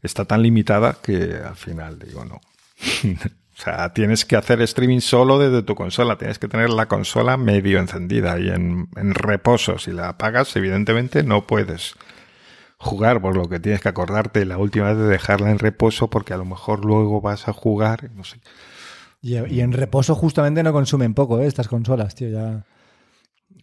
está 0.03 0.25
tan 0.25 0.43
limitada 0.43 0.99
que 1.01 1.37
al 1.37 1.57
final 1.57 2.01
digo 2.01 2.25
no. 2.25 2.41
O 3.59 3.63
sea, 3.63 3.93
tienes 3.95 4.27
que 4.27 4.37
hacer 4.37 4.61
streaming 4.61 5.01
solo 5.01 5.39
desde 5.39 5.63
tu 5.63 5.75
consola. 5.75 6.19
Tienes 6.19 6.39
que 6.39 6.47
tener 6.47 6.69
la 6.69 6.87
consola 6.87 7.39
medio 7.39 7.79
encendida 7.79 8.39
y 8.39 8.49
en, 8.49 8.89
en, 8.97 9.15
reposo. 9.15 9.79
Si 9.79 9.93
la 9.93 10.11
apagas, 10.11 10.55
evidentemente 10.57 11.23
no 11.23 11.47
puedes 11.47 11.95
jugar, 12.77 13.23
por 13.23 13.35
lo 13.35 13.49
que 13.49 13.59
tienes 13.59 13.81
que 13.81 13.89
acordarte 13.89 14.45
la 14.45 14.59
última 14.59 14.89
vez 14.89 14.99
de 14.99 15.09
dejarla 15.09 15.51
en 15.51 15.59
reposo 15.59 16.11
porque 16.11 16.35
a 16.35 16.37
lo 16.37 16.45
mejor 16.45 16.85
luego 16.85 17.23
vas 17.23 17.49
a 17.49 17.55
jugar, 17.55 18.11
no 18.15 18.25
sé. 18.25 18.41
Y, 19.23 19.39
y 19.39 19.61
en 19.61 19.73
reposo 19.73 20.15
justamente 20.15 20.63
no 20.63 20.73
consumen 20.73 21.15
poco 21.15 21.41
¿eh? 21.41 21.47
estas 21.47 21.69
consolas, 21.69 22.15
tío. 22.15 22.29
Ya... 22.29 22.65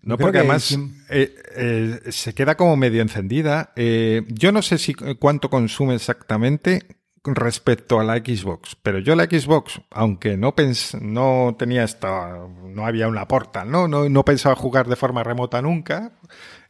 No, 0.01 0.17
porque 0.17 0.39
además 0.39 0.77
eh, 1.09 1.33
eh, 1.55 1.99
se 2.09 2.33
queda 2.33 2.55
como 2.55 2.75
medio 2.75 3.01
encendida. 3.01 3.71
Eh, 3.75 4.23
yo 4.27 4.51
no 4.51 4.61
sé 4.61 4.77
si 4.77 4.93
cuánto 4.93 5.49
consume 5.49 5.95
exactamente 5.95 6.97
respecto 7.25 7.99
a 7.99 8.03
la 8.03 8.17
Xbox. 8.17 8.75
Pero 8.81 8.99
yo 8.99 9.15
la 9.15 9.25
Xbox, 9.25 9.81
aunque 9.91 10.37
no 10.37 10.55
pens 10.55 10.95
no 11.01 11.55
tenía 11.57 11.83
esta, 11.83 12.47
no 12.65 12.85
había 12.85 13.07
una 13.07 13.27
porta, 13.27 13.65
¿no? 13.65 13.87
No, 13.87 14.09
no 14.09 14.25
pensaba 14.25 14.55
jugar 14.55 14.87
de 14.87 14.95
forma 14.95 15.23
remota 15.23 15.61
nunca. 15.61 16.11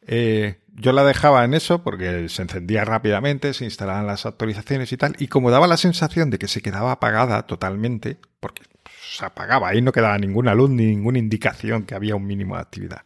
Eh, 0.06 0.60
yo 0.76 0.92
la 0.92 1.04
dejaba 1.04 1.44
en 1.46 1.54
eso 1.54 1.84
porque 1.84 2.28
se 2.30 2.42
encendía 2.42 2.84
rápidamente, 2.86 3.54
se 3.54 3.66
instalaban 3.66 4.08
las 4.08 4.26
actualizaciones 4.26 4.92
y 4.92 4.98
tal. 4.98 5.16
Y 5.20 5.28
como 5.28 5.52
daba 5.52 5.68
la 5.68 5.78
sensación 5.78 6.30
de 6.30 6.40
que 6.40 6.48
se 6.48 6.62
quedaba 6.62 6.94
apagada 6.94 7.44
totalmente, 7.44 8.18
porque 8.40 8.64
se 9.02 9.26
apagaba, 9.26 9.70
ahí 9.70 9.82
no 9.82 9.92
quedaba 9.92 10.18
ninguna 10.18 10.56
luz 10.56 10.70
ni 10.70 10.86
ninguna 10.88 11.20
indicación 11.20 11.84
que 11.84 11.96
había 11.96 12.16
un 12.16 12.26
mínimo 12.26 12.56
de 12.56 12.62
actividad. 12.62 13.04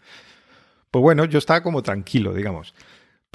Pues 0.92 1.02
bueno, 1.02 1.26
yo 1.26 1.38
estaba 1.38 1.62
como 1.62 1.84
tranquilo, 1.84 2.34
digamos. 2.34 2.74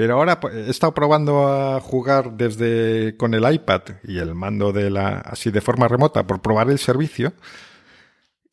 Pero 0.02 0.14
ahora 0.14 0.40
pues, 0.40 0.52
he 0.52 0.68
estado 0.68 0.94
probando 0.94 1.46
a 1.46 1.78
jugar 1.80 2.32
desde 2.32 3.16
con 3.16 3.34
el 3.34 3.48
iPad 3.48 3.82
y 4.02 4.18
el 4.18 4.34
mando 4.34 4.72
de 4.72 4.90
la 4.90 5.18
así 5.18 5.52
de 5.52 5.60
forma 5.60 5.86
remota 5.86 6.26
por 6.26 6.42
probar 6.42 6.68
el 6.70 6.80
servicio. 6.80 7.34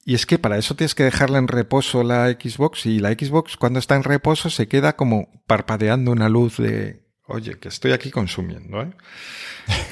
Y 0.06 0.14
es 0.14 0.28
que 0.28 0.38
para 0.38 0.60
eso 0.60 0.76
tienes 0.76 0.94
que 0.94 1.06
dejarla 1.06 1.40
en 1.40 1.48
reposo 1.48 2.04
la 2.04 2.28
Xbox 2.28 2.86
y 2.86 3.00
la 3.00 3.14
Xbox 3.14 3.58
cuando 3.58 3.80
está 3.80 3.96
en 3.96 4.04
reposo 4.04 4.52
se 4.52 4.68
queda 4.68 4.96
como 4.96 5.42
parpadeando 5.48 6.12
una 6.12 6.30
luz 6.30 6.58
de 6.58 7.02
oye, 7.30 7.58
que 7.60 7.70
estoy 7.70 7.92
aquí 7.92 8.12
consumiendo, 8.12 8.82
¿eh? 8.82 8.92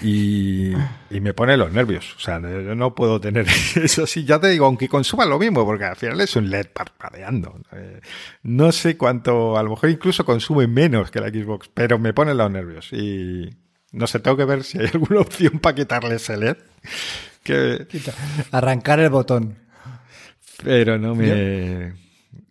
Y, 0.01 0.73
y, 1.09 1.21
me 1.21 1.33
pone 1.33 1.55
los 1.55 1.71
nervios. 1.71 2.15
O 2.15 2.19
sea, 2.19 2.39
yo 2.39 2.75
no 2.75 2.95
puedo 2.95 3.21
tener 3.21 3.45
eso 3.75 4.07
sí, 4.07 4.25
ya 4.25 4.39
te 4.39 4.49
digo, 4.49 4.65
aunque 4.65 4.89
consuma 4.89 5.25
lo 5.25 5.37
mismo, 5.37 5.65
porque 5.65 5.85
al 5.85 5.95
final 5.95 6.19
es 6.21 6.35
un 6.35 6.49
LED 6.49 6.67
parpadeando. 6.73 7.59
Eh, 7.73 8.01
no 8.43 8.71
sé 8.71 8.97
cuánto, 8.97 9.57
a 9.57 9.63
lo 9.63 9.71
mejor 9.71 9.89
incluso 9.89 10.25
consume 10.25 10.67
menos 10.67 11.11
que 11.11 11.21
la 11.21 11.29
Xbox, 11.29 11.69
pero 11.73 11.99
me 11.99 12.13
pone 12.13 12.33
los 12.33 12.51
nervios. 12.51 12.91
Y 12.91 13.49
no 13.91 14.07
sé, 14.07 14.19
tengo 14.19 14.37
que 14.37 14.45
ver 14.45 14.63
si 14.63 14.79
hay 14.79 14.87
alguna 14.93 15.21
opción 15.21 15.59
para 15.59 15.75
quitarle 15.75 16.15
ese 16.15 16.37
LED. 16.37 16.57
Que... 17.43 17.87
Arrancar 18.51 18.99
el 18.99 19.09
botón. 19.09 19.55
Pero 20.63 20.97
no 20.97 21.13
me... 21.13 21.93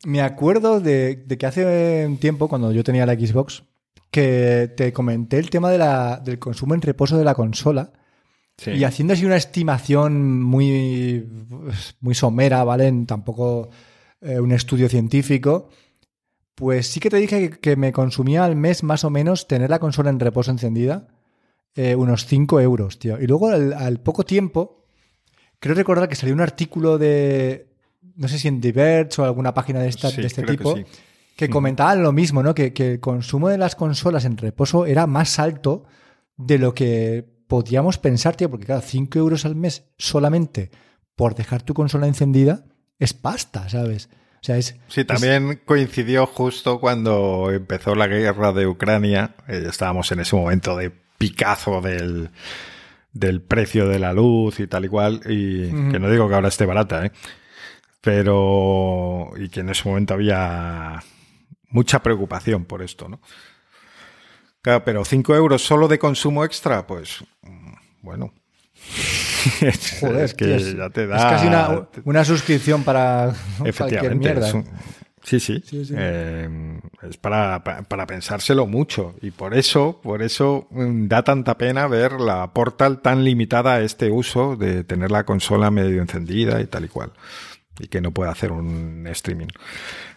me 0.05 0.20
acuerdo 0.22 0.80
de, 0.80 1.16
de 1.16 1.39
que 1.39 1.47
hace 1.47 2.07
un 2.07 2.18
tiempo, 2.18 2.49
cuando 2.49 2.70
yo 2.72 2.84
tenía 2.84 3.05
la 3.05 3.14
Xbox, 3.14 3.64
que 4.11 4.72
te 4.76 4.92
comenté 4.92 5.38
el 5.38 5.50
tema 5.50 5.70
de 5.70 5.78
la, 5.78 6.20
del 6.24 6.38
consumo 6.38 6.74
en 6.74 6.82
reposo 6.82 7.18
de 7.18 7.24
la 7.24 7.34
consola. 7.34 7.92
Sí. 8.57 8.70
Y 8.70 8.84
haciendo 8.84 9.12
así 9.12 9.24
una 9.26 9.36
estimación 9.36 10.42
muy, 10.42 11.28
muy 12.00 12.14
somera, 12.14 12.64
¿vale? 12.64 12.92
Tampoco 13.07 13.68
eh, 14.20 14.40
un 14.40 14.52
estudio 14.52 14.88
científico. 14.88 15.68
Pues 16.54 16.86
sí 16.86 17.00
que 17.00 17.11
te 17.11 17.18
dije 17.18 17.50
que, 17.50 17.61
que, 17.61 17.76
me 17.76 17.92
consumía 17.92 18.44
al 18.44 18.57
mes 18.57 18.82
más 18.82 19.04
o 19.04 19.11
menos 19.11 19.46
tener 19.46 19.68
la 19.68 19.78
consola 19.78 20.09
en 20.09 20.20
reposo 20.20 20.50
encendida 20.50 21.09
eh, 21.76 21.94
unos 21.94 22.24
5 22.24 22.61
euros, 22.61 22.98
tío. 22.98 23.20
Y 23.20 23.26
luego 23.26 23.48
al, 23.48 23.74
al, 23.74 24.00
poco 24.00 24.24
tiempo, 24.24 24.86
creo 25.59 25.74
recordar 25.74 26.09
que 26.09 26.14
salió 26.14 26.34
un 26.34 26.40
artículo 26.40 26.96
de, 26.96 27.68
no 28.16 28.28
sé 28.28 28.38
si 28.38 28.48
en 28.48 28.62
Diverge 28.62 29.20
o 29.20 29.24
alguna 29.24 29.52
página 29.52 29.80
de, 29.80 29.88
esta, 29.88 30.11
sí, 30.11 30.22
de 30.22 30.26
este 30.26 30.42
tipo, 30.42 30.74
sí. 30.74 30.84
Que 31.37 31.51
comentaban 31.51 32.03
lo 32.03 32.12
mismo, 32.12 32.43
¿no? 32.43 32.55
Que, 32.55 32.72
que, 32.72 32.93
el 32.93 33.01
consumo 33.01 33.49
de 33.49 33.59
las 33.59 33.76
consolas 33.76 34.24
en 34.24 34.39
reposo 34.39 34.87
era 34.87 35.07
más 35.07 35.39
alto 35.39 35.84
de 36.37 36.59
lo 36.59 36.74
que 36.74 37.24
podíamos 37.47 37.99
pensar, 37.99 38.37
tío, 38.37 38.51
porque 38.51 38.66
claro, 38.66 38.80
5 38.80 39.18
euros 39.18 39.45
al 39.45 39.55
mes 39.55 39.84
solamente 39.99 40.70
por 41.14 41.34
dejar 41.34 41.62
tu 41.62 41.74
consola 41.74 42.07
encendida 42.07 42.64
es 42.99 43.12
pasta, 43.12 43.68
¿sabes? 43.68 44.09
O 44.37 44.47
sea, 44.47 44.57
es, 44.57 44.76
sí, 44.89 45.05
también 45.05 45.61
coincidió 45.64 46.26
justo 46.26 46.78
cuando 46.78 47.51
empezó 47.53 47.95
la 47.95 48.07
guerra 48.07 48.53
de 48.53 48.66
Ucrania. 48.66 49.34
Eh, 49.49 49.66
estábamos 49.68 50.11
en 50.12 50.20
ese 50.20 50.37
momento 50.37 50.76
de 50.76 50.93
picazo 51.18 51.80
del, 51.80 52.30
del 53.12 53.43
precio 53.43 53.89
de 53.89 53.99
la 53.99 54.12
luz 54.12 54.61
y 54.61 54.66
tal 54.66 54.84
y 54.84 54.89
cual. 54.89 55.20
Y 55.26 55.68
que 55.91 55.99
no 55.99 56.11
digo 56.11 56.28
que 56.28 56.34
ahora 56.34 56.49
esté 56.49 56.64
barata, 56.64 57.07
¿eh? 57.07 57.12
Pero. 58.01 59.32
Y 59.37 59.49
que 59.49 59.61
en 59.61 59.70
ese 59.70 59.89
momento 59.89 60.14
había 60.14 61.03
mucha 61.68 62.02
preocupación 62.02 62.64
por 62.64 62.82
esto, 62.82 63.08
¿no? 63.08 63.20
Claro, 64.62 64.84
pero 64.84 65.04
5 65.04 65.34
euros 65.34 65.62
solo 65.64 65.86
de 65.86 65.98
consumo 65.98 66.44
extra, 66.44 66.86
pues. 66.86 67.24
Bueno. 68.02 68.32
Joder, 70.00 70.24
es 70.24 70.34
que 70.34 70.74
ya 70.76 70.90
te 70.90 71.06
da. 71.06 71.16
Es 71.16 71.22
casi 71.22 71.46
una, 72.04 72.24
suscripción 72.24 72.82
para 72.82 73.32
cualquier 73.76 74.16
mierda. 74.16 74.50
Sí, 75.26 75.40
sí. 75.40 75.60
Eh, 75.72 76.80
es 77.02 77.16
para, 77.16 77.62
para, 77.64 78.06
pensárselo 78.06 78.66
mucho. 78.66 79.16
Y 79.22 79.32
por 79.32 79.54
eso, 79.54 80.00
por 80.00 80.22
eso 80.22 80.68
mm, 80.70 81.08
da 81.08 81.24
tanta 81.24 81.58
pena 81.58 81.88
ver 81.88 82.20
la 82.20 82.52
Portal 82.52 83.00
tan 83.02 83.24
limitada 83.24 83.74
a 83.74 83.80
este 83.80 84.10
uso 84.10 84.54
de 84.56 84.84
tener 84.84 85.10
la 85.10 85.24
consola 85.24 85.72
medio 85.72 86.00
encendida 86.00 86.60
y 86.60 86.66
tal 86.66 86.84
y 86.84 86.88
cual. 86.88 87.12
Y 87.80 87.88
que 87.88 88.00
no 88.00 88.12
pueda 88.12 88.30
hacer 88.30 88.52
un 88.52 89.04
streaming. 89.08 89.48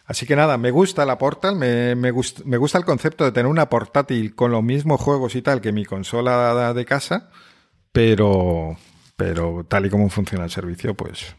Así 0.09 0.25
que 0.25 0.35
nada, 0.35 0.57
me 0.57 0.71
gusta 0.71 1.05
la 1.05 1.19
Portal, 1.19 1.55
me, 1.55 1.93
me, 1.93 2.11
me 2.11 2.57
gusta 2.57 2.77
el 2.79 2.83
concepto 2.83 3.25
de 3.25 3.31
tener 3.31 3.45
una 3.45 3.69
portátil 3.69 4.33
con 4.33 4.51
los 4.51 4.63
mismos 4.63 4.99
juegos 4.99 5.35
y 5.35 5.43
tal 5.43 5.61
que 5.61 5.71
mi 5.71 5.85
consola 5.85 6.73
de 6.73 6.83
casa, 6.83 7.29
pero, 7.91 8.75
pero 9.15 9.63
tal 9.69 9.85
y 9.85 9.91
como 9.91 10.09
funciona 10.09 10.45
el 10.45 10.49
servicio, 10.49 10.95
pues 10.95 11.35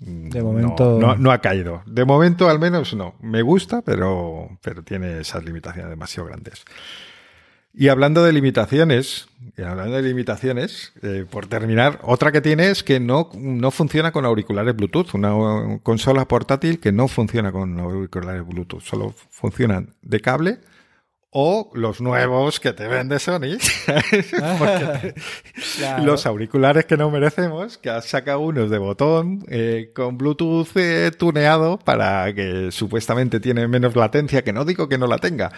de 0.00 0.42
momento 0.42 0.98
no, 0.98 1.30
ha 1.30 1.40
caído. 1.40 1.82
De 1.86 2.04
momento 2.04 2.48
al 2.48 2.58
menos 2.58 2.94
no. 2.94 3.14
Me 3.20 3.42
gusta, 3.42 3.80
pero, 3.82 4.58
pero 4.60 4.82
tiene 4.82 5.20
esas 5.20 5.44
limitaciones 5.44 5.88
demasiado 5.88 6.28
grandes. 6.28 6.64
Y 7.72 7.88
hablando 7.88 8.24
de 8.24 8.32
limitaciones, 8.32 9.28
y 9.56 9.62
hablando 9.62 9.96
de 9.96 10.02
limitaciones, 10.02 10.92
eh, 11.02 11.24
por 11.30 11.46
terminar, 11.46 12.00
otra 12.02 12.32
que 12.32 12.40
tiene 12.40 12.70
es 12.70 12.82
que 12.82 12.98
no, 12.98 13.30
no 13.34 13.70
funciona 13.70 14.10
con 14.10 14.24
auriculares 14.24 14.74
Bluetooth. 14.74 15.14
Una 15.14 15.78
consola 15.82 16.26
portátil 16.26 16.80
que 16.80 16.92
no 16.92 17.06
funciona 17.06 17.52
con 17.52 17.78
auriculares 17.78 18.46
Bluetooth. 18.46 18.82
Solo 18.82 19.14
funcionan 19.30 19.94
de 20.02 20.20
cable 20.20 20.58
o 21.32 21.70
los 21.74 22.00
nuevos 22.00 22.58
que 22.58 22.72
te 22.72 22.88
vende 22.88 23.20
Sony, 23.20 23.56
los 26.02 26.26
auriculares 26.26 26.86
que 26.86 26.96
no 26.96 27.08
merecemos, 27.10 27.78
que 27.78 27.88
has 27.88 28.06
sacado 28.06 28.40
unos 28.40 28.68
de 28.68 28.78
botón 28.78 29.44
eh, 29.48 29.92
con 29.94 30.18
Bluetooth 30.18 30.66
eh, 30.74 31.12
tuneado 31.16 31.78
para 31.78 32.34
que 32.34 32.72
supuestamente 32.72 33.38
tiene 33.38 33.68
menos 33.68 33.94
latencia, 33.94 34.42
que 34.42 34.52
no 34.52 34.64
digo 34.64 34.88
que 34.88 34.98
no 34.98 35.06
la 35.06 35.18
tenga, 35.18 35.52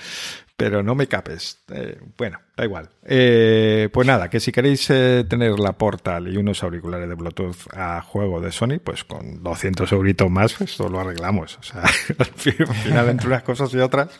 pero 0.56 0.82
no 0.82 0.94
me 0.94 1.08
capes. 1.08 1.64
Eh, 1.72 1.98
bueno, 2.16 2.38
da 2.56 2.64
igual. 2.64 2.90
pues 3.00 4.06
nada, 4.06 4.30
que 4.30 4.40
si 4.40 4.52
queréis 4.52 4.86
tener 4.86 5.58
la 5.58 5.72
Portal 5.72 6.32
y 6.32 6.36
unos 6.36 6.62
auriculares 6.62 7.08
de 7.08 7.14
Bluetooth 7.14 7.74
a 7.74 8.00
juego 8.02 8.40
de 8.40 8.52
Sony, 8.52 8.78
pues 8.82 9.04
con 9.04 9.42
200 9.42 9.90
euritos 9.92 10.30
más, 10.30 10.54
pues 10.54 10.70
esto 10.70 10.88
lo 10.88 11.00
arreglamos. 11.00 11.58
O 11.58 11.62
sea, 11.62 11.82
al 12.18 12.26
final 12.26 13.08
entre 13.08 13.26
unas 13.28 13.42
cosas 13.42 13.72
y 13.74 13.78
otras 13.78 14.10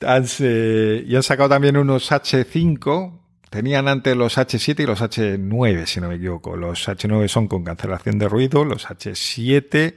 y 0.00 1.16
han 1.16 1.22
sacado 1.22 1.48
también 1.48 1.76
unos 1.76 2.10
H5. 2.10 3.20
Tenían 3.50 3.88
antes 3.88 4.16
los 4.16 4.36
H7 4.36 4.80
y 4.80 4.86
los 4.86 5.00
H9, 5.00 5.86
si 5.86 6.00
no 6.00 6.08
me 6.08 6.16
equivoco. 6.16 6.56
Los 6.56 6.86
H9 6.86 7.28
son 7.28 7.48
con 7.48 7.64
cancelación 7.64 8.18
de 8.18 8.28
ruido, 8.28 8.64
los 8.64 8.86
H7 8.86 9.94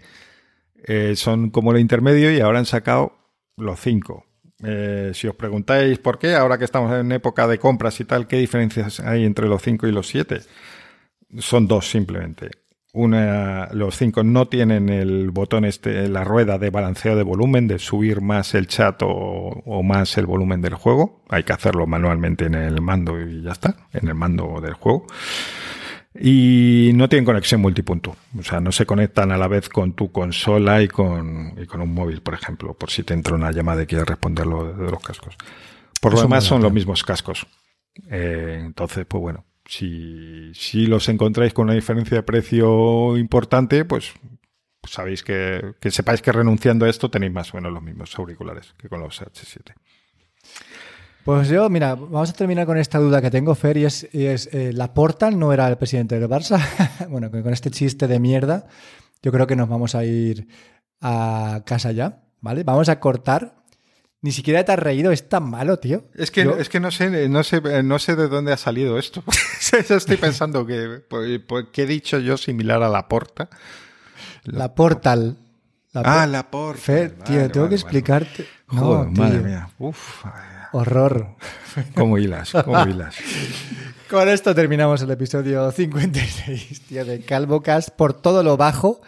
eh, 0.84 1.16
son 1.16 1.52
como 1.52 1.74
lo 1.74 1.80
intermedio 1.80 2.32
y 2.32 2.40
ahora 2.40 2.60
han 2.60 2.66
sacado 2.66 3.18
los 3.58 3.80
5. 3.80 4.26
Eh, 4.64 5.12
si 5.14 5.28
os 5.28 5.36
preguntáis 5.36 5.98
por 6.00 6.20
qué, 6.20 6.36
ahora 6.36 6.58
que 6.58 6.66
estamos 6.66 6.94
en 6.94 7.12
época 7.12 7.48
de 7.48 7.58
compras 7.58 8.00
y 8.00 8.06
tal, 8.06 8.28
¿qué 8.28 8.38
diferencias 8.38 9.00
hay 9.00 9.26
entre 9.26 9.48
los 9.48 9.62
5 9.62 9.88
y 9.88 9.92
los 9.92 10.08
7? 10.08 10.42
Son 11.40 11.68
dos 11.68 11.90
simplemente. 11.90 12.52
Una, 12.94 13.70
los 13.72 13.96
cinco 13.96 14.22
no 14.22 14.50
tienen 14.50 14.90
el 14.90 15.32
botón 15.32 15.64
este, 15.64 16.10
la 16.10 16.26
rueda 16.26 16.58
de 16.58 16.70
balanceo 16.70 17.16
de 17.16 17.24
volumen, 17.24 17.66
de 17.66 17.80
subir 17.80 18.20
más 18.20 18.54
el 18.54 18.68
chat 18.68 19.02
o, 19.02 19.82
más 19.82 20.18
el 20.18 20.26
volumen 20.26 20.62
del 20.62 20.76
juego. 20.76 21.22
Hay 21.30 21.44
que 21.44 21.54
hacerlo 21.54 21.88
manualmente 21.88 22.46
en 22.46 22.56
el 22.56 22.82
mando 22.82 23.22
y 23.22 23.44
ya 23.44 23.52
está, 23.52 23.88
en 23.94 24.10
el 24.10 24.16
mando 24.16 24.60
del 24.60 24.74
juego. 24.74 25.08
Y 26.20 26.92
no 26.94 27.08
tienen 27.08 27.26
conexión 27.26 27.62
multipunto. 27.62 28.16
O 28.38 28.44
sea, 28.44 28.60
no 28.60 28.72
se 28.72 28.86
conectan 28.86 29.32
a 29.32 29.38
la 29.38 29.48
vez 29.48 29.70
con 29.70 29.94
tu 29.94 30.12
consola 30.12 30.82
y 30.82 30.88
con, 30.88 31.54
y 31.58 31.66
con 31.66 31.82
un 31.82 31.94
móvil, 31.94 32.22
por 32.22 32.34
ejemplo, 32.34 32.74
por 32.74 32.92
si 32.92 33.04
te 33.04 33.14
entra 33.14 33.36
una 33.36 33.52
llamada 33.52 33.84
y 33.84 33.86
quieres 33.86 34.08
responderlo 34.08 34.74
de, 34.74 34.92
los 34.92 35.02
cascos. 35.02 35.36
Por 36.02 36.14
lo 36.14 36.22
demás 36.22 36.44
son 36.44 36.62
los 36.62 36.74
mismos 36.74 37.04
cascos. 37.04 37.48
Eh, 38.10 38.62
entonces, 38.62 39.06
pues 39.06 39.22
bueno, 39.22 39.46
si, 39.66 40.54
si 40.54 40.86
los 40.86 41.08
encontráis 41.08 41.54
con 41.54 41.66
una 41.66 41.76
diferencia 41.76 42.18
de 42.18 42.24
precio 42.24 43.18
importante, 43.18 43.86
pues 43.86 44.12
sabéis 44.84 45.24
que, 45.24 45.76
que 45.80 45.92
sepáis 45.92 46.22
que 46.22 46.32
renunciando 46.32 46.86
a 46.86 46.90
esto 46.90 47.10
tenéis 47.10 47.32
más 47.32 47.54
o 47.54 47.58
menos 47.58 47.72
los 47.72 47.84
mismos 47.84 48.18
auriculares 48.18 48.74
que 48.78 48.90
con 48.90 49.00
los 49.00 49.22
H7. 49.22 49.74
Pues 51.24 51.50
yo, 51.50 51.70
mira, 51.70 51.96
vamos 51.96 52.30
a 52.30 52.34
terminar 52.34 52.66
con 52.66 52.78
esta 52.78 52.98
duda 52.98 53.22
que 53.22 53.30
tengo, 53.30 53.54
Fer, 53.54 53.78
y 53.78 53.86
es, 53.86 54.08
es 54.12 54.50
eh, 54.54 54.72
¿la 54.74 54.94
Portal 54.94 55.38
no 55.38 55.54
era 55.54 55.68
el 55.68 55.78
presidente 55.78 56.20
del 56.20 56.30
Barça? 56.30 56.60
bueno, 57.10 57.30
con 57.30 57.54
este 57.54 57.70
chiste 57.70 58.08
de 58.08 58.20
mierda, 58.20 58.68
yo 59.22 59.32
creo 59.32 59.46
que 59.46 59.56
nos 59.56 59.70
vamos 59.70 59.94
a 59.94 60.04
ir 60.04 60.48
a 61.00 61.62
casa 61.66 61.92
ya, 61.92 62.24
¿vale? 62.42 62.64
Vamos 62.64 62.90
a 62.90 63.00
cortar 63.00 63.62
ni 64.24 64.32
siquiera 64.32 64.64
te 64.64 64.72
has 64.72 64.80
reído, 64.80 65.12
es 65.12 65.28
tan 65.28 65.50
malo, 65.50 65.80
tío. 65.80 66.04
Es 66.14 66.30
que, 66.30 66.42
es 66.60 66.70
que 66.70 66.80
no 66.80 66.92
sé, 66.92 67.28
no 67.28 67.44
sé, 67.44 67.84
no 67.84 67.98
sé 67.98 68.16
de 68.16 68.28
dónde 68.28 68.54
ha 68.54 68.58
salido 68.58 69.00
esto. 69.00 69.24
Estoy 69.90 70.18
pensando 70.18 70.66
que, 70.66 71.02
pues, 71.10 71.42
pues, 71.48 71.66
¿qué 71.72 71.84
he 71.84 71.88
dicho 71.88 72.20
yo 72.20 72.38
similar 72.38 72.84
a 72.84 72.90
la 72.90 73.08
porta? 73.08 73.50
La, 74.44 74.76
portal. 74.76 75.38
ah, 75.96 76.28
la 76.28 76.52
portal. 76.52 76.82
Fer, 76.82 77.12
tío, 77.24 77.50
tengo 77.50 77.68
que 77.68 77.76
explicarte. 77.76 78.46
Joder, 78.68 79.10
madre 79.10 79.40
mía. 79.40 79.70
Uf. 79.80 80.24
Horror. 80.72 81.36
¿Cómo 81.96 82.18
hilas? 82.18 82.52
¿Cómo 82.52 82.86
hilas? 82.88 83.16
Con 84.10 84.28
esto 84.28 84.54
terminamos 84.54 85.02
el 85.02 85.12
episodio 85.12 85.72
56, 85.72 86.82
tío, 86.88 87.06
de 87.06 87.22
Calvocast 87.22 87.90
por 87.92 88.14
todo 88.14 88.44
lo 88.44 88.58
bajo. 88.58 89.02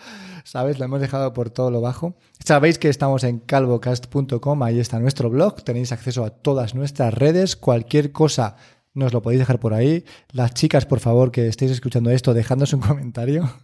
¿sabes? 0.43 0.77
Lo 0.77 0.85
hemos 0.85 1.01
dejado 1.01 1.33
por 1.33 1.49
todo 1.49 1.71
lo 1.71 1.81
bajo. 1.81 2.15
Sabéis 2.45 2.77
que 2.77 2.89
estamos 2.89 3.23
en 3.23 3.39
calvocast.com, 3.39 4.63
ahí 4.63 4.79
está 4.79 4.99
nuestro 4.99 5.29
blog, 5.29 5.63
tenéis 5.63 5.91
acceso 5.91 6.23
a 6.25 6.29
todas 6.29 6.75
nuestras 6.75 7.13
redes, 7.13 7.55
cualquier 7.55 8.11
cosa 8.11 8.57
nos 8.93 9.13
lo 9.13 9.21
podéis 9.21 9.39
dejar 9.39 9.59
por 9.59 9.73
ahí. 9.73 10.05
Las 10.31 10.53
chicas, 10.53 10.85
por 10.85 10.99
favor, 10.99 11.31
que 11.31 11.47
estéis 11.47 11.71
escuchando 11.71 12.11
esto, 12.11 12.33
dejadnos 12.33 12.73
un 12.73 12.81
comentario. 12.81 13.51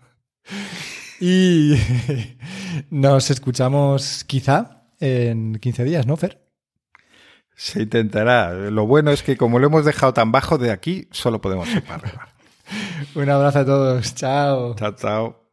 Y 1.21 1.75
nos 2.89 3.29
escuchamos 3.29 4.23
quizá 4.23 4.85
en 5.01 5.55
15 5.55 5.83
días, 5.83 6.07
¿no, 6.07 6.15
Fer? 6.15 6.48
Se 7.59 7.81
intentará. 7.81 8.53
Lo 8.53 8.87
bueno 8.87 9.11
es 9.11 9.21
que 9.21 9.35
como 9.35 9.59
lo 9.59 9.67
hemos 9.67 9.83
dejado 9.83 10.13
tan 10.13 10.31
bajo 10.31 10.57
de 10.57 10.71
aquí, 10.71 11.09
solo 11.11 11.41
podemos 11.41 11.67
ir 11.67 11.83
para 11.83 11.95
arriba. 11.95 12.29
Un 13.15 13.29
abrazo 13.29 13.59
a 13.59 13.65
todos. 13.65 14.15
Chao. 14.15 14.75
Chao, 14.75 14.95
chao. 14.95 15.48